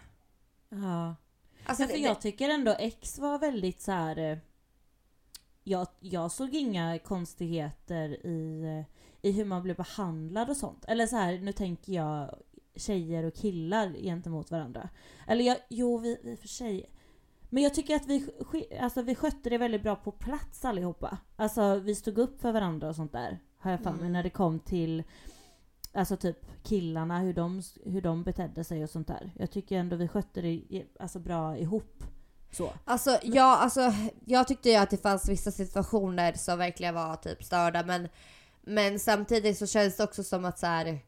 Ja. 0.68 1.16
Alltså 1.64 1.84
för 1.84 1.92
det, 1.92 1.98
jag 1.98 2.20
tycker 2.20 2.48
ändå 2.48 2.76
X 2.78 3.18
var 3.18 3.38
väldigt 3.38 3.80
så 3.80 3.92
här. 3.92 4.18
eh, 4.18 4.38
Jag, 5.64 5.86
jag 6.00 6.30
såg 6.32 6.54
inga 6.54 6.98
konstigheter 6.98 8.26
i, 8.26 8.62
eh, 9.22 9.28
i 9.28 9.32
hur 9.32 9.44
man 9.44 9.62
blev 9.62 9.76
behandlad 9.76 10.50
och 10.50 10.56
sånt. 10.56 10.84
Eller 10.88 11.06
så 11.06 11.16
här, 11.16 11.38
nu 11.38 11.52
tänker 11.52 11.92
jag 11.92 12.34
tjejer 12.76 13.24
och 13.24 13.34
killar 13.34 13.88
gentemot 14.02 14.50
varandra. 14.50 14.88
Eller 15.28 15.44
jag, 15.44 15.56
jo, 15.68 15.98
vi, 15.98 16.18
vi 16.22 16.36
för 16.36 16.48
sig. 16.48 16.90
Men 17.48 17.62
jag 17.62 17.74
tycker 17.74 17.96
att 17.96 18.06
vi, 18.06 18.28
alltså, 18.80 19.02
vi 19.02 19.14
skötte 19.14 19.50
det 19.50 19.58
väldigt 19.58 19.82
bra 19.82 19.96
på 19.96 20.12
plats 20.12 20.64
allihopa. 20.64 21.18
Alltså 21.36 21.74
vi 21.78 21.94
stod 21.94 22.18
upp 22.18 22.40
för 22.40 22.52
varandra 22.52 22.88
och 22.88 22.96
sånt 22.96 23.12
där. 23.12 23.38
Har 23.62 23.70
jag 23.70 23.80
för 23.80 23.90
mig 23.90 24.00
Mm. 24.00 24.12
när 24.12 24.22
det 24.22 24.30
kom 24.30 24.58
till 24.60 25.02
Alltså 25.94 26.16
typ 26.16 26.38
killarna, 26.62 27.18
hur 27.18 27.34
de, 27.34 27.62
hur 27.84 28.00
de 28.02 28.22
betedde 28.22 28.64
sig 28.64 28.82
och 28.84 28.90
sånt 28.90 29.08
där. 29.08 29.32
Jag 29.38 29.50
tycker 29.50 29.76
ändå 29.78 29.96
vi 29.96 30.08
skötte 30.08 30.40
det 30.40 30.84
alltså, 31.00 31.18
bra 31.18 31.56
ihop. 31.58 32.04
Så. 32.52 32.72
Alltså, 32.84 33.18
ja, 33.22 33.56
alltså, 33.56 33.92
jag 34.24 34.48
tyckte 34.48 34.68
ju 34.70 34.76
att 34.76 34.90
det 34.90 34.96
fanns 35.02 35.28
vissa 35.28 35.50
situationer 35.50 36.32
som 36.32 36.58
verkligen 36.58 36.94
var 36.94 37.16
typ 37.16 37.44
störda 37.44 37.82
men, 37.84 38.08
men 38.62 38.98
samtidigt 38.98 39.58
så 39.58 39.66
känns 39.66 39.96
det 39.96 40.04
också 40.04 40.22
som 40.24 40.44
att 40.44 40.58
så 40.58 40.66
här, 40.66 40.98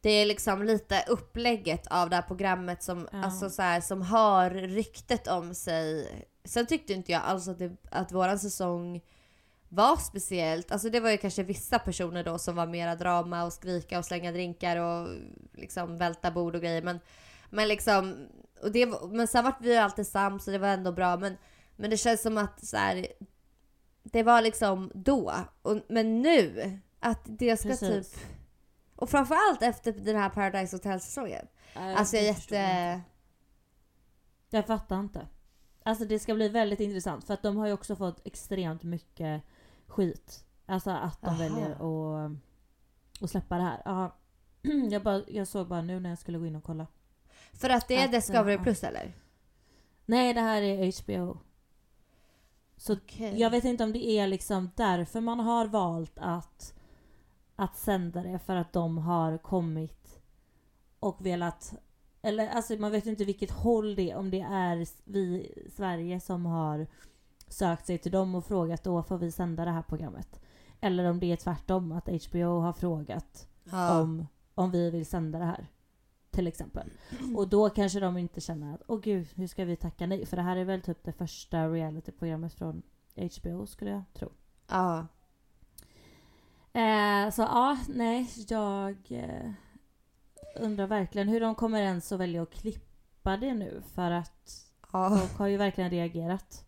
det 0.00 0.10
är 0.10 0.26
liksom 0.26 0.62
lite 0.62 1.04
upplägget 1.08 1.86
av 1.86 2.10
det 2.10 2.16
här 2.16 2.22
programmet 2.22 2.82
som, 2.82 3.08
Ja. 3.12 3.24
alltså, 3.24 3.50
så 3.50 3.62
här, 3.62 3.80
som 3.80 4.02
har 4.02 4.50
ryktet 4.50 5.28
om 5.28 5.54
sig. 5.54 6.08
Sen 6.44 6.66
tyckte 6.66 6.92
inte 6.92 7.12
jag 7.12 7.22
alls 7.22 7.48
att, 7.48 7.58
det, 7.58 7.76
att 7.90 8.12
våran 8.12 8.38
säsong 8.38 9.00
var 9.68 9.96
speciellt. 9.96 10.72
Alltså 10.72 10.90
det 10.90 11.00
var 11.00 11.10
ju 11.10 11.16
kanske 11.16 11.42
vissa 11.42 11.78
personer 11.78 12.24
då 12.24 12.38
som 12.38 12.56
var 12.56 12.66
mera 12.66 12.94
drama 12.94 13.44
och 13.44 13.52
skrika 13.52 13.98
och 13.98 14.04
slänga 14.04 14.32
drinkar 14.32 14.76
och 14.76 15.08
liksom 15.52 15.96
välta 15.96 16.30
bord 16.30 16.54
och 16.54 16.60
grejer. 16.62 16.82
Men, 16.82 17.00
men 17.50 17.68
liksom, 17.68 18.28
och 18.62 18.72
det, 18.72 18.86
men 19.10 19.28
sen 19.28 19.44
vart 19.44 19.60
vi 19.60 19.72
ju 19.72 19.76
alltid 19.76 20.06
sams 20.06 20.46
och 20.46 20.52
det 20.52 20.58
var 20.58 20.68
ändå 20.68 20.92
bra. 20.92 21.16
Men, 21.16 21.36
men 21.76 21.90
det 21.90 21.96
känns 21.96 22.22
som 22.22 22.38
att 22.38 22.66
så 22.66 22.76
här, 22.76 23.06
det 24.02 24.22
var 24.22 24.42
liksom 24.42 24.92
då. 24.94 25.34
Och, 25.62 25.80
men 25.88 26.22
nu, 26.22 26.70
att 27.00 27.22
det 27.24 27.56
ska 27.56 27.68
Precis. 27.68 28.12
typ... 28.12 28.22
Och 28.96 29.10
framförallt 29.10 29.62
efter 29.62 29.92
den 29.92 30.16
här 30.16 30.30
Paradise 30.30 30.76
Hotel-säsongen. 30.76 31.46
Alltså 31.74 32.16
jag 32.16 32.24
är 32.24 32.28
jätte... 32.28 33.00
Jag 34.50 34.66
fattar 34.66 35.00
inte. 35.00 35.26
Alltså 35.82 36.04
det 36.04 36.18
ska 36.18 36.34
bli 36.34 36.48
väldigt 36.48 36.80
intressant 36.80 37.24
för 37.24 37.34
att 37.34 37.42
de 37.42 37.56
har 37.56 37.66
ju 37.66 37.72
också 37.72 37.96
fått 37.96 38.26
extremt 38.26 38.82
mycket 38.82 39.42
skit. 39.88 40.44
Alltså 40.66 40.90
att 40.90 41.22
de 41.22 41.26
Aha. 41.28 41.38
väljer 41.38 41.70
att, 41.70 42.32
att 43.20 43.30
släppa 43.30 43.56
det 43.56 43.62
här. 43.62 43.82
Ja. 43.84 44.16
Jag, 44.90 45.02
bara, 45.02 45.22
jag 45.28 45.48
såg 45.48 45.68
bara 45.68 45.82
nu 45.82 46.00
när 46.00 46.10
jag 46.10 46.18
skulle 46.18 46.38
gå 46.38 46.46
in 46.46 46.56
och 46.56 46.64
kolla. 46.64 46.86
För 47.52 47.70
att 47.70 47.88
det 47.88 47.96
är 47.96 48.04
Att, 48.04 48.12
Discovery 48.12 48.54
ja. 48.54 48.62
Plus 48.62 48.84
eller? 48.84 49.12
Nej, 50.06 50.34
det 50.34 50.40
här 50.40 50.62
är 50.62 51.02
HBO. 51.02 51.38
Så 52.76 52.92
Okej. 52.92 53.40
jag 53.40 53.50
vet 53.50 53.64
inte 53.64 53.84
om 53.84 53.92
det 53.92 54.06
är 54.06 54.26
liksom 54.26 54.70
därför 54.76 55.20
man 55.20 55.40
har 55.40 55.66
valt 55.66 56.18
att, 56.18 56.74
att 57.56 57.76
sända 57.76 58.22
det. 58.22 58.38
För 58.38 58.56
att 58.56 58.72
de 58.72 58.98
har 58.98 59.38
kommit 59.38 60.20
och 61.00 61.26
velat... 61.26 61.74
Eller 62.22 62.48
alltså 62.48 62.74
man 62.74 62.92
vet 62.92 63.06
inte 63.06 63.24
vilket 63.24 63.50
håll 63.50 63.94
det 63.94 64.10
är. 64.10 64.16
Om 64.16 64.30
det 64.30 64.40
är 64.40 64.86
vi 65.04 65.20
i 65.20 65.70
Sverige 65.70 66.20
som 66.20 66.46
har 66.46 66.86
sökt 67.52 67.86
sig 67.86 67.98
till 67.98 68.12
dem 68.12 68.34
och 68.34 68.44
frågat 68.44 68.84
då 68.84 69.02
får 69.02 69.18
vi 69.18 69.32
sända 69.32 69.64
det 69.64 69.70
här 69.70 69.82
programmet. 69.82 70.40
Eller 70.80 71.10
om 71.10 71.20
det 71.20 71.32
är 71.32 71.36
tvärtom, 71.36 71.92
att 71.92 72.08
HBO 72.08 72.60
har 72.60 72.72
frågat 72.72 73.48
Ja. 73.70 74.00
om, 74.00 74.26
om 74.54 74.70
vi 74.70 74.90
vill 74.90 75.06
sända 75.06 75.38
det 75.38 75.44
här. 75.44 75.66
Till 76.30 76.46
exempel. 76.46 76.90
Och 77.36 77.48
då 77.48 77.70
kanske 77.70 78.00
de 78.00 78.16
inte 78.16 78.40
känner 78.40 78.74
att 78.74 78.82
åh 78.86 79.00
gud, 79.00 79.28
hur 79.34 79.46
ska 79.46 79.64
vi 79.64 79.76
tacka 79.76 80.06
nej? 80.06 80.26
För 80.26 80.36
det 80.36 80.42
här 80.42 80.56
är 80.56 80.64
väl 80.64 80.82
typ 80.82 81.04
det 81.04 81.12
första 81.12 81.68
realityprogrammet 81.68 82.54
från 82.54 82.82
HBO 83.16 83.66
skulle 83.66 83.90
jag 83.90 84.02
tro. 84.14 84.28
ja. 84.68 85.06
Eh, 86.72 87.30
så 87.30 87.42
ja, 87.42 87.78
nej, 87.88 88.30
jag 88.48 88.96
eh, 89.10 89.50
undrar 90.56 90.86
verkligen 90.86 91.28
hur 91.28 91.40
de 91.40 91.54
kommer 91.54 91.82
ens 91.82 92.12
att 92.12 92.20
välja 92.20 92.42
att 92.42 92.50
klippa 92.50 93.36
det 93.36 93.54
nu. 93.54 93.82
För 93.94 94.10
att 94.10 94.66
ja. 94.92 95.16
folk 95.20 95.38
har 95.38 95.46
ju 95.46 95.56
verkligen 95.56 95.90
reagerat. 95.90 96.64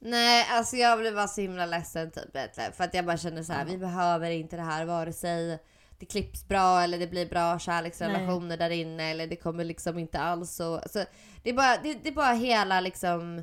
Nej, 0.00 0.46
alltså 0.50 0.76
jag 0.76 0.98
blev 0.98 1.14
bara 1.14 1.28
så 1.28 1.40
himla 1.40 1.66
ledsen 1.66 2.10
typ 2.10 2.36
egentligen. 2.36 2.72
För 2.72 2.84
att 2.84 2.94
jag 2.94 3.04
bara 3.04 3.16
känner 3.16 3.42
så 3.42 3.52
här, 3.52 3.66
Ja. 3.66 3.72
vi 3.72 3.78
behöver 3.78 4.30
inte 4.30 4.56
det 4.56 4.62
här 4.62 4.84
vare 4.84 5.12
sig 5.12 5.58
det 5.98 6.06
klipps 6.06 6.48
bra 6.48 6.80
eller 6.82 6.98
det 6.98 7.06
blir 7.06 7.28
bra 7.28 7.58
kärleksrelationer 7.58 8.56
där 8.56 8.70
inne 8.70 9.10
eller 9.10 9.26
det 9.26 9.36
kommer 9.36 9.64
liksom 9.64 9.98
inte 9.98 10.18
alls 10.18 10.50
så. 10.50 10.74
Alltså, 10.74 11.04
det, 11.42 11.50
är 11.50 11.54
bara, 11.54 11.76
det, 11.82 11.94
det 12.02 12.08
är 12.08 12.14
bara 12.14 12.32
hela 12.32 12.80
liksom... 12.80 13.36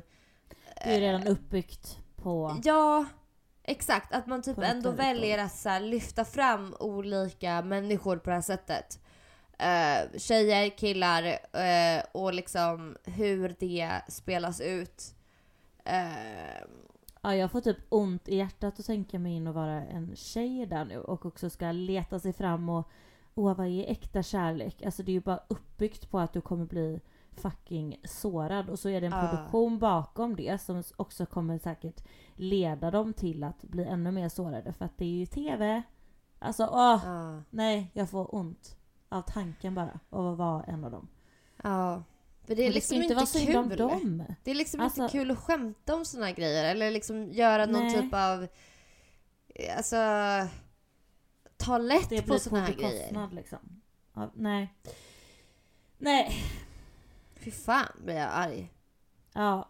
Det 0.84 0.90
är 0.90 0.94
ju 0.94 1.00
redan 1.00 1.26
uppbyggt 1.26 1.98
på... 2.16 2.60
Ja, 2.64 3.04
exakt. 3.64 4.14
Att 4.14 4.26
man 4.26 4.42
typ 4.42 4.58
ändå 4.58 4.90
väljer 4.90 5.38
att 5.38 5.56
så 5.56 5.68
här, 5.68 5.80
lyfta 5.80 6.24
fram 6.24 6.76
olika 6.80 7.62
människor 7.62 8.16
på 8.16 8.30
det 8.30 8.36
här 8.36 8.42
sättet. 8.42 8.98
Uh, 9.62 10.18
tjejer, 10.18 10.78
killar 10.78 11.22
eh, 11.52 12.02
och 12.12 12.34
liksom 12.34 12.96
hur 13.04 13.56
det 13.58 13.90
spelas 14.08 14.60
ut. 14.60 15.15
Eh, 15.86 16.66
Ja, 17.22 17.34
jag 17.34 17.50
får 17.50 17.60
typ 17.60 17.76
ont 17.88 18.28
i 18.28 18.36
hjärtat 18.36 18.80
att 18.80 18.86
tänka 18.86 19.18
mig 19.18 19.32
in 19.32 19.46
och 19.46 19.54
vara 19.54 19.82
en 19.84 20.16
tjej 20.16 20.66
där 20.66 20.84
nu 20.84 20.98
och 20.98 21.26
också 21.26 21.50
ska 21.50 21.72
leta 21.72 22.18
sig 22.18 22.32
fram 22.32 22.68
och 22.68 22.88
åh, 23.34 23.54
vad 23.56 23.66
är 23.66 23.84
äkta 23.90 24.22
kärlek? 24.22 24.82
Alltså 24.82 25.02
det 25.02 25.10
är 25.10 25.14
ju 25.14 25.20
bara 25.20 25.40
uppbyggt 25.48 26.10
på 26.10 26.18
att 26.18 26.32
du 26.32 26.40
kommer 26.40 26.64
bli 26.64 27.00
fucking 27.32 28.00
sårad 28.04 28.70
och 28.70 28.78
så 28.78 28.88
är 28.88 29.00
det 29.00 29.06
en 29.06 29.12
Ja. 29.12 29.28
produktion 29.28 29.78
bakom 29.78 30.36
det 30.36 30.60
som 30.60 30.82
också 30.96 31.26
kommer 31.26 31.58
säkert 31.58 32.04
leda 32.34 32.90
dem 32.90 33.12
till 33.12 33.44
att 33.44 33.62
bli 33.62 33.84
ännu 33.84 34.10
mer 34.10 34.28
sårade 34.28 34.72
för 34.72 34.84
att 34.84 34.98
det 34.98 35.04
är 35.04 35.08
ju 35.18 35.26
TV. 35.26 35.82
Alltså 36.38 36.64
åh, 36.72 37.00
Ja. 37.04 37.42
nej, 37.50 37.90
jag 37.94 38.10
får 38.10 38.34
ont 38.34 38.76
av 39.08 39.22
tanken 39.22 39.74
bara 39.74 40.00
av 40.10 40.26
att 40.32 40.38
vara 40.38 40.62
en 40.62 40.84
av 40.84 40.90
dem. 40.90 41.08
ja. 41.62 42.02
För 42.46 42.54
det 42.54 42.62
är 42.62 42.68
Och 42.68 42.74
liksom 42.74 43.02
inte 43.02 43.14
vara 43.14 43.26
synd 43.26 43.56
om 43.56 43.68
kul. 43.68 43.78
dem. 43.78 44.24
Det 44.44 44.50
är 44.50 44.54
liksom 44.54 44.80
Alltså- 44.80 45.02
inte 45.02 45.12
kul 45.12 45.30
att 45.30 45.38
skämta 45.38 45.94
om 45.94 46.04
såna 46.04 46.26
här 46.26 46.32
grejer 46.34 46.64
eller 46.64 46.90
liksom 46.90 47.32
göra 47.32 47.66
någon 47.66 47.82
Nej. 47.86 48.02
typ 48.02 48.14
av... 48.14 48.46
Alltså... 49.76 49.96
Ta 51.56 51.78
lätt 51.78 52.08
Det 52.08 52.20
på 52.22 52.26
blir 52.26 52.38
såna 52.38 52.60
här 52.60 52.74
grejer. 52.74 53.28
liksom. 53.32 53.58
Ja, 54.14 54.30
nej. 54.34 54.74
Nej. 55.98 56.34
Fy 57.36 57.50
fan 57.50 57.86
blir 58.04 58.14
jag 58.14 58.28
arg. 58.32 58.72
Ja. 59.32 59.68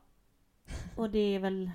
Och 0.96 1.10
det 1.10 1.34
är 1.34 1.38
väl 1.38 1.70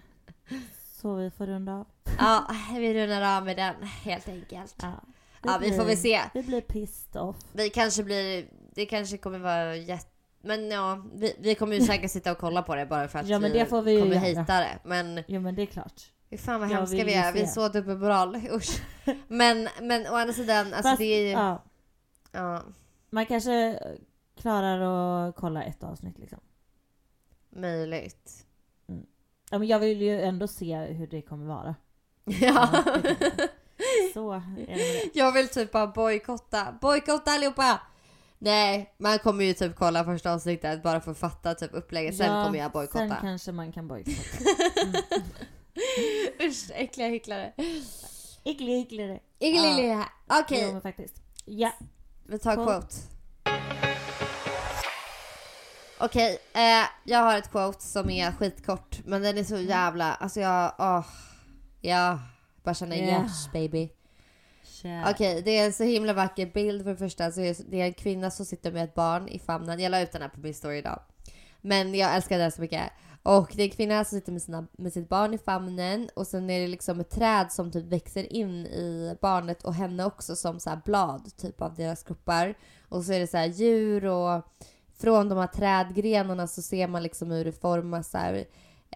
så 1.02 1.16
vi 1.16 1.32
får 1.32 1.46
runda 1.48 1.74
av. 1.74 1.88
Ja, 2.20 2.56
vi 2.74 2.94
rundar 2.94 3.38
av 3.38 3.46
med 3.46 3.58
den 3.58 3.84
helt 3.84 4.28
enkelt. 4.30 4.76
Ja, 4.82 5.02
Ja, 5.44 5.58
vi 5.62 5.72
får 5.78 5.86
väl 5.86 5.98
se. 5.98 6.22
Vi 6.34 6.44
blir 6.44 6.62
pissed 6.62 7.22
off. 7.22 7.36
Vi 7.52 7.70
kanske 7.70 8.04
blir... 8.04 8.46
Det 8.76 8.86
kanske 8.86 9.18
kommer 9.18 9.40
vara 9.40 9.76
jätte... 9.76 10.11
Men 10.42 10.72
ja, 10.72 11.04
vi, 11.14 11.36
vi 11.40 11.56
kommer 11.56 11.76
ju 11.76 11.82
säkert 11.82 12.12
sitta 12.12 12.32
och 12.32 12.38
kolla 12.38 12.62
på 12.64 12.76
det 12.76 12.86
bara 12.86 13.08
för 13.08 13.20
att 13.20 13.28
Ja, 13.28 13.40
men 13.40 13.52
det 13.52 13.66
får 13.66 13.82
vi 13.82 13.92
ju 13.92 14.02
kommer 14.02 14.16
hejta 14.16 14.60
det. 14.60 14.80
Men 14.84 15.24
Jo 15.28 15.42
men 15.42 15.56
det 15.56 15.62
är 15.62 15.66
klart. 15.66 16.02
fy 16.30 16.38
fan 16.38 16.60
vad 16.60 16.70
hemska 16.70 17.04
vi 17.04 17.14
är. 17.14 17.34
Vi 17.34 17.42
är 17.42 17.46
så 17.46 17.68
dubbelmoral. 17.70 18.36
Usch. 18.52 18.82
Men, 19.28 19.70
men 19.82 20.08
å 20.08 20.16
andra 20.16 20.34
sidan, 20.34 20.66
alltså 20.66 20.82
Fast, 20.82 20.98
det 20.98 21.06
är 21.06 21.22
ju... 21.22 21.30
ja, 21.30 21.64
Ja, 22.32 22.64
man 23.10 23.26
kanske 23.26 23.80
klarar 24.38 24.82
att 25.28 25.36
kolla 25.36 25.64
ett 25.64 25.84
avsnitt 25.84 26.18
liksom. 26.18 26.40
möjligt. 27.50 28.46
Ja, 29.52 29.58
men 29.60 29.68
jag 29.68 29.80
vill 29.80 30.02
ju 30.02 30.22
ändå 30.22 30.48
se 30.48 30.78
hur 30.78 31.08
det 31.08 31.22
kommer 31.22 31.46
vara. 31.46 31.76
Ja. 32.26 32.68
kan 32.68 34.14
Så 34.14 34.32
är 34.32 34.40
det 34.40 34.66
med 34.68 34.78
det. 34.78 35.20
Jag 35.20 35.32
vill 35.32 35.48
typ 35.48 35.72
bara 35.72 35.88
bojkotta. 35.88 36.78
Bojkotta 36.82 37.32
allihopa! 37.32 37.80
Nej, 38.44 38.94
man 38.98 39.20
kommer 39.20 39.44
ju 39.46 39.54
typ 39.54 39.76
kolla 39.76 40.06
första 40.06 40.34
avsnittet 40.34 40.84
bara 40.84 41.02
för 41.02 41.12
att 41.12 41.18
fatta 41.18 41.56
typ 41.56 41.74
upplägget. 41.74 42.18
Sen 42.18 42.32
Ja, 42.36 42.46
kommer 42.46 42.60
jag 42.60 42.72
bojkotta. 42.72 43.08
Sen 43.08 43.16
kanske 43.22 43.52
man 43.52 43.72
kan 43.72 43.88
bojkotta. 43.88 44.20
Usch, 46.44 46.72
äckliga 46.74 47.08
hycklare. 47.08 47.54
Äcklig, 48.44 48.82
äckligare. 48.82 49.20
Äckliga. 49.40 50.10
Okej, 50.30 50.64
Jo 50.66 50.72
men 50.72 50.82
faktiskt. 50.82 51.22
Ja. 51.46 51.72
vi 52.26 52.40
tar 52.40 52.56
Quote. 52.56 52.72
quote. 52.72 52.96
Okej, 56.00 56.38
eh, 56.54 56.86
jag 57.04 57.20
har 57.20 57.38
ett 57.38 57.52
quote 57.52 57.84
som 57.84 58.10
är 58.10 58.32
skitkort 58.32 59.00
men 59.06 59.22
den 59.22 59.38
är 59.38 59.44
så 59.44 59.58
jävla, 59.58 60.14
alltså 60.14 60.40
jag, 60.40 60.74
åh. 60.80 61.06
Ja, 61.82 62.20
bara 62.64 62.76
känner 62.76 62.96
Yeah. 62.96 63.22
yes 63.24 63.50
baby 63.54 63.90
kanske... 64.82 65.12
Okej, 65.12 65.42
det 65.42 65.58
är 65.58 65.66
en 65.66 65.74
så 65.74 65.84
himla 65.84 66.14
vacker 66.14 66.46
bild 66.46 66.84
för 66.84 66.90
det 66.90 66.98
första. 66.98 67.32
Så 67.32 67.42
är 67.42 67.56
det 67.70 67.82
är 67.82 67.86
en 67.86 67.94
kvinna 67.94 68.32
som 68.32 68.46
sitter 68.46 68.72
med 68.72 68.84
ett 68.84 68.96
barn 68.96 69.28
i 69.28 69.40
famnen. 69.40 69.80
Jag 69.80 69.90
la 69.90 70.02
ut 70.02 70.12
den 70.12 70.22
här 70.22 70.30
på 70.30 70.40
min 70.40 70.54
story 70.54 70.78
idag. 70.78 71.00
Men 71.62 71.96
jag 71.96 72.16
älskar 72.16 72.38
den 72.38 72.52
så 72.52 72.62
mycket. 72.62 72.92
Och 73.24 73.52
det 73.54 73.62
är 73.62 73.66
en 73.66 73.72
kvinna 73.72 74.06
som 74.06 74.20
sitter 74.20 74.32
med, 74.32 74.42
sina, 74.42 74.68
med 74.78 74.94
sitt 74.94 75.10
barn 75.10 75.34
i 75.34 75.38
famnen 75.38 76.10
och 76.14 76.28
sen 76.28 76.50
är 76.50 76.60
det 76.60 76.68
liksom 76.68 77.00
ett 77.00 77.10
träd 77.10 77.52
som 77.52 77.72
typ 77.72 77.86
växer 77.86 78.34
in 78.34 78.66
i 78.68 79.18
barnet 79.22 79.64
och 79.64 79.74
henne 79.74 80.06
också 80.06 80.36
som 80.36 80.60
så 80.60 80.70
här 80.70 80.82
blad 80.86 81.38
typ 81.38 81.62
av 81.62 81.76
deras 81.76 82.04
kroppar. 82.04 82.58
Och 82.90 83.04
så 83.04 83.14
är 83.14 83.20
det 83.20 83.28
så 83.28 83.38
här 83.38 83.46
djur 83.46 84.06
och 84.06 84.42
från 84.98 85.30
de 85.30 85.38
här 85.38 85.48
trädgrenarna 85.48 86.48
så 86.48 86.62
ser 86.62 86.88
man 86.88 87.04
liksom 87.04 87.32
hur 87.32 87.46
det 87.46 87.52
formas 87.52 88.10
så 88.10 88.18
här, 88.18 88.46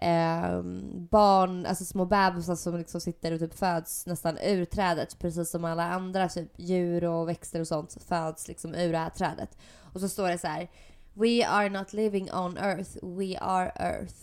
eh, 0.02 0.62
barn, 1.10 1.66
alltså 1.66 1.84
små 1.84 2.04
bebisar 2.04 2.54
som 2.54 2.76
liksom 2.76 3.00
sitter 3.00 3.32
och 3.32 3.40
typ 3.40 3.58
föds 3.58 4.06
nästan 4.06 4.38
ur 4.38 4.64
trädet. 4.64 5.18
Precis 5.18 5.50
som 5.50 5.64
alla 5.64 5.84
andra 5.84 6.28
typ 6.28 6.52
djur 6.56 7.04
och 7.04 7.28
växter 7.28 7.60
och 7.60 7.68
sånt 7.68 7.96
föds 8.08 8.48
liksom 8.48 8.74
ur 8.74 8.92
det 8.92 8.98
här 8.98 9.10
trädet. 9.10 9.58
Och 9.92 10.00
så 10.00 10.08
står 10.08 10.28
det 10.28 10.38
så 10.38 10.46
här. 10.46 10.68
We 11.14 11.46
are 11.46 11.68
not 11.68 11.92
living 11.92 12.32
on 12.32 12.56
earth, 12.58 12.90
we 13.02 13.38
are 13.38 13.72
earth. 13.76 14.14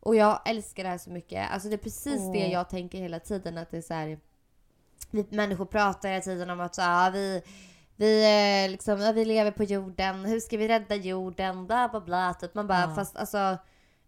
Och 0.00 0.16
jag 0.16 0.40
älskar 0.48 0.82
det 0.82 0.88
här 0.88 0.98
så 0.98 1.10
mycket. 1.10 1.50
Alltså 1.50 1.68
det 1.68 1.74
är 1.74 1.78
precis 1.78 2.20
det 2.32 2.46
Åh. 2.46 2.52
jag 2.52 2.68
tänker 2.68 2.98
hela 2.98 3.20
tiden. 3.20 3.58
Att 3.58 3.70
det 3.70 3.76
är 3.76 3.82
så 3.82 3.94
här, 3.94 4.18
människor 5.30 5.64
pratar 5.64 6.08
hela 6.08 6.22
tiden 6.22 6.50
om 6.50 6.60
att 6.60 6.74
så, 6.74 6.82
ah, 6.84 7.10
vi, 7.10 7.42
vi, 7.96 8.24
eh, 8.64 8.70
liksom, 8.70 9.00
ja, 9.00 9.12
vi 9.12 9.24
lever 9.24 9.50
på 9.50 9.64
jorden, 9.64 10.24
hur 10.24 10.40
ska 10.40 10.56
vi 10.56 10.68
rädda 10.68 10.94
jorden, 10.94 11.66
bla 11.66 11.88
bla 11.88 12.00
bla. 12.00 12.34
Typ. 12.34 12.54
Man 12.54 12.66
bara, 12.66 12.80
Ja. 12.80 12.94
fast 12.94 13.16
alltså 13.16 13.58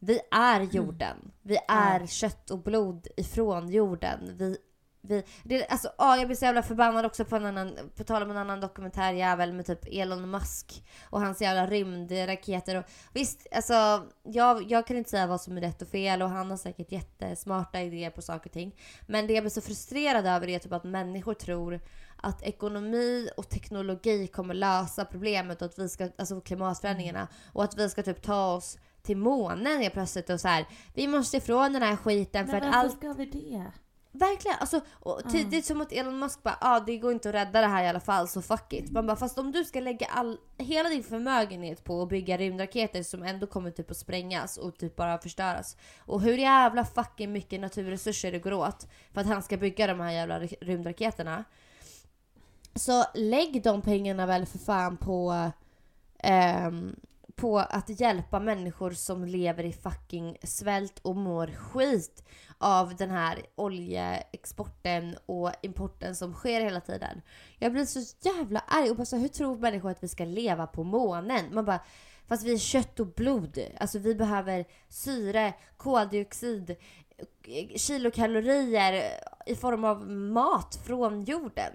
vi 0.06 0.20
är 0.30 0.60
jorden. 0.60 1.32
Vi 1.42 1.58
är 1.68 2.06
kött 2.06 2.50
och 2.50 2.58
blod 2.58 3.06
ifrån 3.16 3.68
jorden. 3.68 4.36
Vi, 4.38 4.56
vi, 5.00 5.22
det, 5.42 5.66
alltså, 5.66 5.92
ah, 5.98 6.16
jag 6.16 6.26
blir 6.26 6.36
så 6.36 6.44
jävla 6.44 6.62
förbannad 6.62 7.06
också 7.06 7.24
på 7.24 7.36
en 7.36 7.46
annan, 7.46 7.78
på 7.96 8.04
tal 8.04 8.22
om 8.22 8.30
en 8.30 8.36
annan 8.36 8.60
dokumentärjävel 8.60 9.52
med 9.52 9.66
typ 9.66 9.86
Elon 9.86 10.30
Musk 10.30 10.84
och 11.10 11.20
hans 11.20 11.42
jävla 11.42 11.66
rymdraketer. 11.66 12.76
Och, 12.76 12.84
visst, 13.12 13.46
alltså 13.52 14.06
jag, 14.22 14.70
jag 14.70 14.86
kan 14.86 14.96
inte 14.96 15.10
säga 15.10 15.26
vad 15.26 15.40
som 15.40 15.56
är 15.56 15.60
rätt 15.60 15.82
och 15.82 15.88
fel 15.88 16.22
och 16.22 16.30
han 16.30 16.50
har 16.50 16.56
säkert 16.56 16.92
jättesmarta 16.92 17.80
idéer 17.80 18.10
på 18.10 18.22
saker 18.22 18.48
och 18.48 18.52
ting. 18.52 18.76
Men 19.06 19.26
det 19.26 19.32
jag 19.32 19.42
blir 19.42 19.50
så 19.50 19.60
frustrerad 19.60 20.26
över 20.26 20.48
är 20.48 20.58
typ 20.58 20.72
att 20.72 20.84
människor 20.84 21.34
tror 21.34 21.80
att 22.16 22.42
ekonomi 22.42 23.28
och 23.36 23.48
teknologi 23.48 24.26
kommer 24.26 24.54
lösa 24.54 25.04
problemet 25.04 25.62
och 25.62 25.66
att 25.66 25.78
vi 25.78 25.88
ska, 25.88 26.08
alltså 26.18 26.40
klimatförändringarna 26.40 27.28
och 27.52 27.64
att 27.64 27.78
vi 27.78 27.90
ska 27.90 28.02
typ 28.02 28.22
ta 28.22 28.54
oss 28.54 28.78
till 29.06 29.16
månen 29.16 29.80
helt 29.82 29.94
plötsligt 29.94 30.30
och 30.30 30.40
så 30.40 30.48
här. 30.48 30.66
Vi 30.94 31.08
måste 31.08 31.36
ifrån 31.36 31.72
den 31.72 31.82
här 31.82 31.96
skiten 31.96 32.46
för 32.46 32.52
Men 32.52 32.62
att 32.62 32.74
varför 32.74 32.78
allt 32.78 32.96
ska 32.96 33.12
vi 33.12 33.24
det? 33.24 33.72
Verkligen! 34.18 34.56
Alltså, 34.60 34.80
och 34.92 35.30
tidigt 35.30 35.64
som 35.64 35.80
att 35.80 35.92
Elon 35.92 36.18
Musk 36.18 36.42
bara 36.42 36.58
ah, 36.60 36.80
det 36.80 36.98
går 36.98 37.12
inte 37.12 37.28
att 37.28 37.34
rädda 37.34 37.60
det 37.60 37.66
här 37.66 37.84
i 37.84 37.88
alla 37.88 38.00
fall 38.00 38.28
så 38.28 38.42
fuck 38.42 38.72
it. 38.72 38.90
Man 38.90 39.06
bara 39.06 39.16
fast 39.16 39.38
om 39.38 39.52
du 39.52 39.64
ska 39.64 39.80
lägga 39.80 40.06
all, 40.06 40.38
hela 40.58 40.88
din 40.88 41.02
förmögenhet 41.02 41.84
på 41.84 42.02
att 42.02 42.08
bygga 42.08 42.36
rymdraketer 42.36 43.02
som 43.02 43.22
ändå 43.22 43.46
kommer 43.46 43.70
typ 43.70 43.90
att 43.90 43.96
sprängas 43.96 44.56
och 44.56 44.78
typ 44.78 44.96
bara 44.96 45.18
förstöras. 45.18 45.76
Och 45.98 46.20
hur 46.20 46.38
jävla 46.38 46.84
fucking 46.84 47.32
mycket 47.32 47.60
naturresurser 47.60 48.32
det 48.32 48.38
går 48.38 48.52
åt 48.52 48.86
för 49.12 49.20
att 49.20 49.26
han 49.26 49.42
ska 49.42 49.56
bygga 49.56 49.86
de 49.86 50.00
här 50.00 50.10
jävla 50.12 50.40
ry- 50.40 50.56
rymdraketerna. 50.60 51.44
Så 52.74 53.04
lägg 53.14 53.62
de 53.62 53.82
pengarna 53.82 54.26
väl 54.26 54.46
för 54.46 54.58
fan 54.58 54.96
på 54.96 55.50
ehm, 56.18 56.96
på 57.36 57.58
att 57.58 58.00
hjälpa 58.00 58.40
människor 58.40 58.90
som 58.90 59.24
lever 59.24 59.64
i 59.64 59.72
fucking 59.72 60.38
svält 60.42 60.98
och 60.98 61.16
mår 61.16 61.46
skit 61.46 62.24
av 62.58 62.96
den 62.96 63.10
här 63.10 63.46
oljeexporten 63.54 65.16
och 65.26 65.50
importen 65.62 66.16
som 66.16 66.34
sker 66.34 66.60
hela 66.60 66.80
tiden. 66.80 67.22
Jag 67.58 67.72
blir 67.72 67.84
så 67.84 68.28
jävla 68.28 68.60
arg 68.66 68.90
och 68.90 68.96
bara 68.96 69.04
så, 69.04 69.16
hur 69.16 69.28
tror 69.28 69.58
människor 69.58 69.90
att 69.90 70.02
vi 70.02 70.08
ska 70.08 70.24
leva 70.24 70.66
på 70.66 70.84
månen? 70.84 71.54
Man 71.54 71.64
bara, 71.64 71.80
fast 72.26 72.44
vi 72.44 72.52
är 72.52 72.58
kött 72.58 73.00
och 73.00 73.06
blod. 73.06 73.58
Alltså 73.80 73.98
vi 73.98 74.14
behöver 74.14 74.64
syre, 74.88 75.54
koldioxid, 75.76 76.76
kilokalorier 77.76 79.02
i 79.46 79.56
form 79.56 79.84
av 79.84 80.10
mat 80.10 80.80
från 80.86 81.24
jorden. 81.24 81.72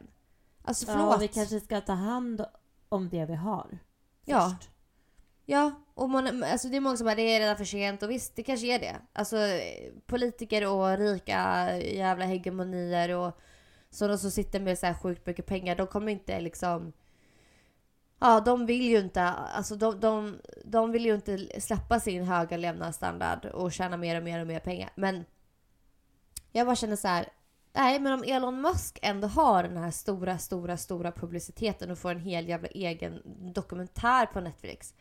Alltså 0.63 0.85
förlåt. 0.85 1.11
Ja, 1.11 1.17
vi 1.17 1.27
kanske 1.27 1.59
ska 1.59 1.81
ta 1.81 1.93
hand 1.93 2.45
om 2.89 3.09
det 3.09 3.25
vi 3.25 3.35
har. 3.35 3.67
Först. 3.69 3.79
Ja, 4.25 4.55
Ja, 5.51 5.71
och 5.93 6.09
man, 6.09 6.43
alltså 6.43 6.67
det 6.67 6.77
är 6.77 6.81
många 6.81 6.97
som 6.97 7.05
bara 7.05 7.15
det 7.15 7.21
är 7.21 7.39
redan 7.39 7.57
för 7.57 7.65
sent 7.65 8.03
och 8.03 8.09
visst 8.09 8.35
det 8.35 8.43
kanske 8.43 8.67
är 8.67 8.79
det. 8.79 8.95
Alltså 9.13 9.35
politiker 10.05 10.67
och 10.67 10.97
rika 10.97 11.69
jävla 11.77 12.25
hegemonier 12.25 13.15
och 13.15 13.39
sådana 13.89 14.17
som 14.17 14.31
sitter 14.31 14.59
med 14.59 14.79
så 14.79 14.85
här 14.85 14.93
sjukt 14.93 15.25
mycket 15.25 15.45
pengar 15.45 15.75
de 15.75 15.87
kommer 15.87 16.11
inte 16.11 16.41
liksom 16.41 16.93
Ja, 18.19 18.39
de 18.39 18.65
vill 18.65 18.81
ju 18.81 18.99
inte, 18.99 19.23
alltså 19.23 19.75
de, 19.75 19.99
de, 19.99 20.39
de 20.65 20.91
vill 20.91 21.05
ju 21.05 21.15
inte 21.15 21.61
släppa 21.61 21.99
sin 21.99 22.23
höga 22.23 22.57
levnadsstandard 22.57 23.45
och 23.45 23.71
tjäna 23.71 23.97
mer 23.97 24.17
och 24.17 24.23
mer 24.23 24.41
och 24.41 24.47
mer 24.47 24.59
pengar. 24.59 24.89
Men 24.95 25.25
jag 26.51 26.67
bara 26.67 26.75
känner 26.75 26.95
så 26.95 27.07
här. 27.07 27.29
Nej, 27.73 27.99
men 27.99 28.13
om 28.13 28.23
Elon 28.23 28.61
Musk 28.61 28.99
ändå 29.01 29.27
har 29.27 29.63
den 29.63 29.77
här 29.77 29.91
stora, 29.91 30.37
stora, 30.37 30.77
stora 30.77 31.11
publiciteten 31.11 31.91
och 31.91 31.97
får 31.97 32.11
en 32.11 32.19
hel 32.19 32.47
jävla 32.47 32.67
egen 32.67 33.21
dokumentär 33.53 34.25
på 34.25 34.39
Netflix 34.39 34.93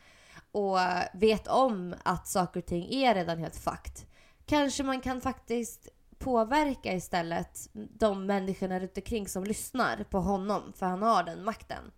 och 0.51 0.77
vet 1.13 1.47
om 1.47 1.95
att 2.03 2.27
saker 2.27 2.59
och 2.59 2.65
ting 2.65 2.93
är 2.93 3.15
redan 3.15 3.37
helt 3.37 3.55
fucked. 3.55 4.07
Kanske 4.45 4.83
man 4.83 5.01
kan 5.01 5.21
faktiskt 5.21 5.89
påverka 6.17 6.93
istället 6.93 7.69
de 7.73 8.25
människorna 8.25 8.79
runt 8.79 8.97
omkring 8.97 9.27
som 9.27 9.43
lyssnar 9.43 10.03
på 10.03 10.19
honom 10.19 10.73
för 10.75 10.85
han 10.85 11.01
har 11.01 11.23
den 11.23 11.43
makten. 11.43 11.91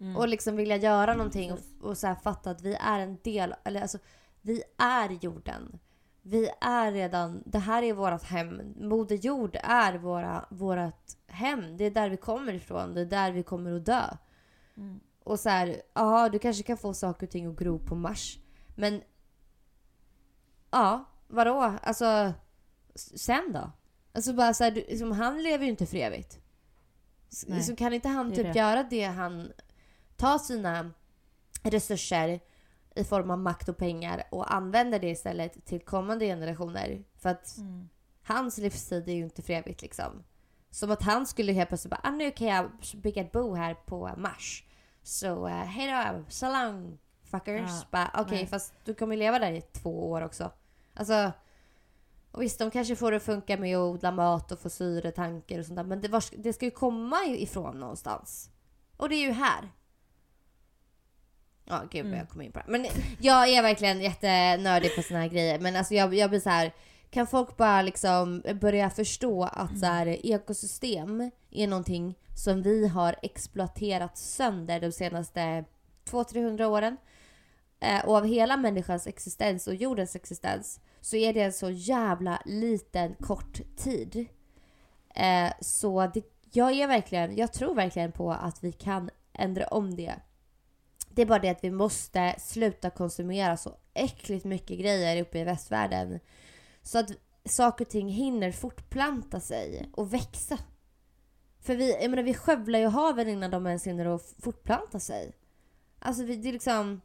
Mm. 0.00 0.16
Och 0.16 0.28
liksom 0.28 0.56
vilja 0.56 0.76
göra 0.76 1.14
någonting 1.14 1.52
och, 1.52 1.58
och 1.80 1.98
så 1.98 2.14
fatta 2.22 2.50
att 2.50 2.62
vi 2.62 2.74
är 2.74 3.00
en 3.00 3.18
del, 3.22 3.54
eller 3.64 3.82
alltså 3.82 3.98
vi 4.40 4.62
är 4.78 5.18
jorden. 5.20 5.78
Vi 6.22 6.50
är 6.60 6.92
redan, 6.92 7.42
det 7.46 7.58
här 7.58 7.82
är 7.82 7.92
vårt 7.92 8.22
hem. 8.22 8.74
Moder 8.76 9.16
Jord 9.16 9.56
är 9.62 9.94
våra, 9.94 10.44
vårat 10.50 11.16
hem. 11.26 11.76
Det 11.76 11.84
är 11.84 11.90
där 11.90 12.08
vi 12.08 12.16
kommer 12.16 12.52
ifrån. 12.52 12.94
Det 12.94 13.00
är 13.00 13.06
där 13.06 13.32
vi 13.32 13.42
kommer 13.42 13.72
att 13.72 13.86
dö. 13.86 14.02
Mm. 14.76 15.00
Och 15.24 15.40
så 15.40 15.48
här, 15.48 15.82
ja 15.94 16.28
du 16.28 16.38
kanske 16.38 16.62
kan 16.62 16.76
få 16.76 16.94
saker 16.94 17.26
och 17.26 17.30
ting 17.30 17.46
att 17.46 17.56
gro 17.56 17.78
på 17.78 17.94
Mars. 17.94 18.38
Men 18.74 19.02
ja, 20.70 21.04
vadå? 21.28 21.74
Alltså 21.82 22.32
sen 22.94 23.52
då? 23.52 23.70
Alltså 24.12 24.32
bara 24.32 24.54
så 24.54 24.64
här, 24.64 24.70
du, 24.70 24.80
liksom, 24.80 25.12
han 25.12 25.42
lever 25.42 25.64
ju 25.64 25.70
inte 25.70 25.86
för 25.86 25.96
evigt. 25.96 26.40
Så 27.62 27.76
kan 27.76 27.92
inte 27.92 28.08
han 28.08 28.32
typ 28.32 28.52
det. 28.52 28.58
göra 28.58 28.82
det 28.82 29.04
han... 29.04 29.52
Ta 30.16 30.38
sina 30.38 30.90
resurser 31.62 32.40
i 32.94 33.04
form 33.04 33.30
av 33.30 33.38
makt 33.38 33.68
och 33.68 33.76
pengar 33.76 34.22
och 34.30 34.54
använda 34.54 34.98
det 34.98 35.10
istället 35.10 35.64
till 35.66 35.80
kommande 35.80 36.26
generationer. 36.26 37.04
För 37.16 37.28
att 37.28 37.56
Mm. 37.58 37.88
hans 38.22 38.58
livstid 38.58 39.08
är 39.08 39.12
ju 39.12 39.24
inte 39.24 39.42
för 39.42 39.52
evigt 39.52 39.82
liksom. 39.82 40.24
Som 40.70 40.90
att 40.90 41.02
han 41.02 41.26
skulle 41.26 41.52
helt 41.52 41.68
plötsligt 41.68 41.90
bara 41.90 42.00
ah, 42.02 42.10
nu 42.10 42.30
kan 42.30 42.46
jag 42.46 42.70
bygga 42.94 43.22
ett 43.22 43.32
bo 43.32 43.54
här 43.54 43.74
på 43.74 44.10
Mars. 44.16 44.64
Så 45.04 45.46
uh, 45.46 45.52
hejdå, 45.52 46.24
so 46.28 46.46
long 46.46 46.98
fuckers. 47.30 47.70
Ja, 47.70 47.86
Bara, 47.90 48.10
Okej 48.14 48.36
nej. 48.38 48.46
fast 48.46 48.74
du 48.84 48.94
kommer 48.94 49.16
leva 49.16 49.38
där 49.38 49.52
i 49.52 49.60
två 49.60 50.10
år 50.10 50.22
också. 50.24 50.50
Alltså 50.94 51.32
och 52.30 52.42
visst, 52.42 52.58
de 52.58 52.70
kanske 52.70 52.96
får 52.96 53.10
det 53.10 53.16
att 53.16 53.22
funka 53.22 53.56
med 53.56 53.76
att 53.76 53.80
odla 53.80 54.10
mat 54.10 54.52
och 54.52 54.58
få 54.58 54.70
syretanker 54.70 55.58
och 55.58 55.66
sånt 55.66 55.76
där. 55.76 55.84
Men 55.84 56.00
det, 56.00 56.08
var, 56.08 56.24
det 56.42 56.52
ska 56.52 56.64
ju 56.64 56.70
komma 56.70 57.16
ifrån 57.26 57.80
någonstans. 57.80 58.50
Och 58.96 59.08
det 59.08 59.14
är 59.14 59.26
ju 59.26 59.32
här. 59.32 59.68
Ja, 61.64 61.82
gud 61.90 62.02
vad 62.04 62.06
Mm. 62.12 62.18
jag 62.18 62.28
kom 62.28 62.40
in 62.42 62.52
på 62.52 62.58
det. 62.58 62.64
Men 62.68 62.86
jag 63.20 63.48
är 63.48 63.62
verkligen 63.62 64.00
jättenördig 64.00 64.96
på 64.96 65.02
såna 65.02 65.20
här 65.20 65.28
grejer. 65.28 65.58
Men 65.60 65.76
alltså 65.76 65.94
jag, 65.94 66.14
jag 66.14 66.30
blir 66.30 66.40
så 66.40 66.50
här. 66.50 66.72
Kan 67.10 67.26
folk 67.26 67.56
bara 67.56 67.82
liksom 67.82 68.42
börja 68.60 68.90
förstå 68.90 69.44
att 69.44 69.78
så 69.78 69.86
här, 69.86 70.26
ekosystem 70.26 71.30
är 71.50 71.66
någonting 71.66 72.18
som 72.36 72.62
vi 72.62 72.88
har 72.88 73.16
exploaterat 73.22 74.18
sönder 74.18 74.80
de 74.80 74.92
senaste 74.92 75.64
200-300 76.10 76.64
åren. 76.64 76.96
Eh, 77.80 78.04
och 78.04 78.16
av 78.16 78.24
hela 78.24 78.56
människans 78.56 79.06
existens 79.06 79.66
och 79.66 79.74
jordens 79.74 80.16
existens 80.16 80.80
så 81.00 81.16
är 81.16 81.34
det 81.34 81.40
en 81.40 81.52
så 81.52 81.70
jävla 81.70 82.42
liten 82.44 83.14
kort 83.14 83.60
tid. 83.76 84.26
Eh, 85.14 85.52
så 85.60 86.10
det, 86.14 86.24
jag 86.52 86.72
är 86.72 86.86
verkligen, 86.86 87.36
jag 87.36 87.52
tror 87.52 87.74
verkligen 87.74 88.12
på 88.12 88.32
att 88.32 88.64
vi 88.64 88.72
kan 88.72 89.10
ändra 89.32 89.66
om 89.66 89.96
det. 89.96 90.14
Det 91.10 91.22
är 91.22 91.26
bara 91.26 91.38
det 91.38 91.48
att 91.48 91.64
vi 91.64 91.70
måste 91.70 92.34
sluta 92.38 92.90
konsumera 92.90 93.56
så 93.56 93.76
äckligt 93.94 94.44
mycket 94.44 94.78
grejer 94.78 95.22
uppe 95.22 95.38
i 95.38 95.44
västvärlden. 95.44 96.20
Så 96.84 96.98
att 96.98 97.10
saker 97.44 97.84
och 97.84 97.88
ting 97.90 98.08
hinner 98.08 98.52
fortplanta 98.52 99.40
sig 99.40 99.90
och 99.92 100.14
växa. 100.14 100.58
För 101.60 101.76
vi, 101.76 101.92
jag 102.02 102.10
menar, 102.10 102.22
vi 102.22 102.34
skövlar 102.34 102.78
ju 102.78 102.86
haven 102.86 103.28
innan 103.28 103.50
de 103.50 103.66
ens 103.66 103.86
hinner 103.86 104.06
att 104.06 104.34
fortplanta 104.38 105.00
sig. 105.00 105.32
Alltså 105.98 106.24
vi, 106.24 106.36
det 106.36 106.48
är 106.48 106.52
liksom 106.52 107.00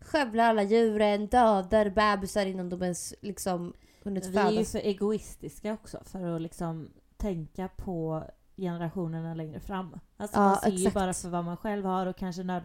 skövlar 0.00 0.44
alla 0.44 0.62
djuren, 0.62 1.26
dödar 1.26 1.90
bebisar 1.90 2.46
innan 2.46 2.68
de 2.68 2.82
ens 2.82 3.14
liksom 3.20 3.72
hunnit 4.02 4.26
Vi 4.26 4.36
är 4.38 4.44
ju 4.50 4.56
födas. 4.56 4.72
för 4.72 4.78
egoistiska 4.78 5.72
också 5.72 5.98
för 6.04 6.34
att 6.36 6.42
liksom 6.42 6.90
tänka 7.16 7.68
på 7.68 8.24
generationerna 8.56 9.34
längre 9.34 9.60
fram. 9.60 10.00
Alltså 10.16 10.36
Ja, 10.38 10.42
man 10.42 10.56
ser 10.60 10.70
ju 10.70 10.76
exakt. 10.76 10.94
bara 10.94 11.12
för 11.14 11.28
vad 11.28 11.44
man 11.44 11.56
själv 11.56 11.84
har 11.84 12.06
och 12.06 12.16
kanske 12.16 12.42
när, 12.42 12.62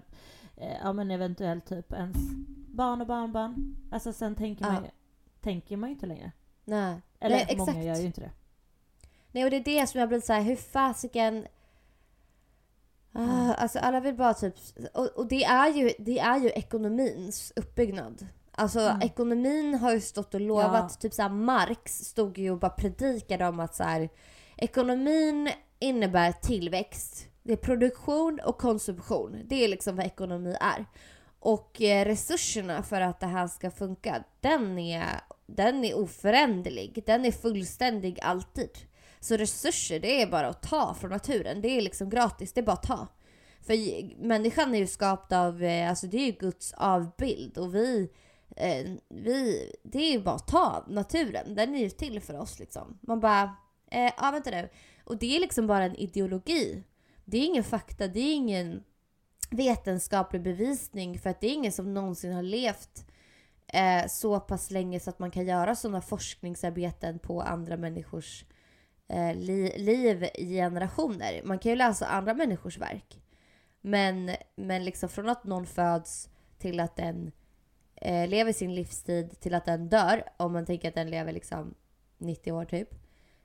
eh, 0.57 0.77
ja 0.83 0.93
men 0.93 1.11
eventuellt 1.11 1.65
typ 1.65 1.93
ens 1.93 2.17
barn 2.73 3.01
och 3.01 3.07
barnbarn. 3.07 3.75
Alltså 3.91 4.13
sen 4.13 4.35
tänker, 4.35 4.65
Ja. 4.65 4.71
man, 4.71 4.83
ju, 4.83 4.89
tänker 5.45 5.77
man 5.77 5.89
ju 5.89 5.93
inte 5.93 6.05
längre. 6.05 6.31
Nej. 6.65 7.01
Eller 7.19 7.35
Nej, 7.35 7.55
många 7.57 7.71
exakt. 7.71 7.85
gör 7.85 7.95
ju 7.95 8.05
inte 8.05 8.21
det. 8.21 8.31
Nej 9.31 9.43
och 9.43 9.49
det 9.49 9.55
är 9.57 9.63
det 9.63 9.87
som 9.87 9.99
jag 9.99 10.09
blir 10.09 10.19
så 10.21 10.33
här, 10.33 10.41
hur 10.41 10.55
fasiken... 10.55 11.47
Ah, 13.13 13.53
alltså 13.53 13.79
alla 13.79 13.99
vill 13.99 14.15
bara 14.15 14.33
typ... 14.33 14.55
Och, 14.93 15.05
och 15.07 15.27
det, 15.27 15.43
är 15.43 15.69
ju, 15.73 15.91
det 15.99 16.19
är 16.19 16.39
ju 16.39 16.49
ekonomins 16.49 17.53
uppbyggnad. 17.55 18.27
Alltså 18.51 18.79
Mm. 18.79 19.01
ekonomin 19.01 19.75
har 19.75 19.93
ju 19.93 20.01
stått 20.01 20.33
och 20.33 20.41
lovat, 20.41 20.91
Ja. 20.91 20.97
typ 20.99 21.13
så 21.13 21.21
här 21.21 21.29
Marx 21.29 21.91
stod 21.99 22.37
ju 22.37 22.51
och 22.51 22.59
bara 22.59 22.71
predikade 22.71 23.47
om 23.47 23.59
att 23.59 23.75
så 23.75 23.83
här, 23.83 24.09
ekonomin 24.57 25.49
innebär 25.79 26.31
tillväxt. 26.31 27.27
Det 27.43 27.53
är 27.53 27.57
produktion 27.57 28.39
och 28.45 28.57
konsumtion. 28.57 29.41
Det 29.45 29.63
är 29.63 29.67
liksom 29.67 29.95
vad 29.95 30.05
ekonomi 30.05 30.57
är. 30.61 30.85
Och 31.39 31.81
eh, 31.81 32.05
resurserna 32.05 32.83
för 32.83 33.01
att 33.01 33.19
det 33.19 33.27
här 33.27 33.47
ska 33.47 33.71
funka, 33.71 34.23
den 34.39 34.77
är, 34.79 35.21
den 35.47 35.85
är 35.85 35.97
oföränderlig. 35.97 37.03
Den 37.05 37.25
är 37.25 37.31
fullständig 37.31 38.19
alltid. 38.21 38.69
Så 39.19 39.37
resurser, 39.37 39.99
det 39.99 40.21
är 40.21 40.27
bara 40.27 40.47
att 40.47 40.61
ta 40.61 40.93
från 40.93 41.11
naturen. 41.11 41.61
Det 41.61 41.67
är 41.67 41.81
liksom 41.81 42.09
gratis, 42.09 42.53
det 42.53 42.61
är 42.61 42.65
bara 42.65 42.73
att 42.73 42.83
ta. 42.83 43.07
För 43.61 44.25
människan 44.25 44.75
är 44.75 44.79
ju 44.79 44.87
skapt 44.87 45.31
av, 45.31 45.63
eh, 45.63 45.89
alltså 45.89 46.07
det 46.07 46.17
är 46.17 46.25
ju 46.25 46.31
Guds 46.31 46.73
avbild 46.73 47.57
och 47.57 47.75
vi, 47.75 48.09
eh, 48.55 48.91
vi, 49.09 49.71
det 49.83 49.99
är 49.99 50.11
ju 50.11 50.21
bara 50.21 50.35
att 50.35 50.47
ta 50.47 50.85
naturen. 50.89 51.55
Den 51.55 51.75
är 51.75 51.79
ju 51.79 51.89
till 51.89 52.21
för 52.21 52.39
oss 52.39 52.59
liksom. 52.59 52.99
Man 53.01 53.19
bara, 53.19 53.55
eh, 53.91 54.11
ja 54.17 54.31
vänta 54.31 54.49
nu. 54.49 54.69
Och 55.03 55.17
det 55.17 55.35
är 55.35 55.39
liksom 55.39 55.67
bara 55.67 55.83
en 55.83 55.95
ideologi. 55.95 56.83
Det 57.25 57.37
är 57.37 57.45
ingen 57.45 57.63
fakta, 57.63 58.07
det 58.07 58.19
är 58.19 58.33
ingen 58.33 58.83
vetenskaplig 59.49 60.41
bevisning 60.41 61.19
för 61.19 61.29
att 61.29 61.41
det 61.41 61.47
är 61.47 61.53
ingen 61.53 61.71
som 61.71 61.93
någonsin 61.93 62.33
har 62.33 62.43
levt 62.43 63.05
eh, 63.73 64.07
så 64.07 64.39
pass 64.39 64.71
länge 64.71 64.99
så 64.99 65.09
att 65.09 65.19
man 65.19 65.31
kan 65.31 65.45
göra 65.45 65.75
sådana 65.75 66.01
forskningsarbeten 66.01 67.19
på 67.19 67.41
andra 67.41 67.77
människors 67.77 68.45
eh, 69.07 69.35
li- 69.35 69.77
liv 69.77 70.23
i 70.35 70.53
generationer. 70.55 71.41
Man 71.43 71.59
kan 71.59 71.69
ju 71.69 71.75
läsa 71.75 72.07
andra 72.07 72.33
människors 72.33 72.77
verk. 72.77 73.21
Men, 73.81 74.31
men 74.55 74.85
liksom 74.85 75.09
från 75.09 75.29
att 75.29 75.43
någon 75.43 75.65
föds 75.65 76.29
till 76.57 76.79
att 76.79 76.95
den 76.95 77.31
eh, 77.95 78.27
lever 78.27 78.53
sin 78.53 78.75
livstid 78.75 79.39
till 79.39 79.53
att 79.53 79.65
den 79.65 79.89
dör, 79.89 80.23
om 80.37 80.53
man 80.53 80.65
tänker 80.65 80.87
att 80.87 80.95
den 80.95 81.09
lever 81.09 81.31
liksom 81.33 81.73
90 82.17 82.51
år 82.51 82.65
typ, 82.65 82.89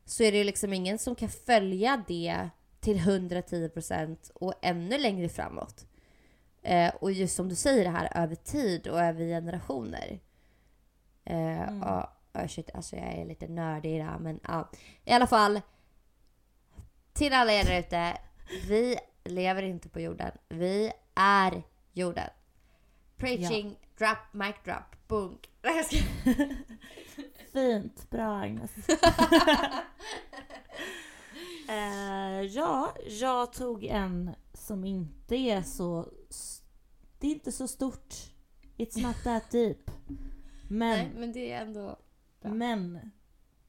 så 0.05 0.23
är 0.23 0.33
det 0.33 0.39
ju 0.39 0.45
liksom 0.45 0.73
ingen 0.73 0.99
som 0.99 1.15
kan 1.15 1.29
följa 1.29 2.05
det 2.09 2.49
till 2.81 2.97
110% 2.99 4.31
och 4.35 4.55
ännu 4.63 4.99
längre 4.99 5.29
framåt. 5.29 5.87
Eh, 6.63 6.95
och 7.01 7.13
just 7.13 7.37
som 7.37 7.49
du 7.49 7.55
säger 7.55 7.85
det 7.85 7.91
här 7.91 8.23
över 8.23 8.35
tid 8.35 8.87
och 8.87 9.01
över 9.01 9.25
generationer. 9.25 10.21
Eh, 11.25 11.61
Mm. 11.69 11.81
ja, 11.81 12.13
oh, 12.35 12.47
shit, 12.47 12.71
alltså 12.75 12.97
jag 12.97 13.07
är 13.07 13.25
lite 13.25 13.49
nördig 13.49 13.95
i 13.95 13.99
det 13.99 14.05
här 14.05 14.19
men 14.19 14.41
ja. 14.49 14.71
I 15.05 15.13
alla 15.13 15.27
fall. 15.27 15.61
Till 17.13 17.33
alla 17.33 17.53
er 17.53 17.65
där 17.65 17.79
ute. 17.79 18.19
Vi 18.69 18.97
lever 19.25 19.63
inte 19.63 19.89
på 19.89 20.01
jorden. 20.01 20.31
Vi 20.49 20.93
är 21.15 21.63
jorden. 21.93 22.29
Preaching, 23.17 23.77
drop, 23.99 24.19
mic 24.33 24.55
drop, 24.65 25.09
bunk. 25.09 25.51
Fint, 27.53 28.11
bra 28.11 28.41
Agnes. 28.41 28.71
eh, 31.69 32.41
ja, 32.43 32.95
jag 33.07 33.53
tog 33.53 33.85
en 33.85 34.31
som 34.53 34.85
inte 34.85 35.37
är 35.37 35.63
så... 35.63 36.09
Det 37.19 37.27
är 37.27 37.31
inte 37.33 37.53
så 37.53 37.69
stort. 37.69 38.15
It's 38.77 39.03
not 39.03 39.17
that 39.25 39.51
deep. 39.51 39.91
Men, 40.69 40.99
Nej, 40.99 41.11
men 41.15 41.33
det 41.33 41.53
är 41.53 41.63
ändå... 41.63 41.97
bra. 42.41 42.51
men 42.55 43.11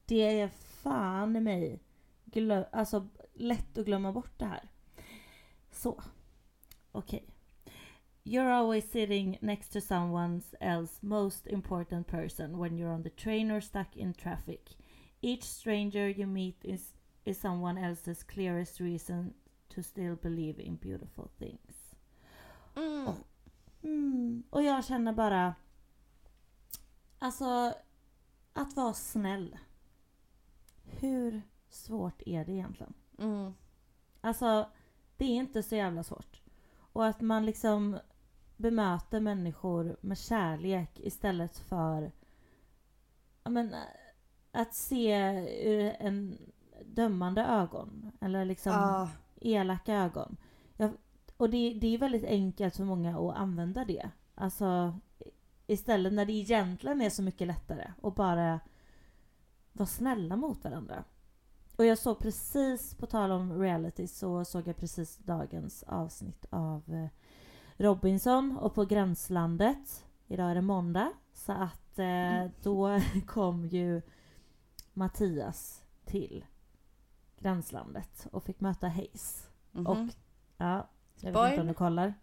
det 0.06 0.40
är 0.40 0.48
fan 0.48 1.36
i 1.36 1.40
mig 1.40 1.80
glö- 2.24 2.66
alltså, 2.72 3.08
lätt 3.34 3.78
att 3.78 3.86
glömma 3.86 4.12
bort 4.12 4.38
det 4.38 4.44
här. 4.44 4.68
Så, 5.70 6.02
okej. 6.92 7.26
You're 8.24 8.52
always 8.52 8.90
sitting 8.90 9.38
next 9.40 9.72
to 9.72 9.80
someone 9.80 10.40
else 10.60 11.06
most 11.06 11.46
important 11.46 12.06
person 12.06 12.58
when 12.58 12.78
you're 12.78 12.94
on 12.94 13.02
the 13.02 13.10
train 13.10 13.50
or 13.50 13.60
stuck 13.60 13.96
in 13.96 14.14
traffic. 14.14 14.76
Each 15.20 15.42
stranger 15.42 16.08
you 16.08 16.26
meet 16.26 16.64
is, 16.64 16.94
is 17.24 17.40
someone 17.40 17.78
else's 17.78 18.22
clearest 18.22 18.80
reason 18.80 19.34
to 19.68 19.82
still 19.82 20.16
believe 20.16 20.60
in 20.60 20.76
beautiful 20.76 21.30
things. 21.38 21.81
Mm. 22.74 23.08
Och- 23.08 23.16
Mm, 23.84 24.42
och 24.50 24.62
jag 24.62 24.84
känner 24.84 25.12
bara... 25.12 25.54
Alltså, 27.18 27.74
att 28.52 28.76
vara 28.76 28.92
snäll. 28.94 29.58
Hur 30.84 31.42
svårt 31.68 32.22
är 32.26 32.44
det 32.44 32.52
egentligen? 32.52 32.94
Mm. 33.18 33.54
Alltså, 34.20 34.68
det 35.16 35.24
är 35.24 35.28
inte 35.36 35.62
så 35.62 35.76
jävla 35.76 36.02
svårt. 36.04 36.40
Och 36.92 37.06
att 37.06 37.20
man 37.20 37.46
liksom 37.46 37.98
bemöter 38.56 39.20
människor 39.20 39.96
med 40.00 40.18
kärlek 40.18 40.90
istället 41.00 41.58
för 41.58 42.12
men, 43.44 43.74
att 44.52 44.74
se 44.74 45.14
ur 45.68 45.96
en 45.98 46.38
dömande 46.84 47.42
ögon. 47.44 48.12
Eller 48.20 48.44
liksom 48.44 48.72
Ah, 48.74 49.08
elaka 49.40 49.94
ögon. 49.94 50.36
Jag, 50.76 50.90
och 51.42 51.50
det, 51.50 51.78
det 51.80 51.94
är 51.94 51.98
väldigt 51.98 52.24
enkelt 52.24 52.76
för 52.76 52.84
många 52.84 53.18
att 53.18 53.36
använda 53.36 53.84
det. 53.84 54.10
Alltså, 54.34 54.94
Istället 55.66 56.12
när 56.12 56.26
det 56.26 56.32
egentligen 56.32 57.00
är 57.00 57.10
så 57.10 57.22
mycket 57.22 57.46
lättare 57.46 57.92
att 58.02 58.14
bara 58.14 58.60
vara 59.72 59.86
snälla 59.86 60.36
mot 60.36 60.64
varandra. 60.64 61.04
Och 61.76 61.84
jag 61.84 61.98
såg 61.98 62.18
precis, 62.18 62.94
på 62.94 63.06
tal 63.06 63.30
om 63.30 63.60
reality, 63.60 64.06
så 64.06 64.44
såg 64.44 64.68
jag 64.68 64.76
precis 64.76 65.16
dagens 65.16 65.82
avsnitt 65.82 66.46
av 66.50 66.94
eh, 66.94 67.08
Robinson 67.76 68.58
och 68.58 68.74
på 68.74 68.84
Gränslandet. 68.84 70.04
Idag 70.26 70.50
är 70.50 70.54
det 70.54 70.62
måndag. 70.62 71.12
Så 71.32 71.52
att 71.52 71.98
eh, 71.98 72.50
då 72.62 73.00
kom 73.26 73.66
ju 73.66 74.02
Mattias 74.92 75.82
till 76.04 76.44
Gränslandet 77.38 78.26
och 78.32 78.44
fick 78.44 78.60
möta 78.60 78.88
Hayes. 78.88 79.48
Mhm. 79.72 79.86
Och 79.86 80.14
ja, 80.56 80.88
jag 81.22 81.32
vet 81.32 81.36
Spoil. 81.38 81.50
inte 81.50 81.60
om 81.60 81.66
du 81.66 81.74
kollar. 81.74 82.14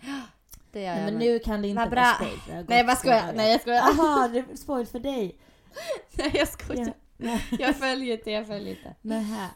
det 0.72 0.82
gör 0.82 0.94
Nej, 0.94 0.98
jag 0.98 1.04
men 1.04 1.18
väl. 1.18 1.28
nu 1.28 1.38
kan 1.38 1.62
det 1.62 1.68
inte 1.68 1.80
vara 1.80 1.90
bra. 1.90 2.14
spoil. 2.14 2.64
Nej 2.68 2.86
vad 2.86 2.98
skojar, 2.98 3.32
nej 3.32 3.52
jag 3.52 3.60
skojar. 3.60 3.78
Jaha, 3.96 4.28
det 4.28 4.38
är 4.38 4.56
spoil 4.56 4.86
för 4.86 4.98
dig. 4.98 5.38
Nej 6.18 6.30
jag 6.34 6.48
skojar. 6.48 6.94
Ja. 7.16 7.38
Jag 7.58 7.76
följer 7.76 8.16
inte, 8.16 8.30
jag 8.30 8.46
följer 8.46 8.76
inte. 8.76 8.94
Nähä. 9.00 9.48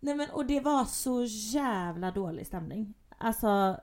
Nej 0.00 0.14
men 0.14 0.30
och 0.30 0.46
det 0.46 0.60
var 0.60 0.84
så 0.84 1.24
jävla 1.28 2.10
dålig 2.10 2.46
stämning. 2.46 2.94
Alltså 3.18 3.80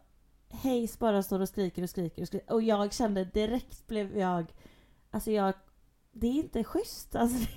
Hayes 0.64 1.00
bara 1.00 1.24
står 1.24 1.40
och 1.40 1.50
skriker 1.50 1.84
och 1.84 1.90
skriker 1.90 2.22
och 2.22 2.28
skriker. 2.28 2.54
Och 2.54 2.62
jag 2.62 2.94
kände 2.94 3.26
direkt 3.26 3.88
blev 3.88 4.18
jag... 4.18 4.54
Alltså 5.12 5.32
jag... 5.32 5.54
Det 6.12 6.28
är 6.28 6.32
inte 6.34 6.64
schysst. 6.64 7.16
Alltså, 7.20 7.48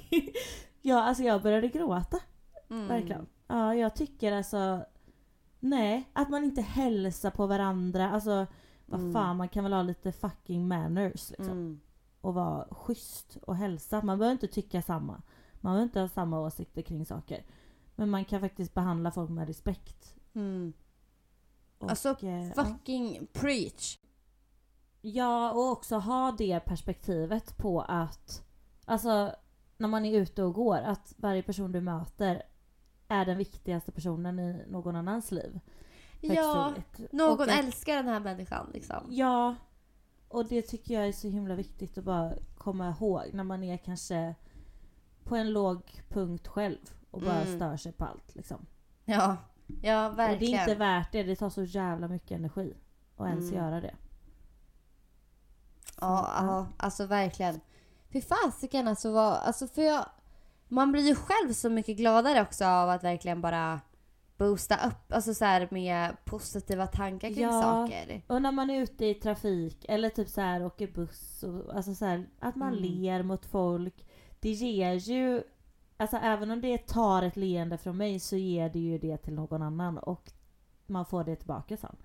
jag, 0.82 0.98
alltså 0.98 1.22
jag 1.22 1.42
började 1.42 1.68
gråta. 1.68 2.18
Mm. 2.70 2.88
Verkligen. 2.88 3.26
Ja, 3.46 3.74
jag 3.74 3.94
tycker 3.96 4.32
alltså... 4.32 4.84
Nej, 5.60 6.10
att 6.12 6.28
man 6.30 6.44
inte 6.44 6.60
hälsar 6.62 7.30
på 7.30 7.46
varandra. 7.46 8.10
Alltså 8.10 8.46
vad 8.86 9.00
Mm. 9.00 9.12
fan, 9.12 9.36
man 9.36 9.48
kan 9.48 9.64
väl 9.64 9.72
ha 9.72 9.82
lite 9.82 10.12
fucking 10.12 10.68
manners 10.68 11.30
liksom. 11.30 11.44
Mm. 11.58 11.80
Och 12.20 12.34
vara 12.34 12.66
schysst 12.70 13.36
och 13.42 13.56
hälsa. 13.56 14.02
Man 14.02 14.18
behöver 14.18 14.32
inte 14.32 14.46
tycka 14.48 14.82
samma. 14.82 15.22
Man 15.60 15.72
behöver 15.72 15.82
inte 15.82 16.00
ha 16.00 16.08
samma 16.08 16.40
åsikter 16.40 16.82
kring 16.82 17.06
saker. 17.06 17.44
Men 17.94 18.10
man 18.10 18.24
kan 18.24 18.40
faktiskt 18.40 18.74
behandla 18.74 19.10
folk 19.10 19.30
med 19.30 19.46
respekt. 19.46 20.14
Mm. 20.34 20.72
Och, 21.78 21.90
Alltså, 21.90 22.16
eh, 22.22 22.48
ja. 22.48 22.64
Fucking 22.64 23.26
preach. 23.32 23.98
Ja, 25.00 25.52
och 25.52 25.70
också 25.70 25.96
ha 25.96 26.32
det 26.38 26.60
perspektivet 26.60 27.56
på 27.56 27.80
att 27.82 28.42
Alltså, 28.84 29.32
när 29.76 29.88
man 29.88 30.04
är 30.04 30.18
ute 30.20 30.42
och 30.42 30.54
går, 30.54 30.76
att 30.78 31.14
varje 31.16 31.42
person 31.42 31.72
du 31.72 31.80
möter 31.80 32.42
är 33.08 33.24
den 33.24 33.38
viktigaste 33.38 33.92
personen 33.92 34.38
i 34.38 34.64
någon 34.68 34.96
annans 34.96 35.30
liv. 35.32 35.60
Ja, 36.20 36.74
någon 37.10 37.40
Och 37.40 37.48
älskar 37.48 37.96
den 37.96 38.08
här 38.08 38.20
människan 38.20 38.70
liksom. 38.74 38.96
Ja, 39.08 39.54
och 40.28 40.46
det 40.46 40.62
tycker 40.62 40.94
jag 40.94 41.08
är 41.08 41.12
så 41.12 41.28
himla 41.28 41.54
viktigt 41.54 41.98
att 41.98 42.04
bara 42.04 42.32
komma 42.58 42.88
ihåg 42.90 43.22
när 43.32 43.44
man 43.44 43.62
är 43.62 43.76
kanske 43.76 44.34
på 45.24 45.36
en 45.36 45.52
låg 45.52 46.02
punkt 46.08 46.48
själv 46.48 46.78
och 47.10 47.20
bara 47.20 47.40
Mm. 47.42 47.56
stör 47.56 47.76
sig 47.76 47.92
på 47.92 48.04
allt 48.04 48.34
liksom. 48.34 48.66
Ja, 49.04 49.36
ja 49.82 50.04
Och 50.06 50.10
det 50.10 50.16
verkligen. 50.16 50.54
är 50.54 50.60
inte 50.60 50.74
värt 50.74 51.12
det, 51.12 51.22
det 51.22 51.36
tar 51.36 51.50
så 51.50 51.62
jävla 51.64 52.08
mycket 52.08 52.30
energi 52.38 52.74
att 53.16 53.26
ens 53.28 53.50
Mm. 53.52 53.64
göra 53.64 53.80
det. 53.80 53.94
Ja, 56.00 56.30
ja, 56.40 56.66
alltså 56.76 57.06
verkligen. 57.06 57.60
Fy 58.12 58.20
fasiken 58.20 58.88
alltså, 58.88 59.12
vad, 59.12 59.32
alltså 59.34 59.66
för 59.66 59.82
jag, 59.82 60.06
man 60.68 60.92
blir 60.92 61.02
ju 61.08 61.14
själv 61.14 61.52
så 61.52 61.70
mycket 61.70 61.96
gladare 61.96 62.42
också 62.42 62.64
av 62.64 62.90
att 62.90 63.04
verkligen 63.04 63.40
bara 63.40 63.80
boosta 64.36 64.74
upp, 64.88 65.12
alltså 65.12 65.34
så 65.34 65.44
här 65.44 65.68
med 65.70 66.16
positiva 66.24 66.86
tankar 66.86 67.28
kring 67.28 67.40
Ja. 67.42 67.62
saker. 67.62 68.22
Och 68.26 68.42
när 68.42 68.52
man 68.52 68.70
är 68.70 68.80
ute 68.82 69.06
i 69.06 69.14
trafik 69.14 69.84
eller 69.88 70.08
typ 70.08 70.28
så 70.28 70.40
här 70.40 70.64
åker 70.64 70.86
buss 70.86 71.42
och 71.42 71.76
alltså 71.76 71.94
så 71.94 72.04
här, 72.04 72.26
att 72.40 72.56
man 72.56 72.68
Mm. 72.72 72.82
ler 72.84 73.22
mot 73.22 73.46
folk. 73.46 74.06
Det 74.40 74.50
ger 74.50 74.92
ju, 74.92 75.42
alltså 75.96 76.16
även 76.16 76.50
om 76.50 76.60
det 76.60 76.86
tar 76.86 77.22
ett 77.22 77.36
leende 77.36 77.78
från 77.78 77.96
mig 77.96 78.20
så 78.20 78.36
ger 78.36 78.68
det 78.70 78.78
ju 78.78 78.98
det 78.98 79.16
till 79.16 79.34
någon 79.34 79.62
annan 79.62 79.98
och 79.98 80.32
man 80.86 81.06
får 81.06 81.24
det 81.24 81.36
tillbaka 81.36 81.76
sen. 81.76 81.96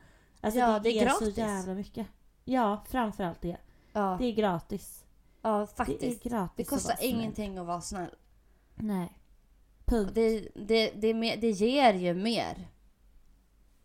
Alltså 0.42 0.60
Ja, 0.60 0.68
det, 0.74 0.80
det 0.80 1.00
är 1.00 1.04
gratis. 1.06 1.34
så 1.36 1.40
jävla 1.42 1.74
mycket. 1.74 2.08
Ja, 2.46 2.84
framförallt 2.90 3.42
det. 3.42 3.58
Ja, 3.94 4.16
Det 4.20 4.26
är 4.26 4.32
gratis. 4.36 5.06
ja 5.42 5.58
Det 5.58 5.62
är 5.64 5.66
faktiskt. 5.66 6.24
gratis 6.24 6.56
Det 6.58 6.64
att 6.64 6.70
kostar 6.70 6.96
snäll. 6.96 7.10
ingenting 7.10 7.58
att 7.58 7.66
vara 7.68 7.82
snäll. 7.82 8.16
Nej. 8.82 9.18
Punkt. 9.86 10.12
Det, 10.16 10.48
det, 10.56 10.92
det, 10.92 11.14
mer- 11.14 11.38
det 11.38 11.50
ger 11.52 11.94
ju 11.94 12.14
mer 12.14 12.68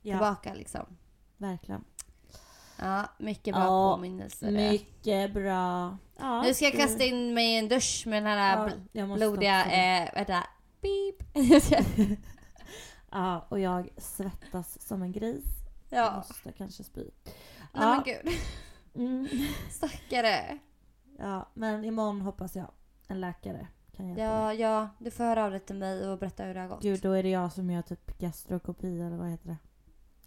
Ja, 0.03 0.12
tillbaka 0.14 0.55
liksom. 0.55 0.86
verkligen. 1.36 1.84
Ja, 2.78 3.09
mycket 3.18 3.55
bra 3.55 3.64
Ja, 3.64 3.94
påminnelser. 3.94 4.51
Mycket 4.51 5.32
bra. 5.34 5.97
Ja, 6.16 6.42
Nu 6.42 6.55
ska 6.55 6.64
jag 6.64 6.74
kasta 6.74 7.05
in 7.05 7.34
mig 7.34 7.55
i 7.55 7.59
en 7.59 7.68
dusch 7.68 8.05
med 8.07 8.22
den 8.22 8.32
här 8.32 8.68
Ja, 8.68 8.72
jag 8.92 9.14
blodiga, 9.14 9.64
eh, 9.64 10.14
vänta, 10.14 10.47
beep. 10.80 11.22
Ja, 13.11 13.47
och 13.49 13.61
jag 13.61 13.88
svettas 13.97 14.86
som 14.86 15.03
en 15.03 15.12
gris. 15.12 15.44
Jag 15.90 16.07
ja, 16.07 16.16
måste 16.16 16.53
kanske 16.53 16.84
spy. 16.84 17.01
nej 17.24 17.34
Ja, 17.72 17.94
men 17.94 18.03
gud. 18.05 18.34
mm. 18.94 19.28
Stackare. 19.70 20.59
ja, 21.18 21.49
men 21.55 21.84
imorgon 21.84 22.20
hoppas 22.20 22.57
jag 22.57 22.70
en 23.09 23.20
läkare 23.20 23.66
kan 23.97 24.07
hjälpa. 24.09 24.22
Ja, 24.22 24.55
ja, 24.55 24.88
du 24.99 25.11
får 25.11 25.24
höra 25.24 25.44
av 25.44 25.51
dig 25.51 25.61
till 25.61 25.76
mig 25.76 26.09
och 26.09 26.18
berätta 26.18 26.44
hur 26.44 26.55
det 26.55 26.61
har 26.61 26.68
gått. 26.68 26.82
Gud, 26.82 27.01
då 27.03 27.12
är 27.12 27.22
det 27.22 27.28
jag 27.30 27.53
som 27.53 27.70
gör 27.70 27.82
typ 27.82 28.18
gastrokopi 28.18 29.01
eller 29.01 29.16
vad 29.16 29.28
heter 29.28 29.49
det? 29.49 29.57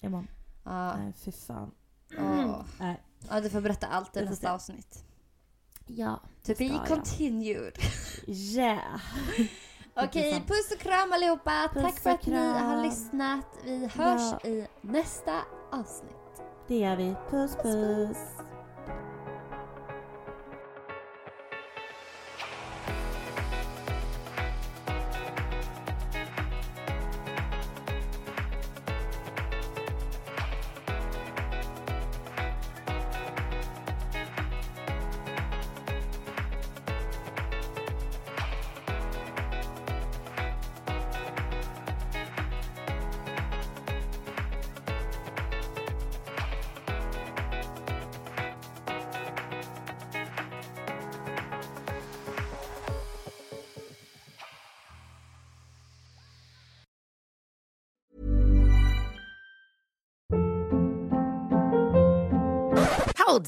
Imorgon. 0.07 0.27
Ja, 0.63 0.95
Nej, 0.97 1.13
fy 1.13 1.31
fan. 1.31 1.71
åh. 2.17 2.61
Nej. 2.79 3.03
ja, 3.29 3.41
du 3.41 3.49
får 3.49 3.61
berätta 3.61 3.87
allt 3.87 4.17
i 4.17 4.25
nästa 4.25 4.53
avsnitt. 4.53 5.03
Ja. 5.87 6.19
To 6.45 6.53
ska 6.55 6.63
be 6.63 6.79
continued. 6.87 7.73
Yeah. 8.27 9.01
Okej, 9.95 10.43
puss 10.47 10.71
och 10.73 10.79
kram 10.79 11.11
allihopa. 11.11 11.69
Puss 11.73 11.83
Tack 11.83 11.99
för 11.99 12.09
att 12.09 12.25
ni 12.25 12.35
har 12.35 12.83
lyssnat. 12.83 13.45
Vi 13.63 13.77
hörs 13.87 14.33
Ja. 14.43 14.49
i 14.49 14.67
nästa 14.81 15.41
avsnitt. 15.71 16.41
Det 16.67 16.77
gör 16.79 16.95
vi. 16.95 17.15
Puss 17.29 17.55
puss. 17.55 18.17